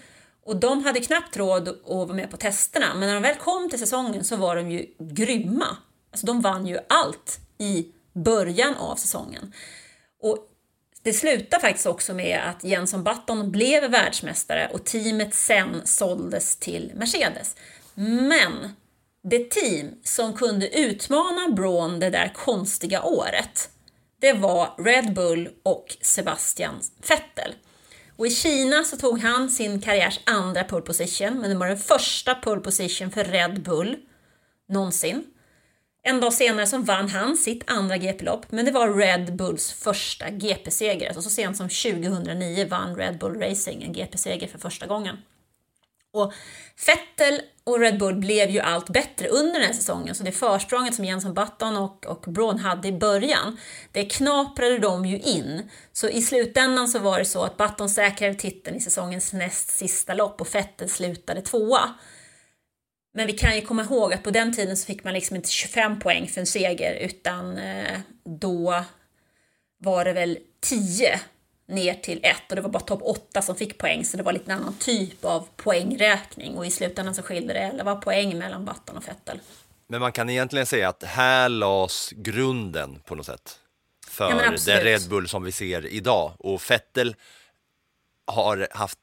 Och 0.48 0.56
de 0.56 0.86
hade 0.86 1.00
knappt 1.00 1.38
råd 1.38 1.68
att 1.68 1.82
vara 1.86 2.14
med 2.14 2.32
på 2.32 2.38
testerna, 2.38 2.94
men 2.96 3.08
när 3.08 3.14
de 3.14 3.24
väl 3.24 3.36
kom 3.36 3.70
till 3.70 3.80
säsongen 3.80 4.24
så 4.24 4.36
var 4.36 4.56
de 4.56 4.72
ju 4.72 4.86
grymma. 5.00 5.78
Alltså 6.12 6.26
de 6.26 6.42
vann 6.42 6.68
ju 6.68 6.80
allt 6.90 7.40
i 7.58 7.88
början 8.14 8.76
av 8.76 8.96
säsongen. 8.96 9.54
Och 10.22 10.38
det 11.04 11.14
slutade 11.14 11.62
faktiskt 11.62 11.86
också 11.86 12.14
med 12.14 12.42
att 12.50 12.64
Jenson 12.64 13.04
Button 13.04 13.52
blev 13.52 13.92
världsmästare 13.92 14.70
och 14.74 14.84
teamet 14.84 15.34
sen 15.34 15.82
såldes 15.86 16.56
till 16.56 16.92
Mercedes. 16.96 17.56
Men 17.96 18.76
det 19.24 19.50
team 19.50 19.92
som 20.04 20.34
kunde 20.34 20.80
utmana 20.80 21.50
Braun 21.50 22.00
det 22.00 22.10
där 22.10 22.34
konstiga 22.36 23.04
året, 23.04 23.70
det 24.20 24.34
var 24.34 24.76
Red 24.78 25.14
Bull 25.14 25.50
och 25.64 25.98
Sebastian 26.02 26.82
Vettel. 27.10 27.54
Och 28.18 28.28
i 28.28 28.30
Kina 28.30 28.84
så 28.84 28.98
tog 28.98 29.20
han 29.20 29.50
sin 29.50 29.82
karriärs 29.82 30.20
andra 30.24 30.64
pole 30.64 30.82
position, 30.82 31.40
men 31.40 31.50
det 31.50 31.56
var 31.56 31.68
den 31.68 31.78
första 31.78 32.36
pole 32.36 32.62
position 32.62 33.12
för 33.12 33.24
Red 33.24 33.62
Bull 33.62 33.96
någonsin. 34.70 35.24
En 36.04 36.22
dag 36.22 36.34
senare 36.34 36.68
så 36.68 36.78
vann 36.78 37.10
han 37.10 37.38
sitt 37.38 37.64
andra 37.68 37.98
GP-lopp, 37.98 38.52
men 38.52 38.66
det 38.66 38.72
var 38.72 38.94
Red 38.94 39.36
Bulls 39.36 39.72
första 39.72 40.30
GP-seger. 40.30 41.08
Alltså 41.08 41.22
så 41.22 41.30
sent 41.30 41.58
som 41.58 41.70
2009 41.70 42.68
vann 42.70 42.96
Red 42.96 43.18
Bull 43.18 43.40
Racing 43.40 43.84
en 43.84 43.94
GP-seger 43.94 44.48
för 44.48 44.60
första 44.60 44.88
gången. 44.88 45.18
Och 46.18 46.34
Vettel 46.88 47.42
och 47.64 47.80
Red 47.80 48.00
Bull 48.00 48.16
blev 48.16 48.50
ju 48.50 48.60
allt 48.60 48.90
bättre 48.90 49.28
under 49.28 49.54
den 49.54 49.68
här 49.68 49.74
säsongen, 49.74 50.16
så 50.16 50.24
det 50.24 50.32
försprånget 50.32 50.96
som 50.96 51.06
Jenson 51.06 51.34
Button 51.34 51.78
och, 51.78 52.06
och 52.06 52.26
Braun 52.28 52.60
hade 52.60 52.88
i 52.88 52.92
början, 52.92 53.58
det 53.92 54.06
knaprade 54.06 54.80
de 54.80 55.06
ju 55.06 55.20
in. 55.20 55.70
Så 55.94 56.10
i 56.10 56.22
slutändan 56.22 56.88
så 56.88 57.00
var 57.00 57.20
det 57.20 57.26
så 57.26 57.44
att 57.44 57.58
Button 57.58 57.90
säkrade 57.90 58.34
titeln 58.34 58.78
i 58.78 58.82
säsongens 58.82 59.34
näst 59.34 59.70
sista 59.70 60.14
lopp 60.14 60.42
och 60.42 60.56
Vettel 60.56 60.90
slutade 60.90 61.42
tvåa. 61.42 61.94
Men 63.14 63.28
vi 63.28 63.34
kan 63.34 63.56
ju 63.56 63.62
komma 63.62 63.84
ihåg 63.84 64.14
att 64.14 64.24
på 64.24 64.32
den 64.32 64.56
tiden 64.56 64.78
så 64.78 64.86
fick 64.86 65.04
man 65.04 65.14
liksom 65.14 65.36
inte 65.36 65.50
25 65.50 66.00
poäng 66.00 66.28
för 66.28 66.42
en 66.42 66.48
seger 66.48 66.94
utan 66.94 67.58
eh, 67.58 68.00
då 68.40 68.84
var 69.78 70.06
det 70.06 70.14
väl 70.14 70.38
10 70.62 71.20
ner 71.68 71.94
till 71.94 72.20
1 72.24 72.36
och 72.50 72.56
det 72.56 72.62
var 72.62 72.70
bara 72.70 72.80
topp 72.80 73.02
8 73.04 73.42
som 73.42 73.56
fick 73.56 73.78
poäng 73.78 74.06
så 74.06 74.18
det 74.18 74.24
var 74.24 74.34
lite 74.34 74.52
en 74.52 74.60
annan 74.60 74.76
typ 74.80 75.26
av 75.26 75.48
poängräkning 75.56 76.58
och 76.58 76.66
i 76.66 76.72
slutändan 76.72 77.16
så 77.16 77.22
skilde 77.22 77.54
det 77.54 77.60
11 77.60 77.96
poäng 77.96 78.38
mellan 78.38 78.66
Button 78.66 78.98
och 78.98 79.08
Vettel. 79.08 79.40
Men 79.88 80.00
man 80.00 80.12
kan 80.12 80.30
egentligen 80.30 80.66
säga 80.66 80.90
att 80.90 81.04
här 81.04 81.50
lades 81.50 82.12
grunden 82.12 83.00
på 83.06 83.16
något 83.16 83.26
sätt. 83.26 83.60
För 84.08 84.30
Ja, 84.30 84.48
absolut. 84.48 84.84
Red 84.84 85.10
Bull 85.10 85.28
som 85.28 85.44
vi 85.44 85.52
ser 85.52 85.86
idag. 85.86 86.34
Och 86.40 86.62
Vettel 86.72 87.16
har 88.28 88.68
haft, 88.72 89.00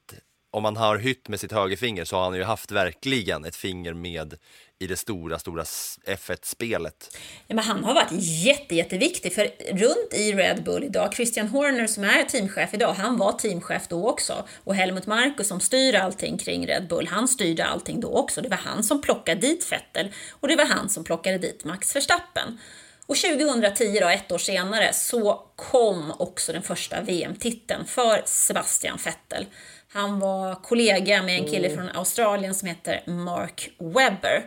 om 0.50 0.62
man 0.62 0.76
har 0.76 0.96
hytt 0.98 1.28
med 1.28 1.40
sitt 1.40 1.52
högerfinger 1.52 2.04
så 2.04 2.16
har 2.16 2.24
han 2.24 2.34
ju 2.34 2.44
haft 2.44 2.70
verkligen 2.70 3.44
ett 3.44 3.56
finger 3.56 3.94
med 3.94 4.34
i 4.78 4.86
det 4.86 4.96
stora, 4.96 5.38
stora 5.38 5.62
F1-spelet. 6.06 7.16
Ja, 7.46 7.54
men 7.54 7.64
han 7.64 7.84
har 7.84 7.94
varit 7.94 8.10
jätte, 8.44 8.74
jätteviktig 8.74 9.34
för 9.34 9.50
runt 9.72 10.14
i 10.14 10.32
Red 10.32 10.64
Bull 10.64 10.84
idag, 10.84 11.14
Christian 11.14 11.48
Horner 11.48 11.86
som 11.86 12.04
är 12.04 12.22
teamchef 12.22 12.74
idag, 12.74 12.92
han 12.92 13.18
var 13.18 13.32
teamchef 13.32 13.88
då 13.88 14.08
också. 14.08 14.44
Och 14.64 14.74
Helmut 14.74 15.06
Marko 15.06 15.44
som 15.44 15.60
styr 15.60 15.94
allting 15.94 16.38
kring 16.38 16.66
Red 16.66 16.88
Bull, 16.88 17.06
han 17.06 17.28
styrde 17.28 17.64
allting 17.64 18.00
då 18.00 18.08
också. 18.08 18.40
Det 18.40 18.48
var 18.48 18.56
han 18.56 18.84
som 18.84 19.02
plockade 19.02 19.40
dit 19.40 19.72
Vettel 19.72 20.12
och 20.30 20.48
det 20.48 20.56
var 20.56 20.64
han 20.64 20.88
som 20.88 21.04
plockade 21.04 21.38
dit 21.38 21.64
Max 21.64 21.96
Verstappen. 21.96 22.58
Och 23.06 23.16
2010, 23.16 23.98
då, 24.00 24.08
ett 24.08 24.32
år 24.32 24.38
senare, 24.38 24.92
så 24.92 25.46
kom 25.56 26.12
också 26.18 26.52
den 26.52 26.62
första 26.62 27.00
VM-titeln 27.00 27.84
för 27.86 28.22
Sebastian 28.24 28.98
Vettel. 29.04 29.46
Han 29.88 30.20
var 30.20 30.54
kollega 30.54 31.22
med 31.22 31.38
en 31.40 31.50
kille 31.50 31.70
från 31.70 31.88
Australien 31.88 32.54
som 32.54 32.68
heter 32.68 33.02
Mark 33.06 33.70
Webber. 33.78 34.44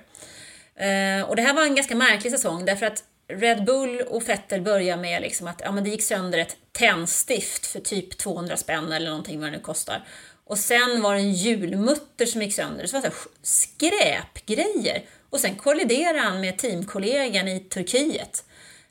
Eh, 0.78 1.30
och 1.30 1.36
det 1.36 1.42
här 1.42 1.54
var 1.54 1.64
en 1.64 1.76
ganska 1.76 1.96
märklig 1.96 2.32
säsong 2.32 2.66
därför 2.66 2.86
att 2.86 3.04
Red 3.28 3.66
Bull 3.66 4.02
och 4.02 4.30
Vettel 4.30 4.62
började 4.62 5.02
med 5.02 5.22
liksom 5.22 5.48
att 5.48 5.62
ja, 5.64 5.72
men 5.72 5.84
det 5.84 5.90
gick 5.90 6.04
sönder 6.04 6.38
ett 6.38 6.58
tändstift 6.72 7.66
för 7.66 7.80
typ 7.80 8.18
200 8.18 8.58
spänn 8.58 8.92
eller 8.92 9.10
någonting 9.10 9.40
vad 9.40 9.48
det 9.48 9.58
nu 9.58 9.64
kostar. 9.64 10.04
Och 10.46 10.58
sen 10.58 11.02
var 11.02 11.14
det 11.16 11.20
en 11.20 11.34
julmutter 11.34 12.26
som 12.26 12.42
gick 12.42 12.54
sönder. 12.54 12.84
Det 12.84 12.94
var 12.94 13.02
så 13.02 13.30
skräpgrejer. 13.42 15.04
Och 15.30 15.40
sen 15.40 15.56
kolliderade 15.56 16.20
han 16.20 16.42
med 16.42 16.58
teamkollegan 16.58 17.48
i 17.48 17.60
Turkiet. 17.60 18.44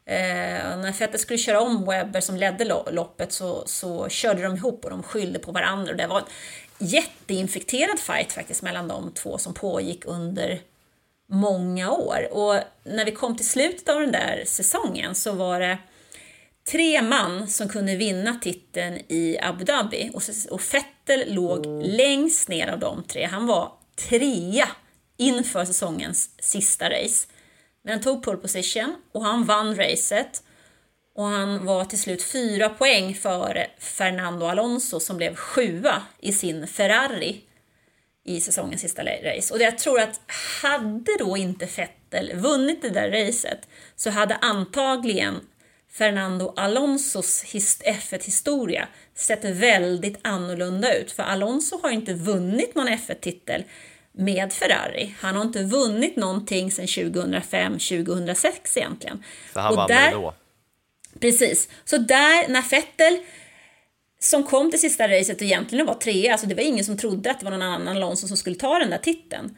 Eh, 0.05 0.79
när 0.79 0.99
Vettel 0.99 1.21
skulle 1.21 1.39
köra 1.39 1.61
om 1.61 1.85
Webber 1.85 2.21
som 2.21 2.37
ledde 2.37 2.65
loppet 2.91 3.33
så, 3.33 3.63
så 3.67 4.09
körde 4.09 4.43
de 4.43 4.57
ihop 4.57 4.85
och 4.85 4.91
de 4.91 5.03
skyllde 5.03 5.39
på 5.39 5.53
varandra. 5.53 5.91
Och 5.91 5.97
det 5.97 6.07
var 6.07 6.19
en 6.19 6.27
jätteinfekterad 6.87 8.01
fight 8.01 8.33
faktiskt 8.33 8.63
mellan 8.63 8.89
de 8.89 9.13
två 9.13 9.39
som 9.39 9.55
pågick 9.55 10.05
under 10.05 10.61
många 11.27 11.91
år. 11.91 12.29
Och 12.31 12.61
när 12.85 13.05
vi 13.05 13.13
kom 13.13 13.37
till 13.37 13.49
slutet 13.49 13.89
av 13.89 14.01
den 14.01 14.13
där 14.13 14.43
säsongen 14.47 15.15
så 15.15 15.33
var 15.33 15.61
det 15.61 15.79
tre 16.71 17.03
man 17.03 17.49
som 17.49 17.69
kunde 17.69 17.97
vinna 17.97 18.35
titeln 18.35 18.99
i 19.09 19.39
Abu 19.43 19.65
Dhabi 19.65 20.11
och, 20.51 20.63
Vettel 20.73 21.35
låg 21.35 21.67
längst 21.83 22.49
ner 22.49 22.69
av 22.69 22.79
de 22.79 23.03
tre. 23.03 23.25
Han 23.25 23.47
var 23.47 23.73
trea 24.09 24.69
inför 25.17 25.65
säsongens 25.65 26.31
sista 26.39 26.91
race. 26.91 27.27
Men 27.83 27.93
han 27.93 28.03
tog 28.03 28.23
pole 28.23 28.39
position 28.39 28.97
och 29.13 29.25
han 29.25 29.45
vann 29.45 29.77
racet. 29.77 30.43
Och 31.15 31.25
han 31.25 31.67
var 31.67 31.85
till 31.85 32.01
slut 32.01 32.23
fyra 32.23 32.69
poäng 32.69 33.15
före 33.15 33.67
Fernando 33.79 34.47
Alonso 34.47 35.01
som 35.01 35.17
blev 35.17 35.35
sjua 35.35 36.03
i 36.21 36.33
sin 36.33 36.67
Ferrari 36.67 37.41
i 38.27 38.41
säsongens 38.41 38.81
sista 38.81 39.03
race. 39.05 39.55
Och 39.55 39.61
jag 39.61 39.79
tror 39.79 40.01
att 40.01 40.21
hade 40.63 41.11
då 41.19 41.37
inte 41.37 41.69
Vettel 41.77 42.33
vunnit 42.35 42.83
det 42.83 42.89
där 42.91 43.11
racet 43.11 43.69
så 43.97 44.11
hade 44.11 44.37
antagligen 44.37 45.41
Fernando 45.93 46.53
Alonsos 46.57 47.45
F1-historia 47.85 48.89
sett 49.15 49.45
väldigt 49.45 50.19
annorlunda 50.23 50.95
ut. 50.99 51.13
För 51.13 51.23
Alonso 51.23 51.81
har 51.83 51.91
inte 51.91 52.15
vunnit 52.15 52.75
någon 52.75 52.89
F1-titel 52.89 53.65
med 54.13 54.53
Ferrari. 54.53 55.15
Han 55.21 55.37
har 55.37 55.43
inte 55.43 55.63
vunnit 55.63 56.17
någonting 56.17 56.71
sedan 56.71 56.87
2005-2006 56.87 58.79
egentligen. 58.79 59.25
Så 59.53 59.61
han 59.61 59.71
Och 59.71 59.77
vann 59.77 59.89
där- 59.89 60.13
då. 60.13 60.35
Precis. 61.21 61.69
Så 61.85 61.99
där, 61.99 62.49
när 62.49 62.71
Vettel 62.71 63.19
som 64.21 64.45
kom 64.45 64.71
till 64.71 64.81
sista 64.81 65.09
racet 65.09 65.37
och 65.37 65.43
egentligen 65.43 65.87
var 65.87 65.95
trea, 65.95 66.33
alltså 66.33 66.47
det 66.47 66.55
var 66.55 66.63
ingen 66.63 66.85
som 66.85 66.97
trodde 66.99 67.31
att 67.31 67.39
det 67.41 67.45
var 67.45 67.51
någon 67.51 67.63
annan 67.63 67.97
Alonso 67.97 68.29
som 68.29 68.37
skulle 68.37 68.57
ta 68.57 68.79
den 68.79 68.91
där 68.91 68.99
titeln. 68.99 69.57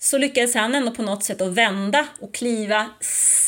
Så 0.00 0.18
lyckades 0.18 0.54
han 0.54 0.74
ändå 0.74 0.90
på 0.90 1.02
något 1.02 1.24
sätt 1.24 1.40
att 1.40 1.52
vända 1.52 2.06
och 2.20 2.34
kliva, 2.34 2.90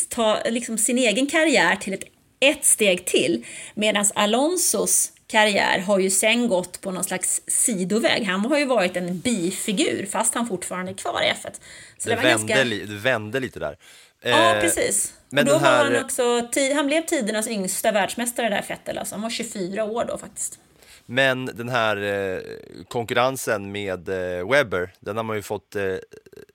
ta 0.09 0.39
liksom 0.49 0.77
sin 0.77 0.97
egen 0.97 1.27
karriär 1.27 1.75
till 1.75 1.93
ett, 1.93 2.03
ett 2.39 2.65
steg 2.65 3.05
till. 3.05 3.45
Medan 3.75 4.05
Alonsos 4.15 5.11
karriär 5.27 5.79
har 5.79 5.99
ju 5.99 6.09
sen 6.09 6.47
gått 6.47 6.81
på 6.81 6.91
någon 6.91 7.03
slags 7.03 7.41
sidoväg. 7.47 8.23
Han 8.25 8.39
har 8.45 8.57
ju 8.57 8.65
varit 8.65 8.97
en 8.97 9.19
bifigur 9.19 10.05
fast 10.11 10.35
han 10.35 10.47
fortfarande 10.47 10.91
är 10.91 10.95
kvar 10.95 11.21
i 11.21 11.25
F1. 11.45 11.59
Så 11.97 12.09
Det, 12.09 12.15
var 12.15 12.23
vände, 12.23 12.29
ganska- 12.53 12.63
li- 12.63 12.85
det 12.85 12.95
vände 12.95 13.39
lite 13.39 13.59
där. 13.59 13.77
Ja, 14.23 14.55
Eh, 14.55 14.61
precis. 14.61 15.13
Men 15.29 15.47
och 15.47 15.53
då 15.53 15.59
här- 15.59 15.77
var 15.77 15.85
han 15.91 16.03
också, 16.03 16.47
han 16.75 16.87
blev 16.87 17.05
tidernas 17.05 17.47
yngsta 17.47 17.91
världsmästare 17.91 18.49
där 18.49 18.65
Vettel, 18.69 18.97
alltså. 18.97 19.15
Han 19.15 19.21
var 19.21 19.29
24 19.29 19.83
år 19.83 20.05
då 20.05 20.17
faktiskt. 20.17 20.59
Men 21.05 21.45
den 21.45 21.69
här 21.69 21.97
eh, 21.97 22.39
konkurrensen 22.87 23.71
med 23.71 24.09
eh, 24.09 24.49
Webber, 24.49 24.93
den 24.99 25.17
har 25.17 25.23
man 25.23 25.35
ju 25.35 25.41
fått 25.41 25.75
eh, 25.75 25.83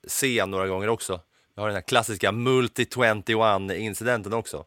se 0.06 0.46
några 0.46 0.66
gånger 0.66 0.88
också. 0.88 1.20
Vi 1.56 1.60
har 1.60 1.68
den 1.68 1.74
här 1.74 1.82
klassiska 1.82 2.30
Multi-21-incidenten 2.30 4.34
också. 4.34 4.64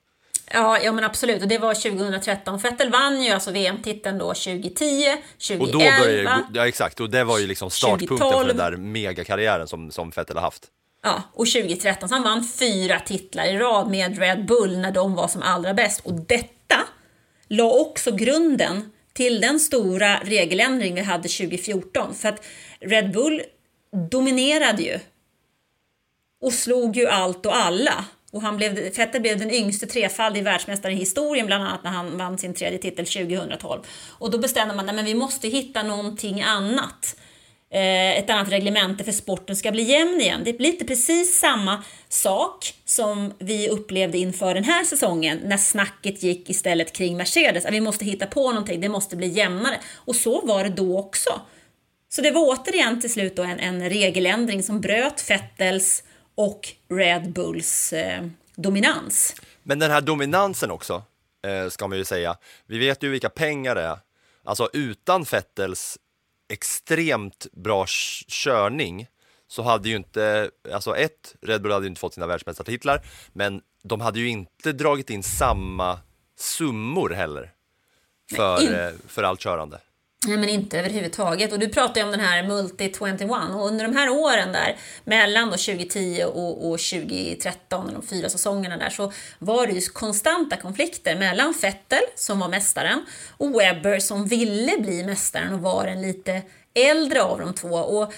Ja, 0.54 0.80
ja 0.80 0.92
men 0.92 1.04
absolut. 1.04 1.42
Och 1.42 1.48
det 1.48 1.58
var 1.58 1.74
2013. 1.74 2.58
Vettel 2.58 2.92
vann 2.92 3.24
ju 3.24 3.32
alltså 3.32 3.52
VM-titeln 3.52 4.18
då 4.18 4.34
2010, 4.34 5.18
2011. 5.48 5.66
Och 5.66 5.72
då 5.72 5.80
började 5.80 6.44
ja 6.54 6.68
exakt, 6.68 7.00
och 7.00 7.10
det 7.10 7.24
var 7.24 7.40
ju 7.40 7.48
liksom 7.48 7.70
startpunkten 7.70 8.18
för 8.18 8.32
2012. 8.32 8.48
den 8.48 8.58
där 8.58 8.78
megakarriären 8.78 9.68
som, 9.68 9.92
som 9.92 10.10
Vettel 10.10 10.36
har 10.36 10.44
haft. 10.44 10.64
Ja, 11.08 11.24
och 11.34 11.48
2013. 11.48 12.10
Så 12.10 12.16
han 12.16 12.24
vann 12.24 12.48
fyra 12.48 13.00
titlar 13.00 13.46
i 13.46 13.58
rad 13.58 13.90
med 13.90 14.20
Red 14.20 14.46
Bull 14.46 14.78
när 14.78 14.92
de 14.92 15.16
var 15.16 15.28
som 15.28 15.42
allra 15.42 15.74
bäst. 15.74 16.02
Och 16.06 16.14
detta 16.14 16.76
la 17.48 17.72
också 17.72 18.12
grunden 18.12 18.92
till 19.14 19.42
den 19.42 19.60
stora 19.60 20.20
regeländring 20.24 20.96
vi 20.96 21.02
hade 21.02 21.30
2014. 21.30 22.16
För 22.16 22.30
att 22.30 22.46
Red 22.80 23.12
Bull 23.12 23.42
dominerade 24.12 24.84
ju 24.84 25.00
och 26.42 26.54
slog 26.54 26.98
ju 26.98 27.08
allt 27.08 27.46
och 27.46 27.58
alla. 27.58 28.06
Och 28.32 28.42
han 28.42 28.58
blev, 28.58 28.94
Fetter 28.94 29.20
blev 29.20 29.40
den 29.40 29.52
yngste 29.52 29.88
trefaldige 29.88 30.44
världsmästaren 30.44 30.96
i 30.96 31.00
historien, 31.00 31.46
bland 31.46 31.64
annat 31.64 31.84
när 31.84 31.92
han 31.92 32.18
vann 32.18 32.38
sin 32.38 32.54
tredje 32.54 32.80
titel 32.80 33.06
2012. 33.06 33.82
Och 34.10 34.32
då 34.32 34.38
bestämde 34.38 34.76
man 34.76 35.00
att 35.00 35.06
vi 35.06 35.16
måste 35.16 35.48
hitta 35.48 35.84
någonting 35.84 36.42
annat. 36.42 37.16
Eh, 37.70 38.18
ett 38.18 38.30
annat 38.30 38.52
reglemente 38.52 39.04
för 39.04 39.12
sporten 39.12 39.56
ska 39.56 39.72
bli 39.72 39.84
jämn 39.84 40.22
igen. 40.22 40.42
Det 40.46 40.54
blir 40.54 40.72
lite 40.72 40.86
precis 40.86 41.40
samma 41.40 41.84
sak 42.10 42.74
som 42.86 43.34
vi 43.40 43.70
upplevde 43.70 44.18
inför 44.18 44.54
den 44.54 44.64
här 44.64 44.84
säsongen 44.84 45.40
när 45.44 45.58
snacket 45.58 46.24
gick 46.24 46.50
istället 46.50 46.94
kring 46.94 47.18
Mercedes. 47.18 47.66
Att 47.66 47.74
vi 47.74 47.82
måste 47.82 48.06
hitta 48.06 48.28
på 48.28 48.50
någonting, 48.50 48.82
det 48.82 48.90
måste 48.90 49.16
bli 49.16 49.28
jämnare. 49.28 49.80
Och 49.96 50.16
så 50.16 50.46
var 50.46 50.64
det 50.64 50.70
då 50.70 51.00
också. 51.00 51.42
Så 52.10 52.22
det 52.22 52.32
var 52.32 52.42
återigen 52.42 53.02
till 53.02 53.14
slut 53.14 53.36
då 53.36 53.44
en, 53.44 53.60
en 53.60 53.90
regeländring 53.90 54.64
som 54.64 54.82
bröt 54.82 55.22
Fettels 55.22 56.04
och 56.36 56.74
Red 56.90 57.34
Bulls 57.34 57.94
eh, 57.94 58.28
dominans. 58.56 59.36
Men 59.64 59.80
den 59.80 59.92
här 59.92 60.02
dominansen 60.02 60.72
också, 60.72 61.04
eh, 61.48 61.70
ska 61.70 61.88
man 61.88 61.98
ju 61.98 62.06
säga. 62.06 62.38
Vi 62.66 62.78
vet 62.78 63.04
ju 63.04 63.10
vilka 63.10 63.30
pengar 63.30 63.76
det 63.76 63.82
är. 63.82 64.00
Alltså 64.44 64.70
utan 64.74 65.26
Fettels 65.26 65.98
extremt 66.50 67.48
bra 67.52 67.86
körning 68.28 69.08
så 69.48 69.62
hade 69.62 69.90
ju 69.90 69.96
inte, 69.96 70.52
alltså 70.74 70.96
ett, 70.98 71.36
Red 71.42 71.62
Bull 71.62 71.72
hade 71.72 71.86
ju 71.86 71.90
inte 71.90 72.00
fått 72.00 72.14
sina 72.14 72.28
världsmästartitlar, 72.28 73.02
men 73.34 73.62
de 73.84 74.02
hade 74.02 74.20
ju 74.20 74.30
inte 74.30 74.72
dragit 74.72 75.10
in 75.10 75.24
samma 75.24 76.00
summor 76.40 77.10
heller 77.10 77.54
för, 78.36 78.62
in- 78.64 78.74
eh, 78.74 78.92
för 79.08 79.24
allt 79.24 79.40
körande. 79.40 79.82
Nej, 80.26 80.38
men 80.38 80.50
inte 80.50 80.80
överhuvudtaget. 80.80 81.54
Och 81.54 81.60
du 81.60 81.70
pratar 81.70 82.02
ju 82.02 82.06
om 82.06 82.12
den 82.12 82.20
här 82.20 82.44
Multi-21 82.44 83.56
och 83.56 83.68
under 83.68 83.86
de 83.86 83.96
här 83.96 84.10
åren 84.10 84.52
där 84.52 84.78
mellan 85.04 85.46
då 85.50 85.58
2010 85.58 86.24
och, 86.26 86.72
och 86.72 86.80
2013, 86.80 87.94
de 87.94 88.08
fyra 88.08 88.30
säsongerna 88.30 88.78
där, 88.78 88.90
så 88.90 89.12
var 89.40 89.68
det 89.68 89.74
ju 89.74 89.82
konstanta 89.82 90.58
konflikter 90.58 91.16
mellan 91.16 91.54
Vettel, 91.62 92.04
som 92.16 92.40
var 92.40 92.48
mästaren, 92.48 93.06
och 93.38 93.60
Webber 93.60 94.00
som 94.00 94.26
ville 94.26 94.78
bli 94.80 95.04
mästaren 95.04 95.54
och 95.54 95.60
var 95.60 95.86
den 95.86 96.02
lite 96.02 96.42
äldre 96.74 97.22
av 97.22 97.40
de 97.40 97.54
två. 97.54 97.76
Och 97.76 98.14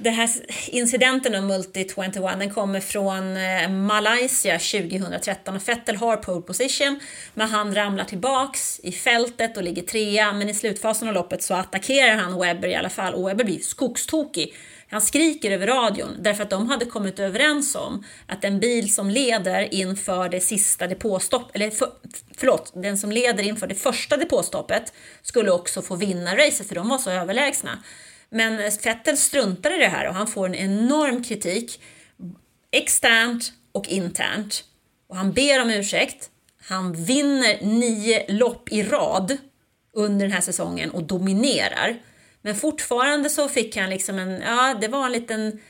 den 0.00 0.14
här 0.14 0.30
incidenten 0.68 1.34
om 1.34 1.50
Multi-21 1.50 2.38
den 2.38 2.50
kommer 2.50 2.80
från 2.80 3.36
eh, 3.36 3.70
Malaysia 3.70 4.58
2013 4.58 5.56
och 5.56 5.68
Vettel 5.68 5.96
har 5.96 6.16
pole 6.16 6.42
position 6.42 7.00
men 7.34 7.48
han 7.48 7.74
ramlar 7.74 8.04
tillbaks 8.04 8.80
i 8.82 8.92
fältet 8.92 9.56
och 9.56 9.62
ligger 9.62 9.82
trea 9.82 10.32
men 10.32 10.48
i 10.48 10.54
slutfasen 10.54 11.08
av 11.08 11.14
loppet 11.14 11.42
så 11.42 11.54
attackerar 11.54 12.16
han 12.16 12.40
Webber 12.40 12.68
i 12.68 12.74
alla 12.74 12.90
fall 12.90 13.14
och 13.14 13.28
Webber 13.28 13.44
blir 13.44 13.58
skogstokig. 13.58 14.54
Han 14.90 15.00
skriker 15.00 15.50
över 15.50 15.66
radion 15.66 16.16
därför 16.20 16.42
att 16.42 16.50
de 16.50 16.68
hade 16.68 16.84
kommit 16.84 17.18
överens 17.18 17.74
om 17.74 18.04
att 18.26 18.42
den 18.42 18.60
bil 18.60 18.94
som 18.94 19.10
leder 19.10 19.74
inför 19.74 20.28
det 20.28 20.40
sista 20.40 20.86
depåstopp, 20.86 21.50
eller 21.54 21.70
för, 21.70 21.88
förlåt, 22.36 22.72
den 22.74 22.98
som 22.98 23.12
leder 23.12 23.42
inför 23.42 23.66
det 23.66 23.74
första 23.74 24.16
depåstoppet 24.16 24.92
skulle 25.22 25.50
också 25.50 25.82
få 25.82 25.96
vinna 25.96 26.36
racet 26.36 26.68
för 26.68 26.74
de 26.74 26.88
var 26.88 26.98
så 26.98 27.10
överlägsna. 27.10 27.82
Men 28.30 28.72
Fettel 28.72 29.16
struntar 29.16 29.76
i 29.76 29.78
det 29.78 29.88
här 29.88 30.08
och 30.08 30.14
han 30.14 30.26
får 30.26 30.46
en 30.46 30.54
enorm 30.54 31.24
kritik 31.24 31.80
externt 32.70 33.52
och 33.72 33.88
internt. 33.88 34.64
Och 35.08 35.16
han 35.16 35.32
ber 35.32 35.62
om 35.62 35.70
ursäkt. 35.70 36.30
Han 36.68 37.04
vinner 37.04 37.64
nio 37.64 38.32
lopp 38.32 38.72
i 38.72 38.82
rad 38.82 39.36
under 39.92 40.26
den 40.26 40.32
här 40.32 40.40
säsongen 40.40 40.90
och 40.90 41.02
dominerar. 41.02 41.96
Men 42.42 42.54
fortfarande 42.54 43.30
så 43.30 43.48
fick 43.48 43.76
han 43.76 43.90
liksom 43.90 44.18
en, 44.18 44.40
ja 44.40 44.76
det 44.80 44.88
var 44.88 45.06
en 45.06 45.12
liten, 45.12 45.60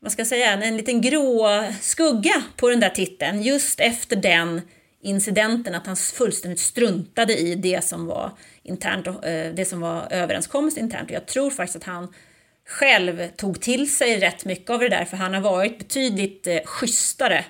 vad 0.00 0.12
ska 0.12 0.20
jag 0.20 0.26
säga, 0.26 0.52
en 0.52 0.76
liten 0.76 1.00
grå 1.00 1.64
skugga 1.80 2.42
på 2.56 2.70
den 2.70 2.80
där 2.80 2.90
titeln 2.90 3.42
just 3.42 3.80
efter 3.80 4.16
den 4.16 4.60
incidenten 5.02 5.74
att 5.74 5.86
han 5.86 5.96
fullständigt 5.96 6.60
struntade 6.60 7.36
i 7.36 7.54
det 7.54 7.84
som 7.84 8.06
var 8.06 8.32
internt 8.68 9.06
och 9.06 9.26
eh, 9.26 9.54
det 9.54 9.64
som 9.64 9.80
var 9.80 10.12
överenskommet 10.12 10.76
internt. 10.76 11.10
Och 11.10 11.14
jag 11.16 11.26
tror 11.26 11.50
faktiskt 11.50 11.76
att 11.76 11.84
han 11.84 12.14
själv 12.68 13.28
tog 13.36 13.60
till 13.60 13.96
sig 13.96 14.20
rätt 14.20 14.44
mycket 14.44 14.70
av 14.70 14.80
det 14.80 14.88
där 14.88 15.04
för 15.04 15.16
han 15.16 15.34
har 15.34 15.40
varit 15.40 15.78
betydligt 15.78 16.46
eh, 16.46 16.58
schysstare 16.64 17.44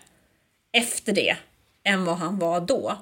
efter 0.72 1.12
det 1.12 1.36
än 1.84 2.04
vad 2.04 2.16
han 2.16 2.38
var 2.38 2.60
då. 2.60 2.96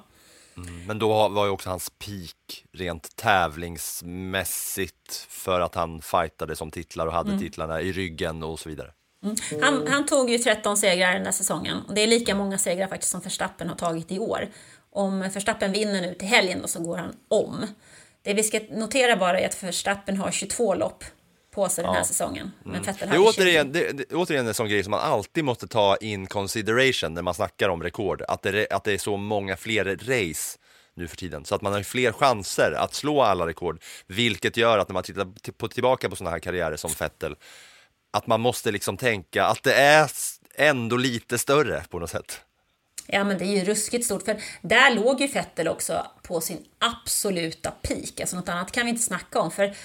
Men 0.87 0.99
då 0.99 1.29
var 1.29 1.45
ju 1.45 1.51
också 1.51 1.69
hans 1.69 1.89
peak 1.89 2.63
rent 2.73 3.15
tävlingsmässigt 3.15 5.25
för 5.29 5.61
att 5.61 5.75
han 5.75 6.01
fightade 6.01 6.55
som 6.55 6.71
titlar 6.71 7.07
och 7.07 7.13
hade 7.13 7.29
Mm. 7.29 7.41
titlarna 7.41 7.81
i 7.81 7.91
ryggen 7.91 8.43
och 8.43 8.59
så 8.59 8.69
vidare. 8.69 8.91
Han, 9.61 9.87
han 9.87 10.05
tog 10.05 10.29
ju 10.29 10.37
13 10.37 10.77
segrar 10.77 11.13
den 11.13 11.25
här 11.25 11.31
säsongen 11.31 11.77
och 11.87 11.93
det 11.93 12.01
är 12.01 12.07
lika 12.07 12.35
många 12.35 12.57
segrar 12.57 12.87
faktiskt 12.87 13.11
som 13.11 13.21
Verstappen 13.21 13.69
har 13.69 13.75
tagit 13.75 14.11
i 14.11 14.19
år. 14.19 14.47
Om 14.89 15.19
Verstappen 15.19 15.71
vinner 15.71 16.01
nu 16.01 16.13
till 16.13 16.27
helgen 16.27 16.61
då 16.61 16.67
så 16.67 16.83
går 16.83 16.97
han 16.97 17.15
om. 17.27 17.65
Det 18.27 18.33
vi 18.33 18.43
ska 18.43 18.59
notera 18.69 19.15
bara 19.15 19.39
är 19.39 19.45
att 19.45 19.63
Verstappen 19.63 20.17
har 20.17 20.31
22 20.31 20.75
lopp 20.75 21.03
på 21.51 21.69
sig 21.69 21.83
den 21.83 21.93
här 21.93 21.99
Ja. 21.99 22.05
säsongen. 22.05 22.51
Men 22.63 22.81
Vettel 22.81 23.09
Det 23.09 23.15
är, 23.15 23.19
hade 23.19 23.33
20. 23.33 23.41
återigen, 23.41 23.71
det, 23.71 23.91
det, 23.91 24.15
återigen 24.15 24.47
en 24.47 24.53
sån 24.53 24.69
grej 24.69 24.83
som 24.83 24.91
man 24.91 24.99
alltid 24.99 25.43
måste 25.43 25.67
ta 25.67 25.95
in 25.97 26.27
consideration 26.27 27.13
när 27.13 27.21
man 27.21 27.33
snackar 27.33 27.69
om 27.69 27.83
rekord. 27.83 28.21
Att 28.27 28.41
det, 28.41 28.67
att 28.71 28.83
det 28.83 28.93
är 28.93 28.97
så 28.97 29.17
många 29.17 29.57
fler 29.57 29.85
race 29.85 30.57
nu 30.93 31.07
för 31.07 31.17
tiden. 31.17 31.45
Så 31.45 31.55
att 31.55 31.61
man 31.61 31.73
har 31.73 31.83
fler 31.83 32.11
chanser 32.11 32.71
att 32.77 32.93
slå 32.93 33.21
alla 33.21 33.47
rekord. 33.47 33.81
Vilket 34.07 34.57
gör 34.57 34.77
att 34.77 34.89
när 34.89 34.93
man 34.93 35.03
tittar 35.03 35.51
på, 35.51 35.67
tillbaka 35.67 36.09
på 36.09 36.15
sådana 36.15 36.31
här 36.31 36.39
karriärer 36.39 36.75
som 36.75 36.91
Vettel, 36.99 37.35
att 38.13 38.27
man 38.27 38.41
måste 38.41 38.71
liksom 38.71 38.97
tänka 38.97 39.45
att 39.45 39.63
det 39.63 39.73
är 39.73 40.11
ändå 40.55 40.97
lite 40.97 41.37
större 41.37 41.83
på 41.89 41.99
något 41.99 42.09
sätt. 42.09 42.41
Ja, 43.07 43.23
men 43.23 43.37
det 43.37 43.45
är 43.45 43.55
ju 43.55 43.63
ruskigt 43.63 44.05
stort. 44.05 44.25
För 44.25 44.41
där 44.61 44.95
låg 44.95 45.21
ju 45.21 45.27
Vettel 45.27 45.67
också 45.67 46.07
på 46.23 46.41
sin 46.41 46.65
absoluta 46.79 47.71
peak. 47.71 48.19
Alltså 48.19 48.35
något 48.35 48.49
annat 48.49 48.71
kan 48.71 48.85
vi 48.85 48.89
inte 48.89 49.03
snacka 49.03 49.39
om. 49.39 49.51
För 49.51 49.75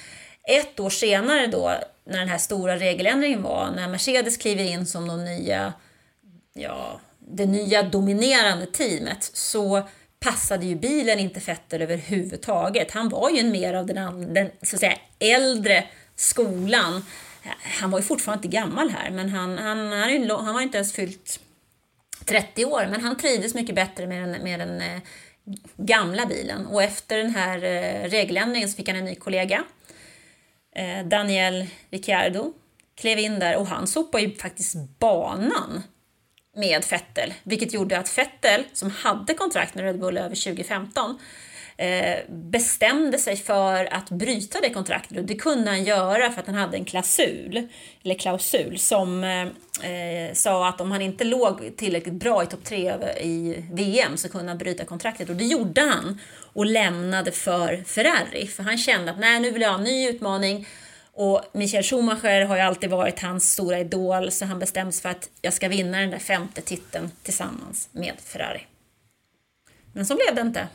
ett 0.48 0.80
år 0.80 0.90
senare 0.90 1.46
då, 1.46 1.74
när 2.04 2.18
den 2.18 2.28
här 2.28 2.38
stora 2.38 2.76
regeländringen 2.76 3.42
var, 3.42 3.70
när 3.70 3.88
Mercedes 3.88 4.36
kliver 4.36 4.64
in 4.64 4.86
som 4.86 5.08
de 5.08 5.24
nya, 5.24 5.72
ja, 6.52 7.00
det 7.18 7.46
nya 7.46 7.82
dominerande 7.82 8.66
teamet, 8.66 9.30
så 9.34 9.88
passade 10.20 10.66
ju 10.66 10.74
bilen 10.74 11.18
inte 11.18 11.40
Vettel 11.40 11.82
överhuvudtaget. 11.82 12.90
Han 12.90 13.08
var 13.08 13.30
ju 13.30 13.42
mer 13.42 13.74
av 13.74 13.86
den, 13.86 14.34
den 14.34 14.50
så 14.62 14.76
att 14.76 14.80
säga, 14.80 14.98
äldre 15.18 15.84
skolan. 16.16 17.04
Han 17.80 17.90
var 17.90 17.98
ju 17.98 18.04
fortfarande 18.04 18.46
inte 18.46 18.56
gammal 18.56 18.90
här, 18.90 19.10
men 19.10 19.28
han, 19.28 19.58
han, 19.58 19.92
han, 19.92 20.12
ju, 20.12 20.32
han 20.32 20.62
inte 20.62 20.78
ens 20.78 20.92
fyllt 20.92 21.40
30 22.24 22.64
år, 22.64 22.86
men 22.90 23.00
han 23.00 23.16
trivdes 23.16 23.54
mycket 23.54 23.74
bättre 23.74 24.06
med 24.06 24.28
den, 24.28 24.42
med 24.42 24.60
den 24.60 24.80
eh, 24.80 25.00
gamla 25.76 26.26
bilen. 26.26 26.66
Och 26.66 26.82
efter 26.82 27.18
den 27.18 27.34
här 27.34 27.56
eh, 27.64 28.08
regeländringen 28.08 28.68
så 28.68 28.76
fick 28.76 28.88
han 28.88 28.96
en 28.96 29.04
ny 29.04 29.14
kollega, 29.14 29.64
eh, 30.74 31.06
Daniel 31.06 31.66
Ricciardo, 31.90 32.52
klev 32.94 33.18
in 33.18 33.38
där 33.38 33.56
och 33.56 33.66
han 33.66 33.86
sopade 33.86 34.24
ju 34.24 34.34
faktiskt 34.34 34.76
banan 34.98 35.82
med 36.56 36.84
Vettel, 36.90 37.34
vilket 37.42 37.74
gjorde 37.74 37.98
att 37.98 38.18
Vettel, 38.18 38.64
som 38.72 38.90
hade 38.90 39.34
kontrakt 39.34 39.74
med 39.74 39.84
Red 39.84 39.98
Bull 39.98 40.18
över 40.18 40.36
2015, 40.44 41.18
Eh, 41.76 42.18
bestämde 42.28 43.18
sig 43.18 43.36
för 43.36 43.94
att 43.94 44.10
bryta 44.10 44.60
det 44.60 44.70
kontraktet 44.70 45.18
och 45.18 45.24
det 45.24 45.34
kunde 45.34 45.70
han 45.70 45.84
göra 45.84 46.30
för 46.30 46.40
att 46.40 46.46
han 46.46 46.54
hade 46.54 46.76
en 46.76 46.84
klausul, 46.84 47.68
eller 48.04 48.14
klausul 48.14 48.78
som 48.78 49.24
eh, 49.24 49.42
eh 49.90 50.32
sa 50.32 50.68
att 50.68 50.80
om 50.80 50.90
han 50.90 51.02
inte 51.02 51.24
låg 51.24 51.76
tillräckligt 51.76 52.14
bra 52.14 52.42
i 52.42 52.46
topp 52.46 52.64
tre 52.64 52.92
i 53.20 53.64
VM 53.72 54.16
så 54.16 54.28
kunde 54.28 54.48
han 54.48 54.58
bryta 54.58 54.84
kontraktet 54.84 55.28
och 55.28 55.36
det 55.36 55.44
gjorde 55.44 55.80
han 55.80 56.20
och 56.52 56.66
lämnade 56.66 57.32
för 57.32 57.84
Ferrari 57.86 58.46
för 58.46 58.62
han 58.62 58.78
kände 58.78 59.10
att 59.10 59.18
nej 59.18 59.40
nu 59.40 59.50
vill 59.50 59.62
jag 59.62 59.68
ha 59.68 59.78
en 59.78 59.84
ny 59.84 60.08
utmaning 60.08 60.66
och 61.12 61.42
Michael 61.52 61.84
Schumacher 61.84 62.44
har 62.44 62.56
ju 62.56 62.62
alltid 62.62 62.90
varit 62.90 63.22
hans 63.22 63.52
stora 63.52 63.78
idol 63.78 64.30
så 64.30 64.44
han 64.44 64.58
bestämde 64.58 64.92
sig 64.92 65.02
för 65.02 65.08
att 65.08 65.30
jag 65.42 65.52
ska 65.52 65.68
vinna 65.68 66.00
den 66.00 66.10
där 66.10 66.18
femte 66.18 66.60
titeln 66.60 67.10
tillsammans 67.22 67.88
med 67.92 68.14
Ferrari. 68.24 68.66
Men 69.92 70.06
så 70.06 70.14
blev 70.14 70.34
det 70.34 70.40
inte. 70.40 70.68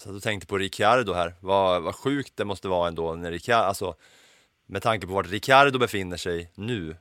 Jag 0.00 0.04
satt 0.04 0.16
och 0.16 0.22
tänkte 0.22 0.46
på 0.46 0.58
Ricciardo 0.58 1.12
här, 1.12 1.34
vad, 1.40 1.82
vad 1.82 1.94
sjukt 1.94 2.36
det 2.36 2.44
måste 2.44 2.68
vara 2.68 2.88
ändå 2.88 3.14
när 3.14 3.30
Ricciardo, 3.30 3.64
alltså 3.64 3.94
med 4.66 4.82
tanke 4.82 5.06
på 5.06 5.12
vart 5.12 5.30
Ricciardo 5.30 5.78
befinner 5.78 6.16
sig 6.16 6.50
nu 6.54 6.96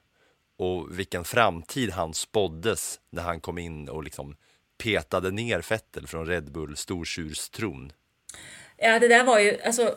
och 0.58 1.00
vilken 1.00 1.24
framtid 1.24 1.92
han 1.92 2.14
spåddes 2.14 3.00
när 3.10 3.24
han 3.24 3.40
kom 3.40 3.58
in 3.58 3.90
och 3.90 4.04
liksom 4.04 4.36
petade 4.78 5.32
ner 5.32 5.62
Fettel 5.62 6.08
från 6.08 6.26
Red 6.26 6.52
Bull 6.52 6.78
stortjurstron. 6.78 7.92
Ja, 8.78 9.00
det 9.00 9.08
där 9.08 9.24
var 9.24 9.40
ju, 9.40 9.62
alltså, 9.62 9.96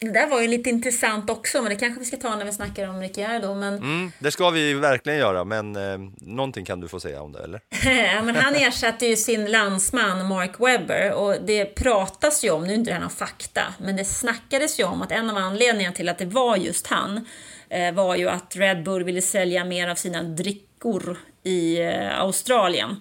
det 0.00 0.10
där 0.10 0.26
var 0.26 0.40
ju 0.40 0.48
lite 0.48 0.70
intressant 0.70 1.30
också, 1.30 1.62
men 1.62 1.70
det 1.70 1.76
kanske 1.76 2.00
vi 2.00 2.06
ska 2.06 2.16
ta 2.16 2.36
när 2.36 2.44
vi 2.44 2.52
snackar 2.52 2.88
om 2.88 3.00
Ricciardo. 3.00 3.54
Men, 3.54 3.74
Mm, 3.76 4.12
det 4.18 4.30
ska 4.30 4.50
vi 4.50 4.74
verkligen 4.74 5.18
göra, 5.18 5.44
men 5.44 5.76
eh, 5.76 5.98
någonting 6.20 6.64
kan 6.64 6.80
du 6.80 6.88
få 6.88 7.00
säga 7.00 7.22
om 7.22 7.32
det, 7.32 7.44
eller? 7.44 7.60
ja, 8.14 8.22
men 8.22 8.36
han 8.36 8.54
ersatte 8.54 9.06
ju 9.06 9.16
sin 9.16 9.50
landsman 9.50 10.26
Mark 10.28 10.60
Webber 10.60 11.12
och 11.12 11.36
det 11.46 11.64
pratas 11.64 12.44
ju 12.44 12.50
om, 12.50 12.66
nu 12.66 12.72
är 12.72 12.74
inte 12.74 12.90
det 12.90 12.94
här 12.94 13.00
någon 13.00 13.10
fakta, 13.10 13.62
men 13.78 13.96
det 13.96 14.04
snackades 14.04 14.80
ju 14.80 14.84
om 14.84 15.02
att 15.02 15.12
en 15.12 15.30
av 15.30 15.36
anledningarna 15.36 15.94
till 15.94 16.08
att 16.08 16.18
det 16.18 16.26
var 16.26 16.56
just 16.56 16.86
han 16.86 17.26
eh, 17.68 17.92
var 17.94 18.16
ju 18.16 18.28
att 18.28 18.56
Red 18.56 18.82
Bull 18.82 19.04
ville 19.04 19.22
sälja 19.22 19.64
mer 19.64 19.88
av 19.88 19.94
sina 19.94 20.22
drickor 20.22 21.16
i 21.42 21.80
eh, 21.80 22.20
Australien. 22.20 22.96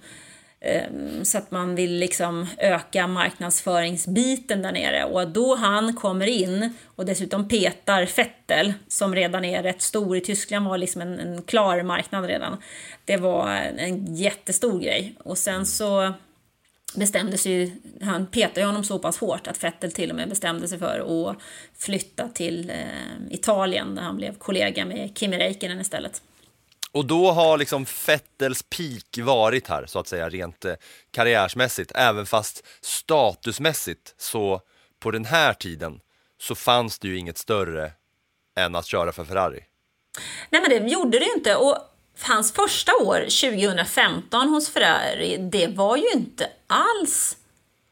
Ehm, 0.61 1.25
så 1.25 1.37
att 1.37 1.51
man 1.51 1.75
vill 1.75 1.95
liksom 1.95 2.47
öka 2.57 3.07
marknadsföringsbiten 3.07 4.61
där 4.61 4.71
nere 4.71 5.05
och 5.05 5.27
då 5.27 5.55
han 5.55 5.95
kommer 5.95 6.27
in 6.27 6.73
och 6.85 7.05
dessutom 7.05 7.47
petar 7.47 8.05
Fettel 8.05 8.73
som 8.87 9.15
redan 9.15 9.45
är 9.45 9.63
rätt 9.63 9.81
stor 9.81 10.17
i 10.17 10.21
Tyskland 10.21 10.67
var 10.67 10.77
liksom 10.77 11.01
en, 11.01 11.19
en 11.19 11.41
klar 11.41 11.83
marknad 11.83 12.25
redan. 12.25 12.57
Det 13.05 13.17
var 13.17 13.49
en 13.77 14.15
jättestor 14.15 14.79
grej 14.79 15.15
och 15.19 15.37
sen 15.37 15.65
så 15.65 16.13
bestämde 16.95 17.37
sig 17.37 17.75
han 18.01 18.25
petade 18.25 18.59
ju 18.59 18.65
honom 18.65 18.83
så 18.83 18.99
pass 18.99 19.17
hårt 19.17 19.47
att 19.47 19.57
Fettel 19.57 19.91
till 19.91 20.09
och 20.09 20.15
med 20.15 20.29
bestämde 20.29 20.67
sig 20.67 20.79
för 20.79 21.29
att 21.29 21.37
flytta 21.77 22.27
till 22.27 22.69
ehm, 22.69 23.31
Italien 23.31 23.95
där 23.95 24.01
han 24.01 24.17
blev 24.17 24.37
kollega 24.37 24.85
med 24.85 25.11
Kimi 25.15 25.37
Räikkönen 25.37 25.81
istället. 25.81 26.21
Och 26.91 27.05
då 27.05 27.31
har 27.31 27.57
liksom 27.57 27.85
Vettels 28.07 28.63
peak 28.63 29.25
varit 29.25 29.67
här, 29.67 29.85
så 29.85 29.99
att 29.99 30.07
säga, 30.07 30.29
rent 30.29 30.65
eh, 30.65 30.73
karriärsmässigt, 31.11 31.91
även 31.95 32.25
fast 32.25 32.63
statusmässigt 32.81 34.15
så 34.17 34.61
på 34.99 35.11
den 35.11 35.25
här 35.25 35.53
tiden 35.53 35.99
så 36.41 36.55
fanns 36.55 36.99
det 36.99 37.07
ju 37.07 37.17
inget 37.17 37.37
större 37.37 37.91
än 38.57 38.75
att 38.75 38.85
köra 38.85 39.11
för 39.11 39.25
Ferrari. 39.25 39.63
Nej 40.49 40.61
men 40.61 40.69
det 40.69 40.91
gjorde 40.91 41.19
det 41.19 41.25
ju 41.25 41.33
inte. 41.33 41.55
Och 41.55 41.77
hans 42.21 42.53
första 42.53 42.91
år, 42.95 43.19
2015 43.19 44.49
hos 44.49 44.69
Ferrari, 44.69 45.37
det 45.37 45.67
var 45.67 45.97
ju 45.97 46.09
inte 46.13 46.49
alls 46.67 47.37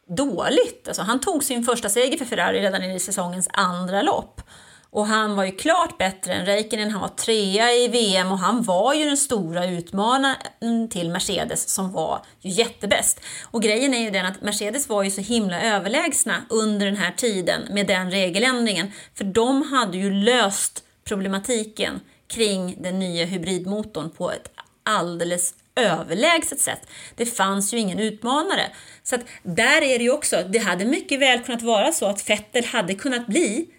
dåligt. 0.08 0.88
Alltså, 0.88 1.02
han 1.02 1.20
tog 1.20 1.44
sin 1.44 1.64
första 1.64 1.90
seger 1.90 2.18
för 2.18 2.26
Ferrari 2.26 2.62
redan 2.62 2.84
i 2.84 3.00
säsongens 3.00 3.50
andra 3.54 4.02
lopp. 4.02 4.42
Och 4.90 5.08
han 5.08 5.36
var 5.36 5.44
ju 5.44 5.52
klart 5.52 5.98
bättre 5.98 6.34
än 6.34 6.46
Räikkönen, 6.46 6.92
han 6.92 7.02
var 7.02 7.08
trea 7.08 7.72
i 7.74 7.88
VM 7.88 8.32
och 8.32 8.40
han 8.40 8.64
var 8.64 8.94
ju 8.94 9.06
den 9.06 9.18
stora 9.18 9.66
utmanaren 9.66 10.90
till 10.90 11.10
Mercedes 11.10 11.70
som 11.70 11.92
var 11.92 12.26
ju 12.42 12.50
jättebäst. 12.50 13.20
Och 13.44 13.62
grejen 13.62 13.94
är 13.94 14.02
ju 14.02 14.10
den 14.10 14.26
att 14.26 14.42
Mercedes 14.42 14.90
var 14.90 15.04
ju 15.04 15.12
så 15.12 15.22
himla 15.22 15.62
överlägsna 15.62 16.36
under 16.50 16.86
den 16.86 16.98
här 16.98 17.12
tiden 17.12 17.62
med 17.72 17.88
den 17.88 18.12
regeländringen. 18.12 18.92
För 19.16 19.24
de 19.24 19.62
hade 19.62 19.98
ju 19.98 20.12
löst 20.12 20.84
problematiken 21.04 22.00
kring 22.28 22.76
den 22.84 23.00
nya 23.00 23.26
hybridmotorn 23.26 24.10
på 24.10 24.32
ett 24.32 24.52
alldeles 24.84 25.54
överlägset 25.76 26.60
sätt. 26.60 26.82
Det 27.16 27.26
fanns 27.26 27.74
ju 27.74 27.78
ingen 27.78 28.00
utmanare. 28.00 28.72
Så 29.04 29.16
att 29.16 29.22
där 29.44 29.82
är 29.82 29.98
det 29.98 30.04
ju 30.04 30.12
också, 30.12 30.44
det 30.50 30.60
hade 30.60 30.86
mycket 30.86 31.20
väl 31.20 31.40
kunnat 31.40 31.62
vara 31.62 31.92
så 31.92 32.06
att 32.06 32.30
Vettel 32.30 32.66
hade 32.66 32.94
kunnat 32.94 33.28
bli 33.28 33.70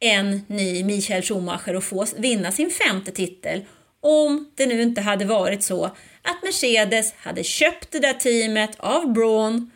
en 0.00 0.42
ny 0.46 0.84
Michael 0.84 1.22
Schumacher 1.22 1.76
och 1.76 1.84
få 1.84 2.06
vinna 2.16 2.52
sin 2.52 2.70
femte 2.70 3.10
titel 3.10 3.64
om 4.00 4.50
det 4.54 4.66
nu 4.66 4.82
inte 4.82 5.00
hade 5.00 5.24
varit 5.24 5.62
så 5.62 5.84
att 6.22 6.42
Mercedes 6.42 7.14
hade 7.16 7.44
köpt 7.44 7.90
det 7.90 7.98
där 7.98 8.14
teamet 8.14 8.70
av 8.76 9.12
Braun 9.12 9.70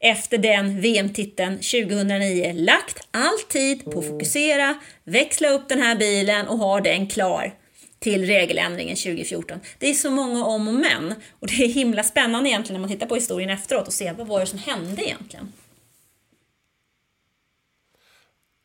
efter 0.00 0.38
den 0.38 0.80
VM-titeln 0.80 1.54
2009 1.54 2.52
lagt 2.56 3.08
all 3.10 3.38
tid 3.48 3.84
på 3.84 3.98
att 3.98 4.06
fokusera, 4.06 4.74
växla 5.04 5.48
upp 5.48 5.68
den 5.68 5.82
här 5.82 5.96
bilen 5.96 6.48
och 6.48 6.58
ha 6.58 6.80
den 6.80 7.06
klar 7.06 7.54
till 7.98 8.26
regeländringen 8.26 8.96
2014. 8.96 9.60
Det 9.78 9.90
är 9.90 9.94
så 9.94 10.10
många 10.10 10.44
om 10.44 10.68
och 10.68 10.74
men 10.74 11.14
och 11.40 11.46
det 11.46 11.64
är 11.64 11.68
himla 11.68 12.02
spännande 12.02 12.50
egentligen 12.50 12.80
när 12.80 12.88
man 12.88 12.96
tittar 12.96 13.06
på 13.06 13.14
historien 13.14 13.50
efteråt 13.50 13.86
och 13.86 13.92
ser 13.92 14.14
vad 14.14 14.26
var 14.26 14.40
det 14.40 14.46
som 14.46 14.58
hände 14.58 15.04
egentligen. 15.04 15.52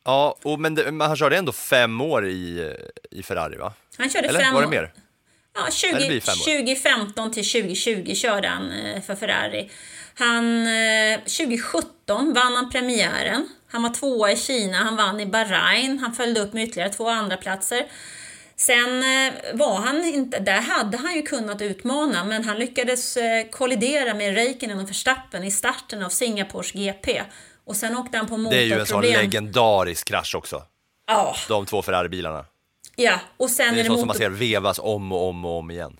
Ja, 0.04 0.38
och, 0.42 0.60
men, 0.60 0.74
det, 0.74 0.92
men 0.92 1.08
han 1.08 1.16
körde 1.16 1.36
ändå 1.36 1.52
fem 1.52 2.00
år 2.00 2.26
i, 2.26 2.74
i 3.10 3.22
Ferrari, 3.22 3.56
va? 3.56 3.72
Han 3.98 4.10
körde 4.10 4.28
Eller 4.28 4.40
fem 4.40 4.54
var 4.54 4.62
det 4.62 4.68
mer? 4.68 4.92
Ja, 5.54 5.60
Eller 5.60 5.70
20, 5.70 6.08
blir 6.08 6.20
fem 6.20 6.32
år. 6.32 6.58
2015 6.58 7.32
till 7.32 7.50
2020 7.50 8.14
körde 8.14 8.48
han 8.48 8.70
eh, 8.70 9.02
för 9.02 9.14
Ferrari. 9.14 9.70
Han, 10.14 10.66
eh, 10.66 11.18
2017 11.18 12.32
vann 12.32 12.56
han 12.56 12.70
premiären. 12.70 13.48
Han 13.68 13.82
var 13.82 13.90
tvåa 13.90 14.32
i 14.32 14.36
Kina, 14.36 14.76
han 14.76 14.96
vann 14.96 15.20
i 15.20 15.26
Bahrain, 15.26 15.98
han 15.98 16.14
följde 16.14 16.40
upp 16.40 16.52
med 16.52 16.64
ytterligare 16.64 16.92
två 16.92 17.08
andra 17.08 17.36
platser. 17.36 17.86
Sen 18.56 19.02
eh, 19.02 19.32
var 19.52 19.80
han 19.80 20.04
inte, 20.04 20.38
där 20.38 20.60
hade 20.60 20.96
han 20.96 21.14
ju 21.14 21.22
kunnat 21.22 21.62
utmana, 21.62 22.24
men 22.24 22.44
han 22.44 22.58
lyckades 22.58 23.16
eh, 23.16 23.46
kollidera 23.50 24.14
med 24.14 24.34
Räikkönen 24.34 24.80
och 24.80 24.88
Verstappen 24.88 25.44
i 25.44 25.50
starten 25.50 26.02
av 26.02 26.08
Singapores 26.08 26.72
GP. 26.72 27.22
Och 27.66 27.76
sen 27.76 27.96
åkte 27.96 28.18
han 28.18 28.26
på 28.26 28.36
Det 28.36 28.56
är 28.58 28.62
ju 28.62 28.72
en 28.72 28.86
sån 28.86 28.96
motorproblem. 28.96 29.20
legendarisk 29.20 30.08
krasch 30.08 30.34
också, 30.34 30.62
Ja, 31.06 31.36
de 31.48 31.66
två 31.66 31.82
Ferrari-bilarna. 31.82 32.44
ja, 32.96 33.20
och 33.36 33.50
sen 33.50 33.74
Det 33.74 33.80
är 33.80 33.80
är 33.80 33.82
det 33.82 33.88
sånt 33.88 33.98
som 34.00 34.06
man 34.06 34.16
ser 34.16 34.30
vevas 34.30 34.78
om 34.82 35.12
och 35.12 35.28
om 35.28 35.44
och 35.44 35.58
om 35.58 35.70
igen. 35.70 35.96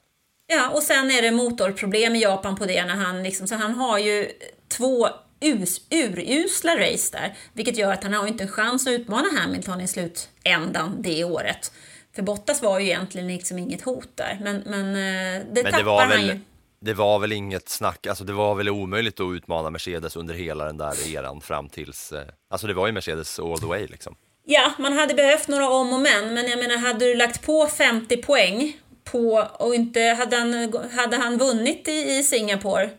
Ja, 0.46 0.68
och 0.68 0.82
sen 0.82 1.10
är 1.10 1.22
det 1.22 1.30
motorproblem 1.30 2.14
i 2.16 2.22
Japan 2.22 2.56
på 2.56 2.66
det 2.66 2.84
när 2.84 2.94
han 2.94 3.22
liksom, 3.22 3.46
så 3.46 3.54
han 3.54 3.74
har 3.74 3.98
ju 3.98 4.30
två 4.68 5.08
us, 5.40 5.80
urusla 5.90 6.76
race 6.76 7.18
där, 7.18 7.36
vilket 7.52 7.76
gör 7.76 7.92
att 7.92 8.02
han 8.02 8.12
har 8.14 8.26
inte 8.26 8.44
en 8.44 8.50
chans 8.50 8.86
att 8.86 8.90
utmana 8.92 9.28
Hamilton 9.40 9.80
i 9.80 9.88
slutändan 9.88 11.02
det 11.02 11.24
året. 11.24 11.72
För 12.14 12.22
Bottas 12.22 12.62
var 12.62 12.78
ju 12.78 12.86
egentligen 12.86 13.28
liksom 13.28 13.58
inget 13.58 13.82
hot 13.82 14.08
där, 14.14 14.38
men, 14.42 14.62
men 14.66 14.86
eh, 14.88 15.42
det 15.52 15.62
Men 15.62 15.64
tappar 15.64 15.78
det 15.78 15.84
var, 15.84 16.00
han 16.00 16.08
väl, 16.10 16.26
ju 16.26 16.40
det 16.84 16.94
var 16.94 17.18
väl 17.18 17.32
inget 17.32 17.68
snack, 17.68 18.06
alltså 18.06 18.24
det 18.24 18.32
var 18.32 18.54
väl 18.54 18.68
omöjligt 18.68 19.20
att 19.20 19.34
utmana 19.34 19.70
Mercedes 19.70 20.16
under 20.16 20.34
hela 20.34 20.64
den 20.64 20.76
där 20.76 21.14
eran 21.14 21.40
fram 21.40 21.68
tills, 21.68 22.12
eh, 22.12 22.22
alltså 22.50 22.66
det 22.66 22.74
var 22.74 22.86
ju 22.86 22.92
Mercedes 22.92 23.38
all 23.38 23.58
the 23.58 23.66
way 23.66 23.86
liksom. 23.86 24.16
Ja, 24.46 24.72
man 24.78 24.92
hade 24.92 25.14
behövt 25.14 25.48
några 25.48 25.68
om 25.68 25.92
och 25.92 26.00
men, 26.00 26.34
men 26.34 26.48
jag 26.48 26.58
menar 26.58 26.76
hade 26.76 27.04
du 27.04 27.14
lagt 27.14 27.46
på 27.46 27.66
50 27.66 28.16
poäng 28.16 28.76
på 29.04 29.48
och 29.58 29.74
inte 29.74 30.00
hade 30.00 30.36
han, 30.36 30.74
hade 30.92 31.16
han 31.16 31.38
vunnit 31.38 31.88
i, 31.88 32.18
i 32.18 32.22
Singapore 32.22 32.90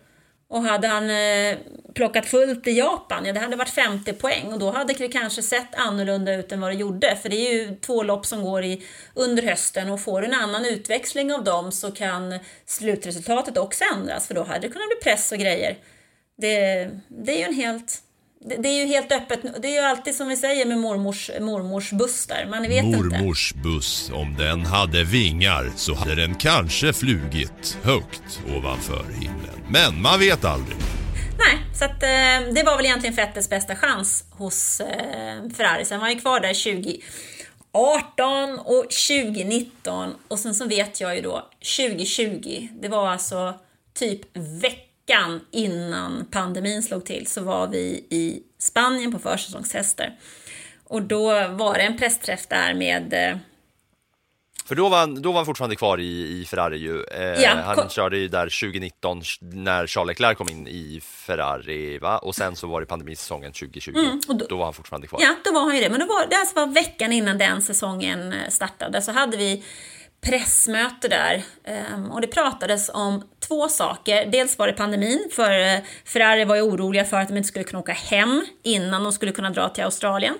och 0.47 0.63
hade 0.63 0.87
han 0.87 1.09
eh, 1.09 1.57
plockat 1.95 2.25
fullt 2.25 2.67
i 2.67 2.71
Japan, 2.71 3.25
ja 3.25 3.33
det 3.33 3.39
hade 3.39 3.55
varit 3.55 3.69
50 3.69 4.13
poäng. 4.13 4.53
Och 4.53 4.59
då 4.59 4.71
hade 4.71 4.93
det 4.93 5.07
kanske 5.07 5.41
sett 5.41 5.75
annorlunda 5.75 6.35
ut 6.35 6.51
än 6.51 6.61
vad 6.61 6.71
det 6.71 6.75
gjorde. 6.75 7.15
För 7.15 7.29
det 7.29 7.35
är 7.35 7.53
ju 7.53 7.75
två 7.75 8.03
lopp 8.03 8.25
som 8.25 8.43
går 8.43 8.63
i, 8.63 8.85
under 9.13 9.43
hösten. 9.43 9.89
Och 9.89 10.01
får 10.01 10.21
du 10.21 10.27
en 10.27 10.33
annan 10.33 10.65
utväxling 10.65 11.33
av 11.33 11.43
dem 11.43 11.71
så 11.71 11.91
kan 11.91 12.39
slutresultatet 12.65 13.57
också 13.57 13.83
ändras. 13.95 14.27
För 14.27 14.35
då 14.35 14.43
hade 14.43 14.59
det 14.59 14.69
kunnat 14.69 14.87
bli 14.87 15.11
press 15.11 15.31
och 15.31 15.37
grejer. 15.37 15.77
Det, 16.37 16.89
det 17.07 17.31
är 17.31 17.37
ju 17.37 17.43
en 17.43 17.53
helt 17.53 18.01
det, 18.49 18.55
det 18.55 18.69
är 18.69 18.79
ju 18.79 18.85
helt 18.85 19.11
öppet. 19.11 19.39
Det 19.61 19.67
är 19.67 19.81
ju 19.81 19.87
alltid 19.87 20.15
som 20.15 20.27
vi 20.27 20.37
säger 20.37 20.65
med 20.65 20.77
mormors, 20.77 21.31
mormors 21.41 21.91
buss 21.91 22.27
där. 22.27 22.47
Man 22.49 22.61
vet 22.61 22.83
inte. 22.83 22.97
Mormors 22.97 23.53
buss, 23.53 24.11
om 24.13 24.35
den 24.37 24.65
hade 24.65 25.03
vingar 25.03 25.71
så 25.75 25.93
hade 25.93 26.15
den 26.15 26.35
kanske 26.35 26.93
flugit 26.93 27.77
högt 27.83 28.41
ovanför 28.57 29.05
himlen. 29.13 29.65
Men 29.69 30.01
man 30.01 30.19
vet 30.19 30.45
aldrig. 30.45 30.77
Nej, 31.37 31.57
så 31.73 31.85
att, 31.85 32.03
eh, 32.03 32.53
det 32.53 32.63
var 32.65 32.77
väl 32.77 32.85
egentligen 32.85 33.15
Vettels 33.15 33.49
bästa 33.49 33.75
chans 33.75 34.25
hos 34.31 34.79
eh, 34.79 35.49
Ferrari. 35.57 35.85
Sen 35.85 35.99
var 35.99 36.05
han 36.05 36.13
ju 36.13 36.19
kvar 36.21 36.39
där 36.39 36.53
2018 37.71 38.59
och 38.59 38.85
2019 38.89 40.13
och 40.27 40.39
sen 40.39 40.55
så 40.55 40.67
vet 40.67 41.01
jag 41.01 41.15
ju 41.15 41.21
då 41.21 41.49
2020. 41.77 42.67
Det 42.81 42.87
var 42.87 43.07
alltså 43.07 43.53
typ 43.93 44.21
veckan 45.07 45.41
innan 45.51 46.25
pandemin 46.31 46.83
slog 46.83 47.05
till 47.05 47.27
så 47.27 47.43
var 47.43 47.67
vi 47.67 48.07
i 48.09 48.43
Spanien 48.59 49.11
på 49.11 49.19
försäsongshästar. 49.19 50.15
Och 50.83 51.01
då 51.01 51.47
var 51.47 51.73
det 51.73 51.81
en 51.81 51.97
pressträff 51.97 52.47
där 52.47 52.73
med 52.73 53.13
eh, 53.13 53.37
För 54.65 54.75
då 54.75 54.89
var 54.89 54.97
han, 54.97 55.21
då 55.21 55.29
var 55.31 55.39
han 55.39 55.45
fortfarande 55.45 55.75
kvar 55.75 55.99
i, 55.99 56.41
i 56.41 56.45
Ferrari 56.45 56.77
ju. 56.77 57.03
Eh, 57.03 57.41
Ja, 57.41 57.55
han 57.55 57.89
körde 57.89 58.17
ju 58.17 58.27
där 58.27 58.45
2019 58.69 59.21
när 59.41 59.87
Charles 59.87 60.07
Leclerc 60.07 60.37
kom 60.37 60.49
in 60.49 60.67
i 60.67 61.01
Ferrari 61.03 61.97
va? 61.97 62.17
Och 62.17 62.35
sen 62.35 62.55
så 62.55 62.67
var 62.67 62.79
det 62.81 62.85
pandemisäsongen 62.87 63.51
2020. 63.51 63.91
Mm, 63.97 64.21
och 64.27 64.35
då- 64.35 64.45
då, 64.49 64.57
var 64.57 64.65
han 64.65 64.73
fortfarande 64.73 65.07
kvar. 65.07 65.19
Ja, 65.23 65.35
då 65.45 65.51
var 65.51 65.61
han 65.61 65.75
ju 65.75 65.81
det. 65.81 65.89
Men 65.89 65.99
det 65.99 66.05
var, 66.05 66.27
det 66.29 66.35
alltså 66.35 66.55
var 66.55 66.67
veckan 66.67 67.11
innan 67.11 67.37
den 67.37 67.61
säsongen 67.61 68.33
eh, 68.33 68.49
startade 68.49 69.01
så 69.01 69.11
hade 69.11 69.37
vi 69.37 69.63
pressmöte 70.21 71.07
där 71.07 71.43
ehm, 71.63 72.11
och 72.11 72.21
det 72.21 72.27
pratades 72.27 72.89
om 72.93 73.23
två 73.47 73.69
saker. 73.69 74.25
Dels 74.25 74.57
var 74.57 74.67
det 74.67 74.73
pandemin, 74.73 75.29
för 75.31 75.59
eh, 75.59 75.79
Ferrari 76.05 76.45
var 76.45 76.55
ju 76.55 76.61
oroliga 76.61 77.05
för 77.05 77.17
att 77.17 77.27
de 77.27 77.37
inte 77.37 77.47
skulle 77.47 77.65
kunna 77.65 77.79
åka 77.79 77.91
hem 77.91 78.45
innan 78.63 79.03
de 79.03 79.13
skulle 79.13 79.31
kunna 79.31 79.49
dra 79.49 79.69
till 79.69 79.83
Australien. 79.83 80.37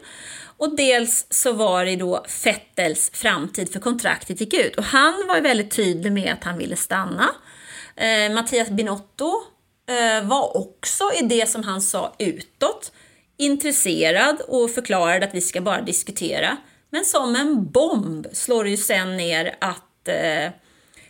Och 0.58 0.76
dels 0.76 1.28
så 1.30 1.53
var 1.53 1.86
det 1.86 1.95
då 1.95 2.26
Fettels 2.28 3.12
framtid 3.14 3.74
för 3.74 3.80
kontraktet 3.80 4.41
gick 4.41 4.53
ut 4.53 4.76
och 4.76 4.84
han 4.84 5.28
var 5.28 5.36
ju 5.36 5.41
väldigt 5.41 5.72
tydlig 5.72 6.12
med 6.12 6.34
att 6.34 6.43
han 6.43 6.58
ville 6.58 6.76
stanna. 6.76 7.30
Eh, 7.95 8.34
Mattias 8.34 8.70
Binotto 8.70 9.32
eh, 9.89 10.28
var 10.28 10.58
också 10.58 11.03
i 11.20 11.22
det 11.22 11.49
som 11.49 11.64
han 11.64 11.82
sa 11.82 12.16
utåt 12.20 12.91
intresserad 13.38 14.41
och 14.47 14.72
förklarade 14.72 15.26
att 15.26 15.36
vi 15.36 15.41
ska 15.41 15.62
bara 15.62 15.82
diskutera. 15.82 16.58
Men 16.89 17.06
som 17.06 17.36
en 17.36 17.72
bomb 17.72 18.28
slår 18.34 18.64
det 18.64 18.70
ju 18.70 18.78
sen 18.78 19.18
ner 19.18 19.56
att 19.62 20.08
eh, 20.08 20.51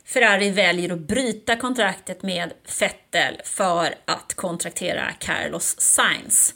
Ferrari 0.05 0.49
väljer 0.49 0.93
att 0.93 1.07
bryta 1.07 1.55
kontraktet 1.55 2.23
med 2.23 2.53
Vettel 2.79 3.41
för 3.43 3.95
att 4.05 4.33
kontraktera 4.33 5.11
Carlos 5.19 5.75
Sainz. 5.79 6.53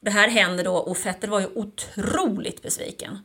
Det 0.00 0.10
här 0.10 0.28
händer 0.28 0.64
då 0.64 0.76
och 0.76 1.06
Vettel 1.06 1.30
var 1.30 1.40
ju 1.40 1.46
otroligt 1.46 2.62
besviken. 2.62 3.18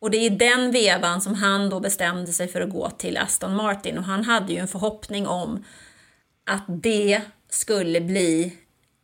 Och 0.00 0.10
det 0.10 0.16
är 0.16 0.32
i 0.32 0.36
den 0.36 0.70
vevan 0.70 1.20
som 1.20 1.34
han 1.34 1.70
då 1.70 1.80
bestämde 1.80 2.32
sig 2.32 2.48
för 2.48 2.60
att 2.60 2.70
gå 2.70 2.90
till 2.90 3.16
Aston 3.16 3.56
Martin 3.56 3.98
och 3.98 4.04
han 4.04 4.24
hade 4.24 4.52
ju 4.52 4.58
en 4.58 4.68
förhoppning 4.68 5.26
om 5.26 5.64
att 6.46 6.64
det 6.68 7.20
skulle 7.48 8.00
bli 8.00 8.56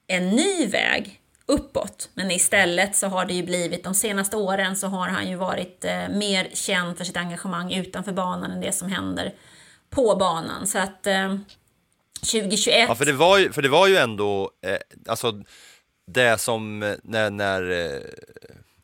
en 0.06 0.28
ny 0.28 0.66
väg 0.66 1.20
uppåt. 1.46 2.10
Men 2.14 2.30
istället 2.30 2.96
så 2.96 3.06
har 3.06 3.24
det 3.24 3.34
ju 3.34 3.42
blivit, 3.42 3.84
de 3.84 3.94
senaste 3.94 4.36
åren 4.36 4.76
så 4.76 4.86
har 4.86 5.08
han 5.08 5.28
ju 5.30 5.36
varit 5.36 5.84
eh, 5.84 6.08
mer 6.08 6.48
känd 6.52 6.96
för 6.96 7.04
sitt 7.04 7.16
engagemang 7.16 7.72
utanför 7.72 8.12
banan 8.12 8.50
än 8.50 8.60
det 8.60 8.72
som 8.72 8.88
händer 8.88 9.34
på 9.90 10.16
banan. 10.16 10.66
Så 10.66 10.78
att 10.78 11.06
eh, 11.06 11.36
2021... 12.20 12.88
Ja, 12.88 12.94
för 12.94 13.04
det 13.04 13.12
var 13.12 13.38
ju, 13.38 13.52
för 13.52 13.62
det 13.62 13.68
var 13.68 13.86
ju 13.86 13.96
ändå, 13.96 14.50
eh, 14.62 14.76
alltså 15.08 15.42
det 16.06 16.40
som 16.40 16.82
eh, 16.82 16.94
när, 17.02 17.30
när 17.30 17.70
eh, 17.70 18.00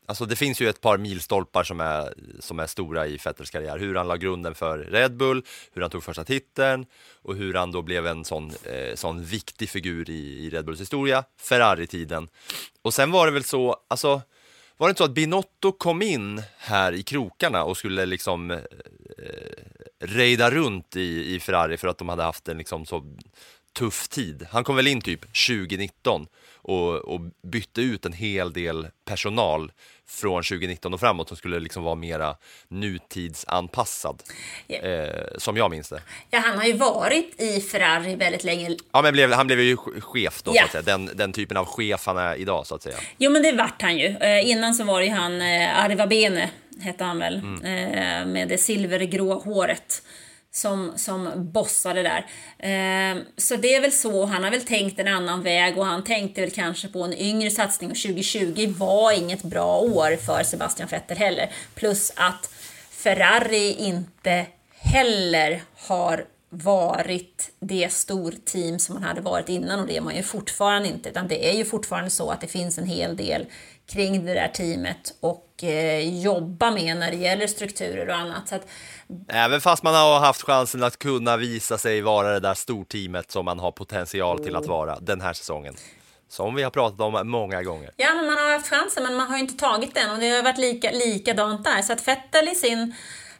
Alltså 0.05 0.25
det 0.25 0.35
finns 0.35 0.61
ju 0.61 0.69
ett 0.69 0.81
par 0.81 0.97
milstolpar 0.97 1.63
som 1.63 1.79
är, 1.79 2.13
som 2.39 2.59
är 2.59 2.67
stora 2.67 3.07
i 3.07 3.19
Fetters 3.19 3.51
karriär. 3.51 3.77
Hur 3.77 3.95
han 3.95 4.07
la 4.07 4.15
grunden 4.15 4.55
för 4.55 4.77
Red 4.77 5.17
Bull, 5.17 5.43
hur 5.73 5.81
han 5.81 5.91
tog 5.91 6.03
första 6.03 6.23
titeln 6.23 6.85
och 7.21 7.35
hur 7.35 7.53
han 7.53 7.71
då 7.71 7.81
blev 7.81 8.07
en 8.07 8.25
sån, 8.25 8.51
eh, 8.65 8.95
sån 8.95 9.23
viktig 9.23 9.69
figur 9.69 10.09
i, 10.09 10.45
i 10.45 10.49
Red 10.49 10.65
Bulls 10.65 10.81
historia, 10.81 11.23
Ferrari-tiden. 11.39 12.27
Och 12.81 12.93
sen 12.93 13.11
var 13.11 13.25
det 13.25 13.31
väl 13.31 13.43
så, 13.43 13.77
alltså 13.87 14.21
var 14.77 14.87
det 14.87 14.89
inte 14.89 14.97
så 14.97 15.03
att 15.03 15.13
Binotto 15.13 15.71
kom 15.71 16.01
in 16.01 16.41
här 16.57 16.93
i 16.93 17.03
krokarna 17.03 17.63
och 17.63 17.77
skulle 17.77 18.05
liksom 18.05 18.51
eh, 18.51 18.57
eh 18.57 19.63
rejda 20.03 20.51
runt 20.51 20.95
i, 20.95 21.35
i 21.35 21.39
Ferrari 21.39 21.77
för 21.77 21.87
att 21.87 21.97
de 21.97 22.09
hade 22.09 22.23
haft 22.23 22.47
en 22.47 22.57
liksom 22.57 22.85
så 22.85 23.03
tuff 23.73 24.07
tid. 24.07 24.47
Han 24.51 24.63
kom 24.63 24.75
väl 24.75 24.87
in 24.87 25.01
typ 25.01 25.21
2019 25.21 26.27
och, 26.55 26.95
och 26.95 27.21
bytte 27.43 27.81
ut 27.81 28.05
en 28.05 28.13
hel 28.13 28.53
del 28.53 28.87
personal 29.05 29.71
från 30.09 30.43
2019 30.43 30.93
och 30.93 30.99
framåt 30.99 31.27
som 31.27 31.37
skulle 31.37 31.59
liksom 31.59 31.83
vara 31.83 31.95
mera 31.95 32.35
nutidsanpassad, 32.67 34.23
Ja. 34.67 34.77
eh, 34.77 35.23
som 35.37 35.57
jag 35.57 35.71
minns 35.71 35.89
det. 35.89 36.01
Ja, 36.29 36.39
han 36.39 36.57
har 36.57 36.65
ju 36.65 36.73
varit 36.73 37.41
i 37.41 37.61
Ferrari 37.61 38.15
väldigt 38.15 38.43
länge. 38.43 38.77
Ja, 38.93 39.01
men 39.01 39.13
blev, 39.13 39.31
han 39.31 39.47
blev 39.47 39.59
ju 39.61 39.75
ch- 39.75 40.01
chef 40.01 40.43
då, 40.43 40.51
Ja. 40.55 40.61
så 40.61 40.65
att 40.65 40.71
säga. 40.85 40.97
Den, 40.97 41.09
den 41.17 41.33
typen 41.33 41.57
av 41.57 41.65
chef 41.65 42.05
han 42.05 42.17
är 42.17 42.35
idag, 42.35 42.67
så 42.67 42.75
att 42.75 42.81
säga. 42.83 42.95
Jo, 43.17 43.31
men 43.31 43.41
det 43.43 43.51
vart 43.51 43.81
han 43.81 43.97
ju. 43.97 44.05
Eh, 44.07 44.49
innan 44.49 44.73
så 44.75 44.83
var 44.83 45.01
ju 45.01 45.09
han 45.09 45.41
eh, 45.41 45.83
Arriva 45.83 46.07
Bene, 46.07 46.49
hette 46.81 47.03
han 47.03 47.19
väl, 47.19 47.35
Mm. 47.35 47.61
eh, 47.63 48.25
med 48.25 48.47
det 48.47 48.57
silvergrå 48.57 49.33
håret 49.39 50.01
som, 50.55 50.93
som 50.95 51.29
bossade 51.35 52.03
där. 52.03 52.25
Eh, 52.59 53.21
så 53.37 53.55
det 53.55 53.75
är 53.75 53.81
väl 53.81 53.91
så, 53.91 54.25
han 54.25 54.43
har 54.43 54.51
väl 54.51 54.61
tänkt 54.61 54.99
en 54.99 55.07
annan 55.07 55.43
väg 55.43 55.77
och 55.77 55.85
han 55.85 56.03
tänkte 56.03 56.41
väl 56.41 56.51
kanske 56.51 56.87
på 56.87 57.03
en 57.03 57.13
yngre 57.13 57.51
satsning 57.51 57.91
och 57.91 57.97
2020 57.97 58.73
var 58.77 59.11
inget 59.11 59.43
bra 59.43 59.77
år 59.77 60.15
för 60.15 60.43
Sebastian 60.43 60.89
Vettel 60.89 61.17
heller. 61.17 61.51
Plus 61.75 62.11
att 62.15 62.53
Ferrari 62.91 63.73
inte 63.73 64.45
heller 64.79 65.63
har 65.75 66.25
varit 66.49 67.51
det 67.59 67.93
storteam 67.93 68.79
som 68.79 68.95
man 68.95 69.03
hade 69.03 69.21
varit 69.21 69.49
innan 69.49 69.79
och 69.79 69.87
det 69.87 69.97
är 69.97 70.01
man 70.01 70.15
ju 70.15 70.23
fortfarande 70.23 70.87
inte 70.87 71.09
utan 71.09 71.27
det 71.27 71.49
är 71.49 71.53
ju 71.53 71.65
fortfarande 71.65 72.09
så 72.09 72.29
att 72.29 72.41
det 72.41 72.47
finns 72.47 72.77
en 72.77 72.85
hel 72.85 73.17
del 73.17 73.45
kring 73.85 74.25
det 74.25 74.33
där 74.33 74.47
teamet 74.47 75.13
och 75.19 75.63
eh, 75.63 76.21
jobba 76.21 76.71
med 76.71 76.97
när 76.97 77.11
det 77.11 77.17
gäller 77.17 77.47
strukturer 77.47 78.09
och 78.09 78.15
annat. 78.15 78.47
Så 78.47 78.55
att, 78.55 78.67
Även 79.27 79.61
fast 79.61 79.83
man 79.83 79.95
har 79.95 80.19
haft 80.19 80.41
chansen 80.41 80.83
att 80.83 80.99
kunna 80.99 81.37
visa 81.37 81.77
sig 81.77 82.01
vara 82.01 82.33
det 82.33 82.39
där 82.39 82.53
storteamet 82.53 83.31
som 83.31 83.45
man 83.45 83.59
har 83.59 83.71
potential 83.71 84.39
till 84.39 84.55
att 84.55 84.65
vara 84.65 84.99
den 84.99 85.21
här 85.21 85.33
säsongen. 85.33 85.75
Som 86.29 86.55
vi 86.55 86.63
har 86.63 86.71
pratat 86.71 87.01
om 87.01 87.29
många 87.29 87.63
gånger. 87.63 87.91
ja, 87.97 88.13
men 88.13 88.25
man 88.25 88.37
har 88.37 88.51
haft 88.51 88.69
chansen 88.69 89.03
men 89.03 89.15
man 89.15 89.27
har 89.27 89.35
ju 89.35 89.41
inte 89.41 89.57
tagit 89.57 89.95
den 89.95 90.11
och 90.11 90.19
det 90.19 90.29
har 90.29 90.43
varit 90.43 90.57
lika, 90.57 90.91
likadant 90.91 91.63
där. 91.63 91.81
Så 91.81 91.93
att 91.93 92.07
Vettel 92.07 92.47
i 92.47 92.55
sin 92.55 92.95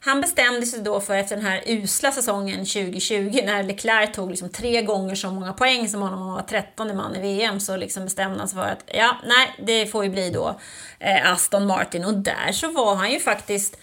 han 0.06 0.22
bestämde 0.22 0.66
sig 0.66 0.82
då 0.82 1.00
för 1.00 1.14
efter 1.14 1.36
den 1.36 1.46
här 1.46 1.64
usla 1.66 2.12
säsongen 2.12 2.66
2020 2.66 3.40
när 3.46 3.64
Leclerc 3.64 4.16
tog 4.16 4.30
liksom 4.30 4.50
tre 4.50 4.82
gånger 4.82 5.16
så 5.16 5.32
många 5.32 5.54
poäng 5.54 5.88
som 5.88 6.02
honom 6.02 6.28
och 6.28 6.34
var 6.34 6.42
13 6.42 6.98
man 6.98 7.16
i 7.16 7.22
VM 7.22 7.60
så 7.60 7.78
liksom 7.78 8.04
bestämde 8.04 8.40
han 8.40 8.48
sig 8.48 8.60
för 8.60 8.68
att 8.68 8.84
ja, 8.94 9.18
nej, 9.26 9.56
det 9.66 9.86
får 9.86 10.04
ju 10.04 10.10
bli 10.10 10.30
då 10.30 10.60
eh, 11.00 11.32
Aston 11.32 11.68
Martin 11.68 12.06
och 12.06 12.14
där 12.14 12.52
så 12.52 12.72
var 12.72 12.96
han 12.96 13.12
ju 13.12 13.20
faktiskt 13.20 13.78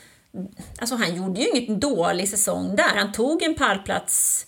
Alltså 0.79 0.97
han 0.97 1.17
gjorde 1.17 1.41
ju 1.41 1.49
inget 1.49 1.81
dålig 1.81 2.29
säsong 2.29 2.77
där. 2.77 2.95
Han 2.95 3.13
tog 3.13 3.43
en 3.43 3.55
pallplats 3.55 4.47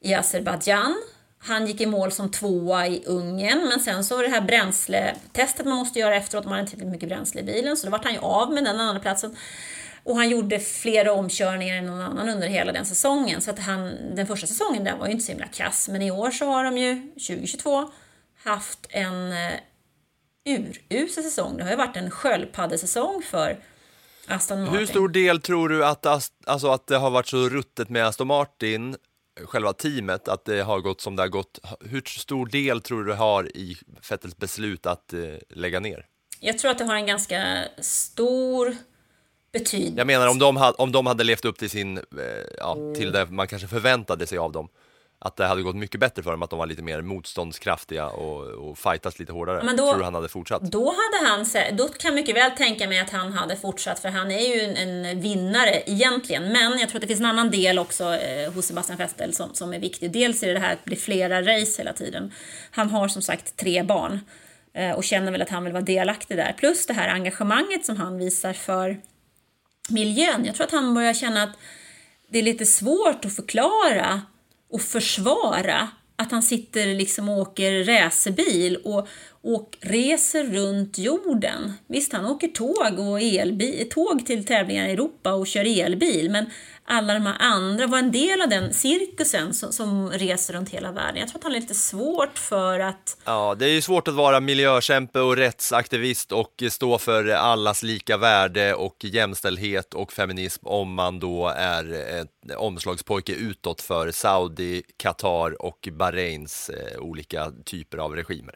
i 0.00 0.14
Azerbajdzjan. 0.14 0.96
Han 1.42 1.66
gick 1.66 1.80
i 1.80 1.86
mål 1.86 2.12
som 2.12 2.30
tvåa 2.30 2.86
i 2.86 3.04
Ungern, 3.06 3.68
men 3.68 3.80
sen 3.80 4.04
så 4.04 4.16
var 4.16 4.22
det 4.22 4.28
här 4.28 4.40
bränsletestet 4.40 5.66
man 5.66 5.76
måste 5.76 5.98
göra 5.98 6.16
efteråt, 6.16 6.44
man 6.44 6.52
hade 6.52 6.60
inte 6.60 6.70
tillräckligt 6.70 6.92
mycket 6.92 7.08
bränsle 7.08 7.40
i 7.40 7.44
bilen, 7.44 7.76
så 7.76 7.86
då 7.86 7.90
vart 7.90 8.04
han 8.04 8.12
ju 8.12 8.18
av 8.18 8.52
med 8.52 8.64
den 8.64 8.80
andra 8.80 9.00
platsen. 9.00 9.36
Och 10.04 10.16
han 10.16 10.28
gjorde 10.28 10.58
flera 10.58 11.12
omkörningar 11.12 11.76
än 11.76 11.86
någon 11.86 12.00
annan 12.00 12.28
under 12.28 12.48
hela 12.48 12.72
den 12.72 12.86
säsongen, 12.86 13.40
så 13.40 13.50
att 13.50 13.58
han, 13.58 13.94
den 14.14 14.26
första 14.26 14.46
säsongen 14.46 14.84
där 14.84 14.96
var 14.96 15.06
ju 15.06 15.12
inte 15.12 15.24
så 15.24 15.32
himla 15.32 15.46
kass, 15.46 15.88
men 15.88 16.02
i 16.02 16.10
år 16.10 16.30
så 16.30 16.44
har 16.44 16.64
de 16.64 16.78
ju 16.78 17.00
2022 17.12 17.90
haft 18.44 18.86
en 18.88 19.32
eh, 19.32 19.52
urusel 20.44 21.24
säsong. 21.24 21.56
Det 21.56 21.62
har 21.62 21.70
ju 21.70 21.76
varit 21.76 21.96
en 21.96 22.10
sköldpaddesäsong 22.10 23.22
för 23.22 23.58
Aston 24.26 24.60
Martin. 24.60 24.78
Hur 24.78 24.86
stor 24.86 25.08
del 25.08 25.40
tror 25.40 25.68
du 25.68 25.84
att, 25.84 26.06
alltså 26.46 26.68
att 26.68 26.86
det 26.86 26.96
har 26.96 27.10
varit 27.10 27.28
så 27.28 27.48
ruttet 27.48 27.88
med 27.88 28.06
Aston 28.06 28.26
Martin, 28.26 28.96
själva 29.44 29.72
teamet, 29.72 30.28
att 30.28 30.44
det 30.44 30.62
har 30.62 30.80
gått 30.80 31.00
som 31.00 31.16
det 31.16 31.22
har 31.22 31.28
gått? 31.28 31.58
Hur 31.80 32.02
stor 32.06 32.46
del 32.46 32.80
tror 32.80 33.04
du 33.04 33.12
har 33.12 33.56
i 33.56 33.76
Vettels 34.10 34.36
beslut 34.36 34.86
att 34.86 35.12
eh, 35.12 35.20
lägga 35.48 35.80
ner? 35.80 36.06
Jag 36.40 36.58
tror 36.58 36.70
att 36.70 36.78
det 36.78 36.84
har 36.84 36.94
en 36.94 37.06
ganska 37.06 37.64
stor 37.78 38.76
betydelse. 39.52 39.94
Jag 39.96 40.06
menar 40.06 40.28
om 40.28 40.38
de, 40.38 40.56
ha, 40.56 40.70
om 40.70 40.92
de 40.92 41.06
hade 41.06 41.24
levt 41.24 41.44
upp 41.44 41.58
till 41.58 41.70
sin, 41.70 41.98
eh, 41.98 42.04
ja, 42.58 42.76
till 42.96 43.12
det 43.12 43.26
man 43.26 43.46
kanske 43.46 43.68
förväntade 43.68 44.26
sig 44.26 44.38
av 44.38 44.52
dem. 44.52 44.68
Att 45.22 45.36
det 45.36 45.46
hade 45.46 45.62
gått 45.62 45.76
mycket 45.76 46.00
bättre 46.00 46.22
för 46.22 46.30
dem, 46.30 46.42
att 46.42 46.50
de 46.50 46.58
var 46.58 46.66
lite 46.66 46.82
mer 46.82 47.02
motståndskraftiga 47.02 48.06
och, 48.06 48.46
och 48.46 48.78
fightas 48.78 49.18
lite 49.18 49.32
hårdare. 49.32 49.62
Men 49.64 49.76
då- 49.76 49.86
tror 49.86 49.98
du 49.98 50.04
han 50.04 50.14
hade 50.14 50.28
fortsatt? 50.28 50.62
Då 50.62 50.84
hade 50.84 51.28
han, 51.30 51.46
då 51.76 51.88
kan 51.88 52.08
jag 52.08 52.14
mycket 52.14 52.36
väl 52.36 52.50
tänka 52.50 52.88
mig 52.88 52.98
att 52.98 53.10
han 53.10 53.32
hade 53.32 53.56
fortsatt 53.56 53.98
för 53.98 54.08
han 54.08 54.30
är 54.30 54.54
ju 54.56 54.60
en, 54.60 55.04
en 55.06 55.20
vinnare 55.20 55.82
egentligen. 55.86 56.52
Men 56.52 56.78
jag 56.78 56.88
tror 56.88 56.96
att 56.98 57.00
det 57.00 57.06
finns 57.06 57.20
en 57.20 57.26
annan 57.26 57.50
del 57.50 57.78
också 57.78 58.14
eh, 58.14 58.52
hos 58.52 58.66
Sebastian 58.66 58.98
Vettel 58.98 59.34
som, 59.34 59.54
som 59.54 59.74
är 59.74 59.78
viktig. 59.78 60.12
Dels 60.12 60.42
är 60.42 60.46
det 60.46 60.54
det 60.54 60.60
här 60.60 60.72
att 60.72 60.78
det 60.84 60.88
blir 60.88 60.98
flera 60.98 61.42
race 61.42 61.82
hela 61.82 61.92
tiden. 61.92 62.32
Han 62.70 62.90
har 62.90 63.08
som 63.08 63.22
sagt 63.22 63.56
tre 63.56 63.82
barn 63.82 64.20
eh, 64.74 64.90
och 64.90 65.04
känner 65.04 65.32
väl 65.32 65.42
att 65.42 65.50
han 65.50 65.64
vill 65.64 65.72
vara 65.72 65.82
delaktig 65.82 66.36
där. 66.36 66.52
Plus 66.58 66.86
det 66.86 66.92
här 66.94 67.08
engagemanget 67.08 67.86
som 67.86 67.96
han 67.96 68.18
visar 68.18 68.52
för 68.52 69.00
miljön. 69.88 70.44
Jag 70.44 70.54
tror 70.54 70.66
att 70.66 70.72
han 70.72 70.94
börjar 70.94 71.14
känna 71.14 71.42
att 71.42 71.56
det 72.28 72.38
är 72.38 72.42
lite 72.42 72.66
svårt 72.66 73.24
att 73.24 73.36
förklara 73.36 74.22
och 74.70 74.80
försvara 74.80 75.88
att 76.16 76.30
han 76.30 76.42
sitter 76.42 76.86
liksom 76.86 77.28
och 77.28 77.38
åker 77.38 77.84
racerbil 77.84 78.76
och, 78.76 79.08
och 79.42 79.78
reser 79.80 80.44
runt 80.44 80.98
jorden. 80.98 81.72
Visst, 81.86 82.12
han 82.12 82.26
åker 82.26 82.48
tåg 82.48 82.98
och 82.98 83.20
elbil, 83.20 83.88
tåg 83.90 84.26
till 84.26 84.44
tävlingar 84.44 84.88
i 84.88 84.92
Europa 84.92 85.32
och 85.32 85.46
kör 85.46 85.84
elbil, 85.84 86.30
men 86.30 86.46
alla 86.90 87.14
de 87.14 87.26
här 87.26 87.36
andra 87.38 87.86
var 87.86 87.98
en 87.98 88.12
del 88.12 88.42
av 88.42 88.48
den 88.48 88.74
cirkusen 88.74 89.54
som, 89.54 89.72
som 89.72 90.10
reser 90.10 90.54
runt 90.54 90.68
hela 90.68 90.92
världen. 90.92 91.16
Jag 91.16 91.28
tror 91.28 91.38
att 91.38 91.44
han 91.44 91.52
har 91.52 91.60
lite 91.60 91.74
svårt 91.74 92.38
för 92.38 92.80
att 92.80 93.16
Ja, 93.24 93.54
det 93.58 93.64
är 93.64 93.70
ju 93.70 93.82
svårt 93.82 94.08
att 94.08 94.14
vara 94.14 94.40
miljökämpe 94.40 95.20
och 95.20 95.36
rättsaktivist 95.36 96.32
och 96.32 96.62
stå 96.70 96.98
för 96.98 97.28
allas 97.28 97.82
lika 97.82 98.16
värde 98.16 98.74
och 98.74 99.04
jämställdhet 99.04 99.94
och 99.94 100.12
feminism 100.12 100.66
om 100.66 100.94
man 100.94 101.20
då 101.20 101.48
är 101.56 101.92
ett 102.20 102.56
omslagspojke 102.56 103.32
utåt 103.32 103.82
för 103.82 104.10
Saudi, 104.10 104.82
Qatar 104.96 105.62
och 105.62 105.88
Bahrains 105.92 106.70
eh, 106.70 107.00
olika 107.00 107.52
typer 107.64 107.98
av 107.98 108.16
regimer. 108.16 108.54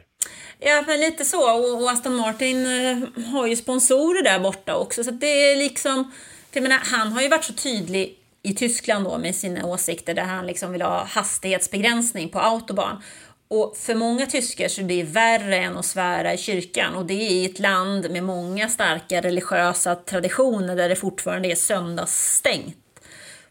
Ja, 0.59 0.85
men 0.87 1.01
lite 1.01 1.25
så. 1.25 1.75
Och, 1.83 1.91
Aston 1.91 2.17
Martin 2.17 2.67
eh, 2.67 3.25
har 3.33 3.47
ju 3.47 3.57
sponsorer 3.57 4.23
där 4.23 4.39
borta 4.39 4.75
också. 4.75 5.05
Så 5.05 5.11
det 5.11 5.53
är 5.53 5.57
liksom... 5.57 6.13
För 6.51 6.61
jag 6.61 6.63
menar, 6.63 6.81
han 6.85 7.13
har 7.13 7.23
ju 7.23 7.29
varit 7.29 7.45
så 7.45 7.53
tydlig 7.53 8.19
i 8.45 8.55
Tyskland 8.55 9.05
då 9.05 9.19
med 9.19 9.35
sina 9.35 9.67
åsikter 9.67 10.15
där 10.15 10.23
han 10.23 10.47
liksom 10.47 10.73
vill 10.73 10.83
ha 10.83 11.05
hastighetsbegränsning 11.05 12.29
på 12.29 12.41
autobahn. 12.41 13.03
Och 13.49 13.77
för 13.77 13.95
många 13.95 14.27
tyskar 14.27 14.69
så 14.69 14.81
är 14.81 14.85
det 14.85 15.03
värre 15.03 15.57
än 15.57 15.77
att 15.77 15.85
svära 15.85 16.35
i 16.35 16.39
kyrkan. 16.39 16.95
Och 16.95 17.07
det 17.07 17.15
är 17.15 17.31
i 17.31 17.45
ett 17.45 17.59
land 17.59 18.11
med 18.11 18.25
många 18.25 18.69
starka 18.69 19.21
religiösa 19.21 19.95
traditioner 19.95 20.77
där 20.77 20.89
det 20.89 20.97
fortfarande 20.97 21.49
är 21.49 21.55
söndagsstängt 21.55 22.77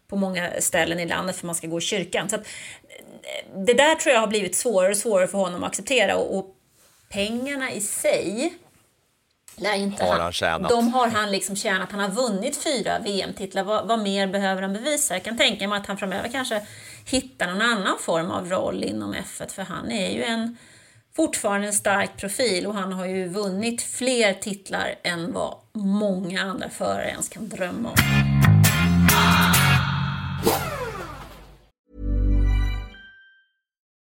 på 0.08 0.16
många 0.16 0.50
ställen 0.58 1.00
i 1.00 1.06
landet 1.06 1.36
för 1.36 1.46
man 1.46 1.54
ska 1.54 1.66
gå 1.66 1.78
i 1.78 1.80
kyrkan. 1.80 2.28
Så 2.28 2.36
att, 2.36 2.42
eh, 2.42 3.60
det 3.66 3.74
där 3.74 3.94
tror 3.94 4.14
jag 4.14 4.20
har 4.20 4.28
blivit 4.28 4.56
svårare 4.56 4.90
och 4.90 4.96
svårare 4.96 5.28
för 5.28 5.38
honom 5.38 5.64
att 5.64 5.70
acceptera. 5.70 6.16
Och, 6.16 6.38
och 6.38 6.46
pengarna 7.08 7.72
i 7.72 7.80
sig 7.80 8.54
lär 9.56 9.74
inte 9.74 10.04
Har 10.04 10.18
han 10.18 10.32
tjänat. 10.32 10.70
De 10.70 10.92
har 10.92 11.08
han 11.08 11.30
liksom 11.30 11.56
tjänat. 11.56 11.92
Han 11.92 12.00
har 12.00 12.08
vunnit 12.08 12.56
fyra 12.56 12.98
VM-titlar. 12.98 13.64
Vad, 13.64 13.88
vad 13.88 13.98
mer 13.98 14.26
behöver 14.26 14.62
han 14.62 14.72
bevisa? 14.72 15.14
Jag 15.14 15.24
kan 15.24 15.36
tänka 15.36 15.68
mig 15.68 15.78
att 15.78 15.86
han 15.86 15.96
framöver 15.96 16.28
kanske 16.28 16.62
hittar 17.04 17.46
någon 17.46 17.62
annan 17.62 17.96
form 18.00 18.30
av 18.30 18.50
roll 18.50 18.84
inom 18.84 19.14
F1 19.14 19.54
för 19.54 19.62
han 19.62 19.92
är 19.92 20.10
ju 20.10 20.24
en 20.24 20.56
fortfarande 21.16 21.66
en 21.66 21.72
stark 21.72 22.16
profil 22.16 22.66
och 22.66 22.74
han 22.74 22.92
har 22.92 23.06
ju 23.06 23.28
vunnit 23.28 23.82
fler 23.82 24.34
titlar 24.34 24.94
än 25.02 25.32
vad 25.32 25.54
många 25.72 26.42
andra 26.42 26.68
förare 26.70 27.08
ens 27.08 27.28
kan 27.28 27.48
drömma 27.48 27.88
om. 27.88 27.96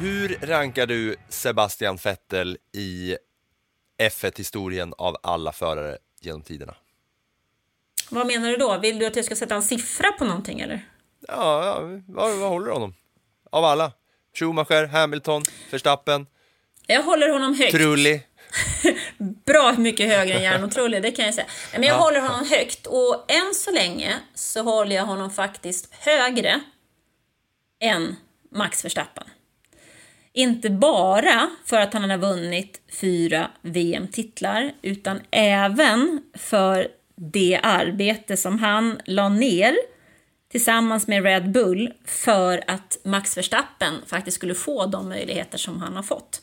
Hur 0.00 0.38
rankar 0.42 0.86
du 0.86 1.16
Sebastian 1.28 1.96
Vettel 1.96 2.58
i 2.72 3.16
F1-historien 4.02 4.94
av 4.98 5.16
alla 5.22 5.52
förare 5.52 5.98
genom 6.20 6.42
tiderna? 6.42 6.74
Vad 8.10 8.26
menar 8.26 8.50
du 8.50 8.56
då? 8.56 8.78
Vill 8.78 8.98
du 8.98 9.06
att 9.06 9.16
jag 9.16 9.24
ska 9.24 9.36
sätta 9.36 9.54
en 9.54 9.62
siffra 9.62 10.12
på 10.12 10.24
någonting 10.24 10.60
eller? 10.60 10.86
Ja, 11.28 11.64
ja 11.64 11.80
vad, 12.06 12.38
vad 12.38 12.48
håller 12.48 12.66
du 12.66 12.72
honom? 12.72 12.94
Av 13.50 13.64
alla? 13.64 13.92
Schumacher, 14.38 14.86
Hamilton, 14.86 15.42
Verstappen, 15.70 16.26
Jag 16.86 17.02
håller 17.02 17.28
honom 17.28 17.54
högt. 17.54 17.72
Trulli. 17.72 18.22
Bra 19.46 19.74
mycket 19.78 20.08
högre 20.08 20.34
än 20.34 20.42
Jarno 20.42 20.70
Trulli, 20.70 21.00
det 21.00 21.10
kan 21.10 21.24
jag 21.24 21.34
säga. 21.34 21.46
Men 21.72 21.82
jag 21.82 21.98
håller 21.98 22.20
honom 22.20 22.46
högt 22.50 22.86
och 22.86 23.32
än 23.32 23.54
så 23.54 23.70
länge 23.70 24.14
så 24.34 24.62
håller 24.62 24.96
jag 24.96 25.04
honom 25.04 25.30
faktiskt 25.30 25.94
högre 25.94 26.60
än 27.80 28.16
Max 28.50 28.84
Verstappen. 28.84 29.24
Inte 30.32 30.70
bara 30.70 31.50
för 31.64 31.80
att 31.80 31.92
han 31.92 32.10
har 32.10 32.18
vunnit 32.18 32.80
fyra 33.00 33.50
VM-titlar, 33.62 34.72
utan 34.82 35.20
även 35.30 36.22
för 36.34 36.88
det 37.16 37.60
arbete 37.62 38.36
som 38.36 38.58
han 38.58 39.00
la 39.04 39.28
ner 39.28 39.76
tillsammans 40.50 41.06
med 41.06 41.24
Red 41.24 41.52
Bull 41.52 41.92
för 42.04 42.64
att 42.66 42.98
Max 43.04 43.36
Verstappen 43.36 43.94
faktiskt 44.06 44.34
skulle 44.36 44.54
få 44.54 44.86
de 44.86 45.08
möjligheter 45.08 45.58
som 45.58 45.80
han 45.80 45.96
har 45.96 46.02
fått. 46.02 46.42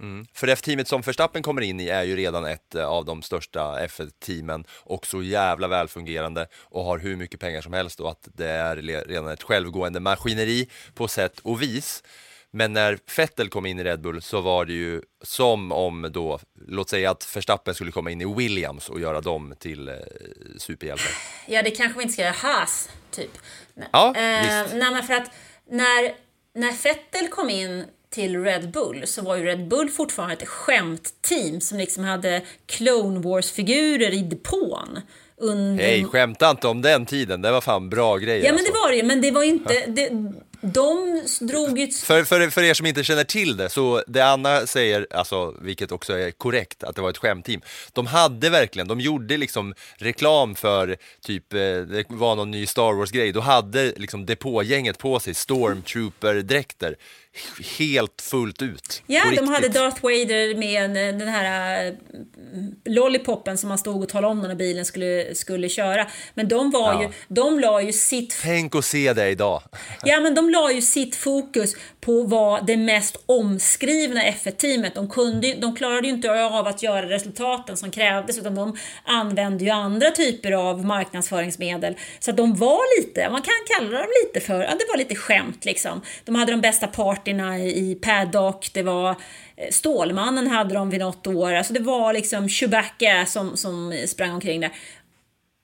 Mm. 0.00 0.26
För 0.34 0.46
det 0.46 0.56
teamet 0.56 0.88
som 0.88 1.00
Verstappen 1.00 1.42
kommer 1.42 1.62
in 1.62 1.80
i 1.80 1.88
är 1.88 2.02
ju 2.02 2.16
redan 2.16 2.44
ett 2.44 2.74
eh, 2.74 2.86
av 2.86 3.04
de 3.04 3.22
största 3.22 3.86
F1-teamen 3.86 4.64
och 4.70 5.06
så 5.06 5.22
jävla 5.22 5.68
välfungerande 5.68 6.46
och 6.54 6.84
har 6.84 6.98
hur 6.98 7.16
mycket 7.16 7.40
pengar 7.40 7.60
som 7.60 7.72
helst 7.72 8.00
och 8.00 8.10
att 8.10 8.28
det 8.34 8.48
är 8.48 8.76
redan 9.06 9.28
ett 9.28 9.42
självgående 9.42 10.00
maskineri 10.00 10.68
på 10.94 11.08
sätt 11.08 11.38
och 11.38 11.62
vis. 11.62 12.02
Men 12.52 12.72
när 12.72 12.98
Vettel 13.16 13.48
kom 13.48 13.66
in 13.66 13.78
i 13.78 13.84
Red 13.84 14.00
Bull 14.00 14.22
så 14.22 14.40
var 14.40 14.64
det 14.64 14.72
ju 14.72 15.02
som 15.22 15.72
om 15.72 16.10
då, 16.12 16.40
låt 16.68 16.88
säga 16.90 17.10
att 17.10 17.36
Verstappen 17.36 17.74
skulle 17.74 17.92
komma 17.92 18.10
in 18.10 18.20
i 18.20 18.34
Williams 18.34 18.88
och 18.88 19.00
göra 19.00 19.20
dem 19.20 19.54
till 19.58 19.88
eh, 19.88 19.94
superhjältar. 20.58 21.12
Ja, 21.46 21.62
det 21.62 21.70
kanske 21.70 21.98
vi 21.98 22.02
inte 22.02 22.12
ska 22.12 22.22
göra 22.22 22.34
Haas, 22.42 22.88
typ. 23.10 23.38
Ja, 23.92 24.14
eh, 24.16 24.62
visst. 24.62 24.74
nej, 24.74 24.92
men 24.92 25.02
för 25.02 25.14
att 25.14 25.30
när, 25.70 26.14
när 26.54 26.82
Vettel 26.82 27.28
kom 27.28 27.50
in 27.50 27.84
till 28.10 28.42
Red 28.44 28.70
Bull 28.70 29.06
så 29.06 29.22
var 29.22 29.36
ju 29.36 29.44
Red 29.44 29.68
Bull 29.68 29.88
fortfarande 29.88 30.34
ett 30.34 30.48
skämtteam 30.48 31.60
som 31.60 31.78
liksom 31.78 32.04
hade 32.04 32.42
Clone 32.66 33.20
Wars-figurer 33.20 34.10
i 34.10 34.22
depån. 34.22 35.00
Under... 35.36 35.84
Hej, 35.84 36.04
skämta 36.04 36.50
inte 36.50 36.68
om 36.68 36.82
den 36.82 37.06
tiden, 37.06 37.42
det 37.42 37.50
var 37.50 37.60
fan 37.60 37.90
bra 37.90 38.16
grejer 38.16 38.44
Ja, 38.44 38.52
men 38.52 38.56
det 38.56 38.68
alltså. 38.68 38.82
var 38.82 38.90
det 38.90 38.96
ju, 38.96 39.02
men 39.02 39.20
det 39.20 39.30
var 39.30 39.42
inte... 39.42 39.84
Det, 39.86 40.10
de 40.60 41.22
drog 41.40 41.78
ju... 41.78 41.88
För, 41.88 42.24
för, 42.24 42.50
för 42.50 42.62
er 42.62 42.74
som 42.74 42.86
inte 42.86 43.04
känner 43.04 43.24
till 43.24 43.56
det, 43.56 43.68
så 43.68 44.02
det 44.06 44.20
Anna 44.20 44.66
säger, 44.66 45.06
alltså, 45.10 45.54
vilket 45.60 45.92
också 45.92 46.12
är 46.12 46.30
korrekt, 46.30 46.84
att 46.84 46.96
det 46.96 47.02
var 47.02 47.10
ett 47.10 47.18
skämtteam. 47.18 47.60
De 47.92 48.06
hade 48.06 48.50
verkligen, 48.50 48.88
de 48.88 49.00
gjorde 49.00 49.36
liksom 49.36 49.74
reklam 49.96 50.54
för 50.54 50.96
typ, 51.20 51.52
eh, 51.52 51.58
det 51.58 52.04
var 52.08 52.36
någon 52.36 52.50
ny 52.50 52.66
Star 52.66 52.92
Wars-grej, 52.92 53.32
då 53.32 53.40
hade 53.40 53.92
liksom 53.96 54.26
depågänget 54.26 54.98
på 54.98 55.20
sig 55.20 55.34
Stormtrooper-dräkter 55.34 56.96
helt 57.78 58.20
fullt 58.22 58.62
ut. 58.62 59.02
Ja, 59.06 59.22
de 59.36 59.48
hade 59.48 59.68
Darth 59.68 60.02
Vader 60.02 60.54
med 60.54 60.84
en- 60.98 61.18
den 61.18 61.28
här 61.28 61.86
äh, 61.86 61.92
lollipopen 62.84 63.58
som 63.58 63.68
man 63.68 63.78
stod 63.78 64.02
och 64.02 64.08
talade 64.08 64.32
om 64.32 64.40
när 64.40 64.54
bilen 64.54 64.84
skulle, 64.84 65.34
skulle 65.34 65.68
köra. 65.68 66.06
Men 66.34 66.48
de 66.48 66.70
var 66.70 66.92
Ja. 66.92 67.02
ju, 67.02 67.08
de 67.28 67.60
la 67.60 67.82
ju 67.82 67.92
sitt 67.92 68.38
Tänk 68.42 68.74
att 68.74 68.84
se 68.84 69.12
det 69.12 69.28
idag. 69.28 69.62
Ja, 70.04 70.20
men 70.20 70.34
de 70.34 70.50
la 70.50 70.72
ju 70.72 70.82
sitt 70.82 71.16
fokus 71.16 71.76
på 72.00 72.22
vad 72.22 72.66
det 72.66 72.76
mest 72.76 73.16
omskrivna 73.26 74.22
F1-teamet. 74.22 74.94
De, 74.94 75.08
kunde, 75.10 75.54
de 75.54 75.76
klarade 75.76 76.06
ju 76.08 76.14
inte 76.14 76.30
av 76.44 76.66
att 76.66 76.82
göra 76.82 77.08
resultaten 77.08 77.76
som 77.76 77.90
krävdes 77.90 78.38
utan 78.38 78.54
de 78.54 78.76
använde 79.04 79.64
ju 79.64 79.70
andra 79.70 80.10
typer 80.10 80.52
av 80.52 80.84
marknadsföringsmedel. 80.86 81.96
Så 82.20 82.30
att 82.30 82.36
de 82.36 82.54
var 82.56 83.00
lite, 83.00 83.30
man 83.30 83.42
kan 83.42 83.52
kalla 83.76 83.98
dem 83.98 84.06
lite 84.24 84.46
för, 84.46 84.60
ja 84.62 84.70
det 84.70 84.84
var 84.88 84.96
lite 84.98 85.14
skämt 85.14 85.64
liksom. 85.64 86.00
De 86.24 86.34
hade 86.34 86.52
de 86.52 86.60
bästa 86.60 86.86
sakerna 87.30 87.58
i 87.58 87.94
paddock, 87.94 88.70
det 88.72 88.82
var 88.82 89.10
eh, 89.56 89.70
Stålmannen 89.70 90.46
hade 90.46 90.74
de 90.74 90.90
vid 90.90 91.00
något 91.00 91.26
år, 91.26 91.52
alltså 91.52 91.72
det 91.72 91.80
var 91.80 92.12
liksom 92.12 92.48
Chewbacca 92.48 93.26
som, 93.26 93.56
som 93.56 94.04
sprang 94.06 94.32
omkring 94.32 94.60
där. 94.60 94.72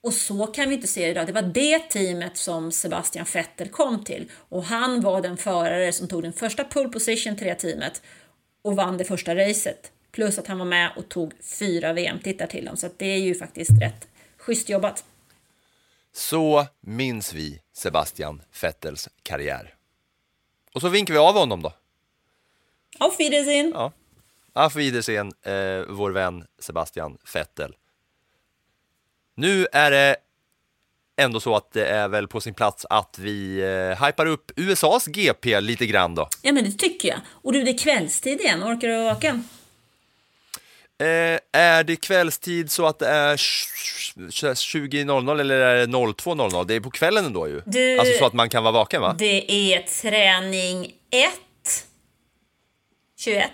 Och 0.02 0.12
så 0.12 0.46
kan 0.46 0.68
vi 0.68 0.74
inte 0.74 0.86
se 0.86 1.04
det 1.04 1.10
idag. 1.10 1.26
Det 1.26 1.32
var 1.32 1.42
det 1.42 1.78
teamet 1.78 2.36
som 2.36 2.72
Sebastian 2.72 3.26
Vettel 3.34 3.68
kom 3.68 4.04
till. 4.04 4.30
Och 4.48 4.64
han 4.64 5.00
var 5.00 5.22
den 5.22 5.36
förare 5.36 5.92
som 5.92 6.08
tog 6.08 6.22
den 6.22 6.32
första 6.32 6.64
pole 6.64 6.88
position 6.88 7.36
till 7.36 7.46
det 7.46 7.54
teamet 7.54 8.02
och 8.62 8.76
vann 8.76 8.98
det 8.98 9.04
första 9.04 9.34
racet. 9.34 9.92
Plus 10.12 10.38
att 10.38 10.46
han 10.46 10.58
var 10.58 10.66
med 10.66 10.90
och 10.96 11.08
tog 11.08 11.32
fyra 11.42 11.92
VM-titlar 11.92 12.46
till 12.46 12.64
dem. 12.64 12.76
Så 12.76 12.86
att 12.86 12.98
det 12.98 13.06
är 13.06 13.18
ju 13.18 13.34
faktiskt 13.34 13.70
rätt 13.82 14.08
schysst 14.38 14.68
jobbat. 14.68 15.04
Så 16.12 16.66
minns 16.80 17.34
vi 17.34 17.60
Sebastian 17.72 18.42
Vettels 18.62 19.08
karriär. 19.22 19.75
Och 20.76 20.82
så 20.82 20.88
vinkar 20.88 21.14
vi 21.14 21.20
av 21.20 21.34
honom 21.34 21.62
då. 21.62 21.72
Auf 22.98 23.20
Wiedersehen! 23.20 23.72
Ja. 23.74 23.92
Auf 24.52 24.76
Wiedersehen, 24.76 25.32
eh, 25.42 25.84
vår 25.88 26.10
vän 26.10 26.44
Sebastian 26.58 27.18
Vettel. 27.34 27.76
Nu 29.34 29.66
är 29.72 29.90
det 29.90 30.16
ändå 31.16 31.40
så 31.40 31.56
att 31.56 31.72
det 31.72 31.86
är 31.86 32.08
väl 32.08 32.28
på 32.28 32.40
sin 32.40 32.54
plats 32.54 32.86
att 32.90 33.18
vi 33.18 33.58
eh, 33.58 34.06
hypar 34.06 34.26
upp 34.26 34.52
USAs 34.56 35.06
GP 35.06 35.60
lite 35.60 35.86
grann 35.86 36.14
då. 36.14 36.28
Ja 36.42 36.52
men 36.52 36.64
det 36.64 36.72
tycker 36.72 37.08
jag. 37.08 37.20
Och 37.28 37.52
du, 37.52 37.62
det 37.62 37.70
är 37.70 37.78
kvällstid 37.78 38.40
igen. 38.40 38.64
Orkar 38.64 38.88
du 38.88 39.04
vaken? 39.04 39.48
Eh, 41.00 41.38
är 41.52 41.84
det 41.84 41.96
kvällstid 41.96 42.70
så 42.70 42.86
att 42.86 42.98
det 42.98 43.08
är 43.08 43.36
20.00 43.36 45.40
eller 45.40 45.60
är 45.60 45.76
det 45.76 45.86
02.00? 45.86 46.64
Det 46.64 46.74
är 46.74 46.80
på 46.80 46.90
kvällen 46.90 47.24
ändå 47.24 47.48
ju. 47.48 47.62
Du- 47.66 47.98
Alltså 47.98 48.18
så 48.18 48.26
att 48.26 48.32
man 48.32 48.48
kan 48.48 48.62
vara 48.62 48.72
vaken 48.72 49.00
va? 49.02 49.14
Det 49.18 49.52
är 49.74 49.82
träning 49.82 50.92
1, 51.10 51.30
21, 53.18 53.50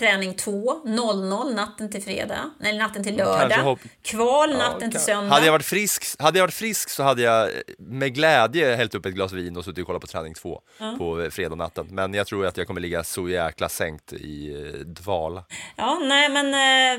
träning 0.00 0.34
2, 0.34 0.80
00 0.84 1.54
natten 1.54 1.90
till 1.90 2.02
fredag, 2.02 2.50
eller 2.64 2.78
natten 2.78 3.02
till 3.04 3.16
Kanske 3.16 3.38
lördag, 3.48 3.62
hopp- 3.62 3.80
kval 4.02 4.50
Ja, 4.50 4.56
natten 4.58 4.80
till 4.90 4.98
kan- 4.98 5.00
söndag. 5.06 5.34
Hade 5.34 5.46
jag, 5.46 5.52
varit 5.52 5.64
frisk, 5.66 6.20
hade 6.20 6.38
jag 6.38 6.44
varit 6.44 6.54
frisk 6.54 6.90
så 6.90 7.02
hade 7.02 7.22
jag 7.22 7.42
eh, 7.48 7.54
med 7.78 8.14
glädje 8.14 8.76
hällt 8.76 8.94
upp 8.94 9.06
ett 9.06 9.14
glas 9.14 9.32
vin 9.32 9.56
och 9.56 9.64
suttit 9.64 9.78
och 9.82 9.86
kollat 9.86 10.00
på 10.00 10.06
träning 10.06 10.34
två 10.34 10.60
Ja. 10.78 10.94
på 10.98 11.20
eh, 11.22 11.30
fredag 11.30 11.54
natten. 11.54 11.86
Men 11.90 12.14
jag 12.14 12.26
tror 12.26 12.46
att 12.46 12.56
jag 12.56 12.66
kommer 12.66 12.80
ligga 12.80 13.04
så 13.04 13.28
jäkla 13.28 13.68
sänkt 13.68 14.12
i 14.12 14.52
eh, 14.74 14.78
dvala. 14.78 15.44
Ja, 15.76 15.98
nej 16.02 16.28
men 16.28 16.46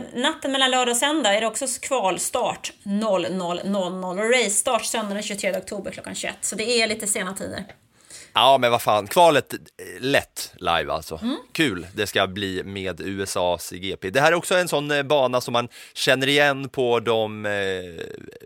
eh, 0.02 0.22
natten 0.22 0.52
mellan 0.52 0.72
lördag 0.72 0.92
och 0.92 0.98
söndag 0.98 1.34
är 1.36 1.42
det 1.42 1.48
också 1.48 1.66
kvalstart 1.82 2.74
00.00 2.84 4.06
och 4.24 4.32
racestart 4.32 4.86
söndag 4.86 5.14
den 5.14 5.24
23 5.24 5.58
oktober 5.58 5.92
klockan 5.92 6.16
21. 6.16 6.36
Så 6.42 6.56
det 6.56 6.64
är 6.82 6.88
lite 6.88 7.08
sena 7.08 7.34
tider. 7.34 7.66
Ja, 8.34 8.58
men 8.58 8.72
vad 8.72 8.82
fan, 8.82 9.08
kvalet 9.08 9.54
eh, 9.54 9.60
lätt 10.00 10.54
live 10.56 10.92
alltså. 10.94 11.20
Mm. 11.22 11.38
Kul 11.52 11.88
det 11.96 12.08
ska 12.08 12.28
bli 12.28 12.64
med 12.64 13.02
USAs 13.02 13.72
GP. 13.72 14.10
Det 14.10 14.22
här 14.22 14.32
är 14.32 14.36
också 14.36 14.56
en 14.56 14.68
sån 14.68 14.92
eh, 14.92 15.04
bana 15.04 15.42
som 15.42 15.52
man 15.54 15.68
känner 15.94 16.28
igen 16.28 16.70
på 16.70 17.00
de 17.00 17.46
eh, 17.46 17.52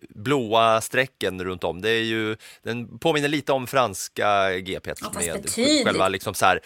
blåa 0.09 0.81
strecken 0.81 1.43
runt 1.43 1.63
om. 1.63 1.81
Det 1.81 1.89
är 1.89 2.03
ju, 2.03 2.37
den 2.63 2.99
påminner 2.99 3.27
lite 3.27 3.51
om 3.51 3.67
franska 3.67 4.51
GP 4.59 4.89
Ja, 4.89 4.95
fast 5.13 5.27
med 5.27 5.41
betydligt. 5.41 5.85
själva 5.87 6.07
liksom 6.09 6.33
så 6.33 6.45
här. 6.45 6.59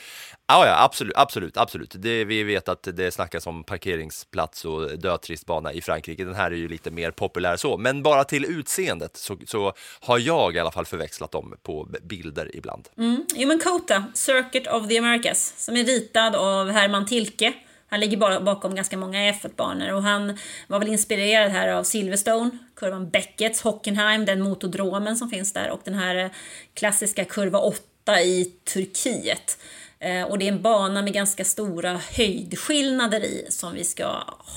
Ja, 0.51 0.65
ja, 0.65 0.83
absolut, 0.83 1.13
absolut, 1.15 1.57
absolut. 1.57 1.95
Det, 1.97 2.25
vi 2.25 2.43
vet 2.43 2.69
att 2.69 2.87
det 2.93 3.11
snackas 3.11 3.47
om 3.47 3.63
parkeringsplats 3.63 4.65
och 4.65 4.99
dötristbana 4.99 5.73
i 5.73 5.81
Frankrike. 5.81 6.25
Den 6.25 6.35
här 6.35 6.51
är 6.51 6.55
ju 6.55 6.67
lite 6.67 6.91
mer 6.91 7.11
populär 7.11 7.57
så, 7.57 7.77
men 7.77 8.03
bara 8.03 8.23
till 8.23 8.45
utseendet 8.45 9.17
så, 9.17 9.37
så 9.47 9.73
har 9.99 10.19
jag 10.19 10.55
i 10.55 10.59
alla 10.59 10.71
fall 10.71 10.85
förväxlat 10.85 11.31
dem 11.31 11.55
på 11.63 11.87
bilder 12.01 12.55
ibland. 12.55 12.87
Mm. 12.97 13.25
Jo 13.35 13.47
men 13.47 13.59
Kota, 13.59 14.03
Circuit 14.13 14.67
of 14.67 14.87
the 14.87 14.97
Americas, 14.97 15.53
som 15.57 15.75
är 15.75 15.83
ritad 15.83 16.35
av 16.35 16.69
Herman 16.69 17.05
Tilke. 17.05 17.53
Han 17.89 17.99
ligger 17.99 18.17
bara 18.17 18.41
bakom 18.41 18.75
ganska 18.75 18.97
många 18.97 19.31
F1-banor 19.31 19.93
och 19.93 20.03
han 20.03 20.37
var 20.67 20.79
väl 20.79 20.87
inspirerad 20.87 21.51
här 21.51 21.67
av 21.67 21.83
Silverstone, 21.83 22.49
kurvan 22.75 23.09
Beckets, 23.09 23.61
Hockenheim, 23.61 24.25
den 24.25 24.41
motodromen 24.41 25.17
som 25.17 25.29
finns 25.29 25.53
där 25.53 25.69
och 25.69 25.81
den 25.83 25.93
här 25.93 26.15
eh, 26.15 26.29
klassiska 26.73 27.25
kurva 27.25 27.59
8 27.59 28.21
i 28.21 28.45
Turkiet. 28.73 29.57
Eh, 30.01 30.23
Och 30.23 30.37
det 30.39 30.45
är 30.47 30.51
en 30.51 30.61
bana 30.61 31.01
med 31.01 31.13
ganska 31.13 31.45
stora 31.45 32.01
höjdskillnader 32.17 33.19
i 33.23 33.45
som 33.49 33.73
vi 33.73 33.83
ska 33.83 34.05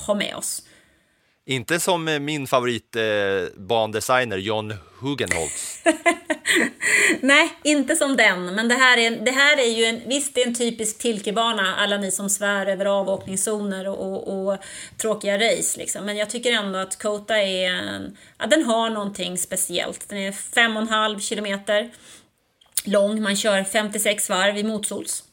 ha 0.07 0.13
med 0.13 0.35
oss. 0.35 0.63
Inte 1.45 1.79
som 1.79 2.07
eh, 2.07 2.19
min 2.19 2.47
favorit 2.47 2.95
eh, 2.95 4.37
John 4.37 4.73
Hugenholtz. 4.99 5.79
Nej, 7.19 7.53
inte 7.63 7.95
som 7.95 8.17
den. 8.17 8.45
Men 8.55 8.67
det 8.67 8.75
här 8.75 8.97
är, 8.97 9.11
det 9.11 9.31
här 9.31 9.57
är 9.57 9.77
ju 9.77 9.85
en, 9.85 10.01
visst 10.05 10.35
det 10.35 10.41
är 10.41 10.47
en 10.47 10.55
typisk 10.55 10.97
Tilkebana, 10.97 11.75
alla 11.75 11.97
ni 11.97 12.11
som 12.11 12.29
svär 12.29 12.65
över 12.65 12.85
avåkningszoner 12.85 13.87
och, 13.87 14.13
och, 14.13 14.47
och 14.53 14.57
tråkiga 15.01 15.37
race 15.37 15.79
liksom. 15.79 16.05
Men 16.05 16.17
jag 16.17 16.29
tycker 16.29 16.51
ändå 16.51 16.79
att 16.79 17.01
Kota 17.01 17.37
är 17.37 17.69
en, 17.69 18.17
ja, 18.39 18.45
den 18.45 18.63
har 18.63 18.89
någonting 18.89 19.37
speciellt. 19.37 20.09
Den 20.09 20.17
är 20.17 20.31
5,5 20.31 21.19
kilometer 21.19 21.91
lång, 22.85 23.21
man 23.21 23.35
kör 23.35 23.63
56 23.63 24.29
varv 24.29 24.57
i 24.57 24.63
motsols. 24.63 25.23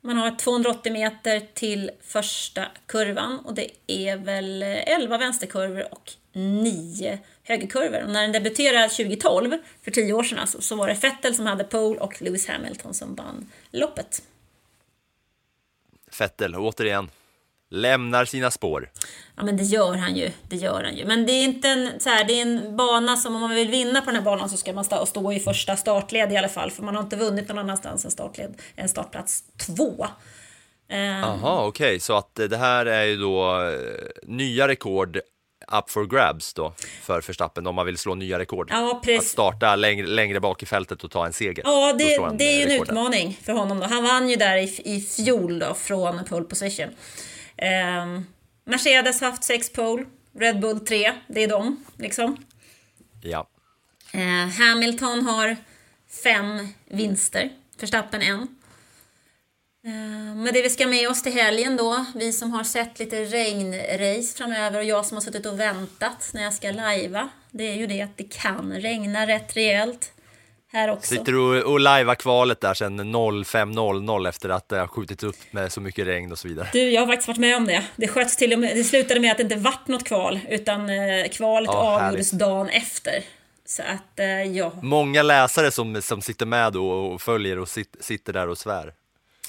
Man 0.00 0.16
har 0.16 0.30
280 0.30 0.92
meter 0.92 1.40
till 1.54 1.90
första 2.02 2.66
kurvan 2.86 3.38
och 3.38 3.54
det 3.54 3.70
är 3.86 4.16
väl 4.16 4.62
11 4.62 5.18
vänsterkurvor 5.18 5.92
och 5.92 6.12
9 6.32 7.18
högerkurvor. 7.42 8.02
Och 8.04 8.10
när 8.10 8.22
den 8.22 8.32
debuterade 8.32 8.88
2012, 8.88 9.58
för 9.82 9.90
10 9.90 10.12
år 10.12 10.22
sedan 10.22 10.38
alltså, 10.38 10.60
så 10.60 10.76
var 10.76 10.88
det 10.88 10.94
Vettel 10.94 11.34
som 11.34 11.46
hade 11.46 11.64
pole 11.64 12.00
och 12.00 12.22
Lewis 12.22 12.48
Hamilton 12.48 12.94
som 12.94 13.14
vann 13.14 13.50
loppet. 13.70 14.22
Vettel, 16.18 16.56
återigen, 16.56 17.10
lämnar 17.70 18.24
sina 18.24 18.50
spår. 18.50 18.90
Ja 19.36 19.42
men 19.42 19.56
det 19.56 19.62
gör 19.62 19.94
han 19.94 20.16
ju, 20.16 20.30
det 20.48 20.56
gör 20.56 20.82
han 20.84 20.96
ju. 20.96 21.04
Men 21.06 21.26
det 21.26 21.32
är 21.32 21.44
inte 21.44 21.68
en, 21.68 22.00
så 22.00 22.08
här, 22.08 22.24
det 22.24 22.32
är 22.32 22.42
en 22.42 22.76
bana 22.76 23.16
som 23.16 23.34
om 23.34 23.40
man 23.40 23.54
vill 23.54 23.70
vinna 23.70 24.00
på 24.00 24.06
den 24.06 24.16
här 24.16 24.22
banan 24.22 24.48
så 24.50 24.56
ska 24.56 24.72
man 24.72 24.84
stå, 24.84 25.06
stå 25.06 25.32
i 25.32 25.40
första 25.40 25.76
startled 25.76 26.32
i 26.32 26.36
alla 26.36 26.48
fall. 26.48 26.70
För 26.70 26.82
man 26.82 26.94
har 26.94 27.02
inte 27.02 27.16
vunnit 27.16 27.48
någon 27.48 27.58
annanstans 27.58 28.04
än 28.04 28.10
startled, 28.10 28.54
en 28.74 28.88
startplats 28.88 29.44
två. 29.66 30.06
Eh, 30.88 30.98
Jaha, 31.00 31.66
okej, 31.66 32.00
så 32.00 32.16
att 32.16 32.38
eh, 32.38 32.46
det 32.46 32.56
här 32.56 32.86
är 32.86 33.04
ju 33.04 33.16
då 33.16 33.62
eh, 33.62 33.76
nya 34.22 34.68
rekord 34.68 35.16
up 35.72 35.90
for 35.90 36.06
grabs 36.06 36.54
då 36.54 36.72
för 37.02 37.20
Verstappen 37.26 37.66
om 37.66 37.74
man 37.74 37.86
vill 37.86 37.98
slå 37.98 38.14
nya 38.14 38.38
rekord. 38.38 38.68
Ja, 38.70 39.02
Att 39.18 39.24
starta 39.24 39.76
längre, 39.76 40.06
längre 40.06 40.40
bak 40.40 40.62
i 40.62 40.66
fältet 40.66 41.04
och 41.04 41.10
ta 41.10 41.26
en 41.26 41.32
seger. 41.32 41.62
Ja, 41.66 41.92
det, 41.92 42.04
det 42.38 42.44
är 42.44 42.56
ju 42.56 42.56
eh, 42.58 42.62
en 42.62 42.68
där. 42.68 42.82
utmaning 42.82 43.38
för 43.42 43.52
honom 43.52 43.80
då. 43.80 43.86
Han 43.86 44.04
vann 44.04 44.28
ju 44.28 44.36
där 44.36 44.56
i, 44.56 44.80
i 44.84 45.00
fjol 45.00 45.58
då 45.58 45.74
från 45.74 46.24
pole 46.24 46.44
position. 46.44 46.88
Ehm, 47.60 48.26
Mercedes 48.64 49.20
har 49.20 49.30
haft 49.30 49.44
sex 49.44 49.72
pole, 49.72 50.06
Red 50.38 50.60
Bull 50.60 50.80
tre, 50.80 51.12
det 51.26 51.42
är 51.42 51.48
de 51.48 51.84
liksom. 51.98 52.44
Ja. 53.22 53.48
Eh, 54.12 54.48
Hamilton 54.58 55.26
har 55.26 55.56
fem 56.24 56.68
vinster, 56.84 57.50
Verstappen 57.80 58.22
en. 58.22 58.42
Eh, 59.84 60.34
Men 60.36 60.54
det 60.54 60.62
vi 60.62 60.70
ska 60.70 60.86
med 60.86 61.08
oss 61.08 61.22
till 61.22 61.32
helgen 61.32 61.76
då, 61.76 62.04
vi 62.14 62.32
som 62.32 62.52
har 62.52 62.64
sett 62.64 62.98
lite 62.98 63.24
regnrace 63.24 64.36
framöver 64.36 64.78
och 64.78 64.84
jag 64.84 65.06
som 65.06 65.16
har 65.16 65.22
suttit 65.22 65.46
och 65.46 65.60
väntat 65.60 66.30
när 66.34 66.42
jag 66.42 66.54
ska 66.54 66.70
lajva, 66.70 67.28
det 67.50 67.64
är 67.64 67.74
ju 67.74 67.86
det 67.86 68.02
att 68.02 68.16
det 68.16 68.32
kan 68.32 68.72
regna 68.72 69.26
rätt 69.26 69.56
rejält 69.56 70.12
här 70.72 70.90
också. 70.90 71.14
Sitter 71.14 71.32
du 71.32 71.38
och, 71.38 71.72
och 71.72 71.80
lajvar 71.80 72.14
kvalet 72.14 72.60
där 72.60 72.74
sen 72.74 73.00
05.00 73.00 74.28
efter 74.28 74.48
att 74.48 74.68
det 74.68 74.78
har 74.78 74.86
skjutits 74.86 75.24
upp 75.24 75.36
med 75.50 75.72
så 75.72 75.80
mycket 75.80 76.06
regn 76.06 76.32
och 76.32 76.38
så 76.38 76.48
vidare. 76.48 76.68
Du, 76.72 76.90
jag 76.90 77.00
har 77.00 77.06
faktiskt 77.06 77.28
varit 77.28 77.38
med 77.38 77.56
om 77.56 77.66
det. 77.66 77.84
Det 77.96 78.08
sköts 78.08 78.36
till 78.36 78.52
och 78.52 78.58
med, 78.58 78.76
det 78.76 78.84
slutade 78.84 79.20
med 79.20 79.30
att 79.30 79.36
det 79.36 79.42
inte 79.42 79.56
vart 79.56 79.88
något 79.88 80.04
kval, 80.04 80.40
utan 80.48 80.90
eh, 80.90 81.28
kvalet 81.32 81.70
Ja, 81.72 82.00
avgjordes 82.00 82.30
dagen 82.30 82.68
efter. 82.68 83.24
Så 83.64 83.82
att, 83.82 84.18
eh, 84.18 84.42
ja, 84.42 84.72
Många 84.82 85.22
läsare 85.22 85.70
som, 85.70 86.02
som 86.02 86.22
sitter 86.22 86.46
med 86.46 86.72
då 86.72 86.90
och 86.90 87.20
följer 87.20 87.58
och 87.58 87.68
sit, 87.68 87.96
sitter 88.00 88.32
där 88.32 88.48
och 88.48 88.58
svär. 88.58 88.92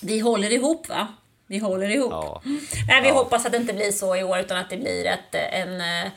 vi 0.02 0.20
håller 0.20 0.52
ihop 0.52 0.90
va? 0.90 1.08
Vi 1.48 1.58
håller 1.58 1.90
ihop. 1.90 2.12
Ja. 2.12 2.42
Nej, 2.88 3.02
vi 3.04 3.10
hoppas 3.10 3.46
att 3.46 3.52
det 3.52 3.58
inte 3.58 3.74
blir 3.74 3.92
så 3.92 4.16
i 4.16 4.24
år 4.24 4.40
utan 4.40 4.58
att 4.58 4.70
det 4.70 4.78
blir 4.78 5.06
ett, 5.06 5.36
en 5.36 5.82
eh, 5.82 6.12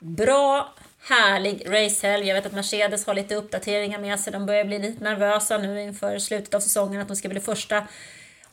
bra, 0.00 0.74
härlig 1.00 1.62
racehelg. 1.66 2.26
Jag 2.26 2.34
vet 2.34 2.46
att 2.46 2.52
Mercedes 2.52 3.06
har 3.06 3.14
lite 3.14 3.34
uppdateringar 3.34 3.98
med 3.98 4.20
sig. 4.20 4.32
De 4.32 4.46
börjar 4.46 4.64
bli 4.64 4.78
lite 4.78 5.04
nervösa 5.04 5.58
nu 5.58 5.82
inför 5.82 6.18
slutet 6.18 6.54
av 6.54 6.60
säsongen 6.60 7.00
att 7.00 7.08
de 7.08 7.16
ska 7.16 7.28
bli 7.28 7.40
första 7.40 7.86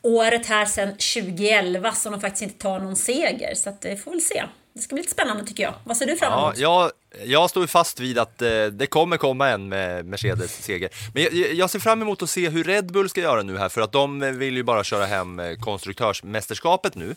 året 0.02 0.46
här 0.46 0.66
sedan 0.66 0.90
2011 0.92 1.92
som 1.92 2.12
de 2.12 2.22
faktiskt 2.22 2.42
inte 2.42 2.58
tar 2.58 2.80
någon 2.80 2.96
seger. 2.96 3.56
Så 3.56 3.70
att 3.70 3.86
eh, 3.86 3.92
vi 3.92 3.98
får 3.98 4.12
väl 4.12 4.22
se. 4.22 4.44
Det 4.74 4.82
ska 4.82 4.96
bli 4.96 5.02
lite 5.02 5.14
spännande 5.14 5.46
tycker 5.46 5.64
jag. 5.64 5.74
Vad 5.84 5.98
ser 5.98 6.06
du 6.06 6.16
fram 6.18 6.32
Ja, 6.32 6.46
emot? 6.46 6.58
jag, 6.58 6.92
jag 7.24 7.50
står 7.50 7.68
fast 7.68 8.00
vid 8.00 8.18
att 8.20 8.42
eh, 8.42 8.66
det 8.66 8.88
kommer 8.88 9.18
komma 9.18 9.50
en 9.50 9.70
med 9.70 10.06
Mercedes 10.06 10.64
seger. 10.64 10.90
Men 11.14 11.24
jag, 11.24 11.34
jag 11.54 11.70
ser 11.70 11.80
fram 11.80 12.02
emot 12.02 12.22
att 12.22 12.30
se 12.30 12.50
hur 12.50 12.64
Red 12.64 12.92
Bull 12.92 13.10
ska 13.10 13.22
göra 13.22 13.42
nu 13.44 13.58
här, 13.58 13.70
för 13.70 13.82
att 13.82 13.92
de 13.92 14.20
vill 14.40 14.56
ju 14.56 14.64
bara 14.64 14.84
köra 14.84 15.06
hem 15.06 15.40
eh, 15.40 15.56
konstruktörsmästerskapet 15.56 16.96
nu. 16.96 17.16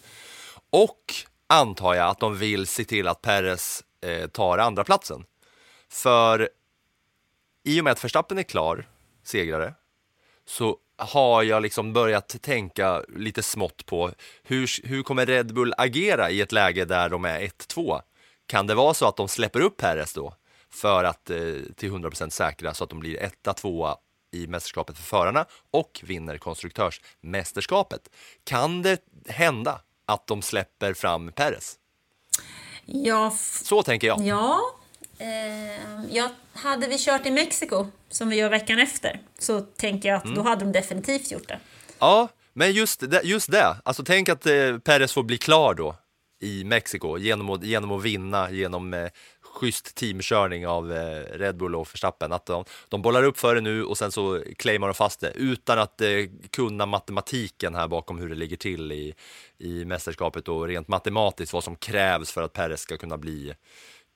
Och 0.70 0.98
antar 1.46 1.94
jag 1.94 2.08
att 2.08 2.20
de 2.20 2.38
vill 2.38 2.66
se 2.66 2.84
till 2.84 3.08
att 3.08 3.22
Perez 3.22 3.82
eh, 4.00 4.26
tar 4.26 4.58
andra 4.58 4.84
platsen. 4.84 5.24
För 5.88 6.48
i 7.64 7.80
och 7.80 7.84
med 7.84 7.90
att 7.90 8.04
Verstappen 8.04 8.38
är 8.38 8.42
klar 8.42 8.88
segrare 9.22 9.74
så 10.46 10.78
har 10.96 11.42
jag 11.42 11.62
liksom 11.62 11.92
börjat 11.92 12.42
tänka 12.42 13.04
lite 13.08 13.42
smått 13.42 13.86
på 13.86 14.12
hur, 14.42 14.86
hur 14.88 15.02
kommer 15.02 15.26
Red 15.26 15.54
Bull 15.54 15.74
agera 15.78 16.30
i 16.30 16.40
ett 16.40 16.52
läge 16.52 16.84
där 16.84 17.08
de 17.08 17.24
är 17.24 17.40
1-2? 17.40 18.00
Kan 18.46 18.66
det 18.66 18.74
vara 18.74 18.94
så 18.94 19.08
att 19.08 19.16
de 19.16 19.28
släpper 19.28 19.60
upp 19.60 19.76
Perez 19.76 20.12
då 20.14 20.34
för 20.70 21.04
att 21.04 21.30
eh, 21.30 21.38
till 21.76 21.92
100% 21.92 22.30
säkra 22.30 22.74
så 22.74 22.84
att 22.84 22.90
de 22.90 23.00
blir 23.00 23.30
1-2 23.44 23.96
i 24.32 24.46
mästerskapet 24.46 24.96
för 24.96 25.04
förarna 25.04 25.46
och 25.70 26.00
vinner 26.02 26.38
konstruktörsmästerskapet? 26.38 28.10
Kan 28.44 28.82
det 28.82 29.00
hända 29.28 29.80
att 30.06 30.26
de 30.26 30.42
släpper 30.42 30.94
fram 30.94 31.32
Perez? 31.32 31.78
Ja, 32.92 33.34
Så 33.64 33.82
tänker 33.82 34.06
jag. 34.06 34.20
ja, 34.20 34.60
eh, 35.18 36.04
ja, 36.10 36.30
hade 36.52 36.86
vi 36.86 36.96
kört 36.98 37.26
i 37.26 37.30
Mexiko 37.30 37.86
som 38.10 38.28
vi 38.28 38.36
gör 38.36 38.48
veckan 38.50 38.78
efter 38.78 39.20
så 39.38 39.60
tänker 39.60 40.08
jag 40.08 40.16
att 40.16 40.24
Mm. 40.24 40.36
då 40.36 40.42
hade 40.42 40.64
de 40.64 40.72
definitivt 40.72 41.30
gjort 41.30 41.48
det. 41.48 41.58
Ja, 41.98 42.28
men 42.52 42.72
just 42.72 43.10
det, 43.10 43.20
just 43.24 43.50
det. 43.50 43.76
Alltså 43.84 44.04
tänk 44.04 44.28
att 44.28 44.46
eh, 44.46 44.78
Perez 44.84 45.12
får 45.12 45.22
bli 45.22 45.38
klar 45.38 45.74
då 45.74 45.96
i 46.40 46.64
Mexiko 46.64 47.18
genom 47.18 47.50
att, 47.50 47.64
genom 47.64 47.92
att 47.92 48.02
vinna 48.02 48.50
genom 48.50 48.94
eh, 48.94 49.08
schysst 49.58 49.94
teamkörning 49.94 50.66
av 50.66 50.92
eh, 50.92 51.38
Red 51.38 51.56
Bull 51.56 51.74
och 51.74 51.88
Verstappen. 51.92 52.32
Att 52.32 52.46
de, 52.46 52.64
de 52.88 53.02
bollar 53.02 53.22
upp 53.22 53.38
för 53.38 53.54
det 53.54 53.60
nu 53.60 53.84
och 53.84 53.98
sen 53.98 54.12
så 54.12 54.42
claimar 54.56 54.86
de 54.86 54.94
fast 54.94 55.20
det 55.20 55.32
utan 55.34 55.78
att 55.78 56.00
eh, 56.00 56.08
kunna 56.50 56.86
matematiken 56.86 57.74
här 57.74 57.88
bakom 57.88 58.18
hur 58.18 58.28
det 58.28 58.34
ligger 58.34 58.56
till 58.56 58.92
i, 58.92 59.14
i 59.58 59.84
mästerskapet 59.84 60.48
och 60.48 60.66
rent 60.66 60.88
matematiskt 60.88 61.52
vad 61.52 61.64
som 61.64 61.76
krävs 61.76 62.32
för 62.32 62.42
att 62.42 62.52
Perez 62.52 62.80
ska 62.80 62.96
kunna 62.96 63.18
bli, 63.18 63.54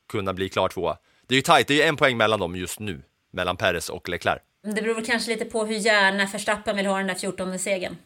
kunna 0.09 0.33
bli 0.33 0.49
klar 0.49 0.69
tvåa. 0.69 0.97
Det 1.27 1.35
är 1.35 1.37
ju 1.37 1.43
tajt, 1.43 1.69
det 1.69 1.75
är 1.75 1.77
ju 1.77 1.83
en 1.83 1.97
poäng 1.97 2.17
mellan 2.17 2.41
dem 2.41 2.57
just 2.57 2.81
nu, 2.81 3.03
mellan 3.31 3.57
Perez 3.57 3.89
och 3.89 4.09
Leclerc. 4.09 4.43
Det 4.63 4.83
beror 4.83 5.05
kanske 5.05 5.31
lite 5.31 5.45
på 5.45 5.65
hur 5.65 5.77
gärna 5.77 6.27
Verstappen 6.27 6.77
vill 6.77 6.87
ha 6.87 6.97
den 6.99 7.07
där 7.07 7.15
14 7.15 7.59
segern. 7.59 7.97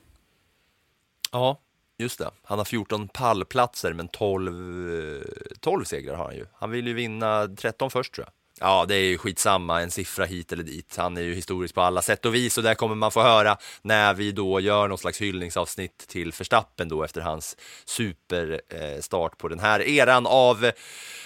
Ja, 1.32 1.60
just 1.98 2.18
det. 2.18 2.30
Han 2.42 2.58
har 2.58 2.64
14 2.64 3.08
pallplatser 3.08 3.92
men 3.92 4.08
12, 4.08 5.24
12 5.60 5.84
segrar 5.84 6.16
har 6.16 6.24
han 6.24 6.34
ju. 6.34 6.46
Han 6.54 6.70
vill 6.70 6.86
ju 6.86 6.94
vinna 6.94 7.48
13 7.56 7.90
först 7.90 8.14
tror 8.14 8.26
jag. 8.26 8.32
Ja, 8.60 8.84
det 8.88 8.94
är 8.94 9.04
ju 9.04 9.18
skitsamma, 9.18 9.82
en 9.82 9.90
siffra 9.90 10.24
hit 10.24 10.52
eller 10.52 10.62
dit. 10.62 10.96
Han 10.96 11.16
är 11.16 11.20
ju 11.20 11.34
historisk 11.34 11.74
på 11.74 11.80
alla 11.80 12.02
sätt 12.02 12.24
och 12.24 12.34
vis 12.34 12.58
och 12.58 12.64
där 12.64 12.74
kommer 12.74 12.94
man 12.94 13.10
få 13.10 13.22
höra 13.22 13.56
när 13.82 14.14
vi 14.14 14.32
då 14.32 14.60
gör 14.60 14.88
någon 14.88 14.98
slags 14.98 15.20
hyllningsavsnitt 15.20 15.98
till 16.08 16.32
Verstappen 16.38 16.88
då 16.88 17.04
efter 17.04 17.20
hans 17.20 17.56
superstart 17.84 19.32
eh, 19.32 19.36
på 19.36 19.48
den 19.48 19.60
här 19.60 19.80
eran 19.80 20.26
av 20.26 20.70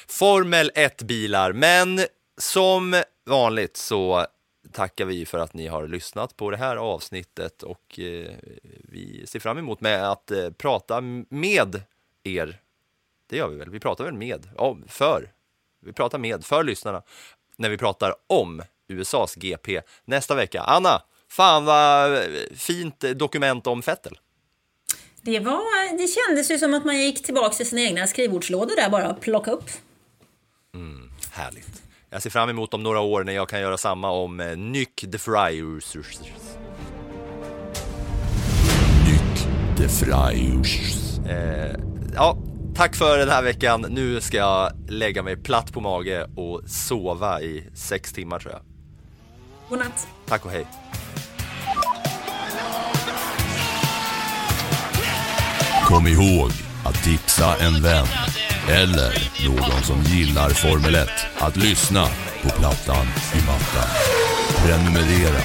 Formel 0.08 0.70
1-bilar. 0.74 1.52
Men 1.52 2.00
som 2.38 3.02
vanligt 3.26 3.76
så 3.76 4.26
tackar 4.72 5.04
vi 5.04 5.26
för 5.26 5.38
att 5.38 5.54
ni 5.54 5.66
har 5.66 5.88
lyssnat 5.88 6.36
på 6.36 6.50
det 6.50 6.56
här 6.56 6.76
avsnittet 6.76 7.62
och 7.62 7.98
eh, 7.98 8.34
vi 8.84 9.24
ser 9.26 9.40
fram 9.40 9.58
emot 9.58 9.80
med 9.80 10.10
att 10.10 10.30
eh, 10.30 10.50
prata 10.50 11.00
med 11.28 11.82
er. 12.24 12.60
Det 13.26 13.36
gör 13.36 13.48
vi 13.48 13.56
väl? 13.56 13.70
Vi 13.70 13.80
pratar 13.80 14.04
väl 14.04 14.14
med, 14.14 14.48
för. 14.88 15.32
Vi 15.80 15.92
pratar 15.92 16.18
med, 16.18 16.44
för 16.44 16.64
lyssnarna, 16.64 17.02
när 17.56 17.68
vi 17.68 17.78
pratar 17.78 18.14
om 18.26 18.62
USAs 18.88 19.34
GP 19.34 19.80
nästa 20.04 20.34
vecka. 20.34 20.60
Anna, 20.60 21.02
fan 21.28 21.64
vad 21.64 22.18
fint 22.54 23.00
dokument 23.00 23.66
om 23.66 23.82
Fettel. 23.82 24.18
Det, 25.22 25.40
var, 25.40 25.98
det 25.98 26.06
kändes 26.06 26.50
ju 26.50 26.58
som 26.58 26.74
att 26.74 26.84
man 26.84 26.98
gick 26.98 27.22
tillbaka 27.22 27.54
till 27.54 27.68
sina 27.68 27.80
egna 27.80 28.06
skrivbordslådor 28.06 28.76
där 28.76 28.90
bara 28.90 29.10
och 29.10 29.20
plocka 29.20 29.50
upp. 29.50 29.70
Mm, 30.74 31.10
härligt. 31.32 31.89
Jag 32.12 32.22
ser 32.22 32.30
fram 32.30 32.48
emot 32.48 32.74
om 32.74 32.82
några 32.82 33.00
år 33.00 33.24
när 33.24 33.32
jag 33.32 33.48
kan 33.48 33.60
göra 33.60 33.78
samma 33.78 34.10
om 34.10 34.40
eh, 34.40 34.56
Nyck 34.56 35.04
de 35.08 35.18
Fryers. 35.18 35.94
Nyck 39.06 39.46
de 39.76 39.88
Fryers. 39.88 40.78
Eh, 41.28 41.76
ja, 42.14 42.38
tack 42.74 42.96
för 42.96 43.18
den 43.18 43.28
här 43.28 43.42
veckan. 43.42 43.86
Nu 43.88 44.20
ska 44.20 44.36
jag 44.36 44.72
lägga 44.88 45.22
mig 45.22 45.36
platt 45.36 45.72
på 45.72 45.80
mage 45.80 46.26
och 46.36 46.62
sova 46.66 47.40
i 47.40 47.68
sex 47.74 48.12
timmar 48.12 48.38
tror 48.38 48.52
jag. 48.52 48.62
Godnatt. 49.68 50.08
Tack 50.26 50.44
och 50.44 50.50
hej. 50.50 50.66
Kom 55.84 56.06
ihåg 56.06 56.50
att 56.84 57.04
tipsa 57.04 57.56
en 57.56 57.82
vän 57.82 58.06
eller 58.70 59.30
någon 59.48 59.82
som 59.82 60.02
gillar 60.02 60.50
Formel 60.50 60.94
1 60.94 61.08
att 61.38 61.56
lyssna 61.56 62.06
på 62.42 62.48
Plattan 62.48 63.06
i 63.34 63.46
mattan. 63.46 63.90
Prenumerera. 64.64 65.42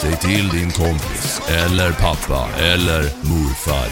Säg 0.00 0.16
till 0.16 0.48
din 0.48 0.70
kompis 0.70 1.40
eller 1.48 1.92
pappa 1.92 2.48
eller 2.58 3.02
morfar. 3.22 3.88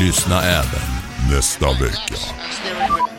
Lyssna 0.00 0.42
även 0.42 0.96
nästa 1.30 1.72
vecka. 1.72 3.15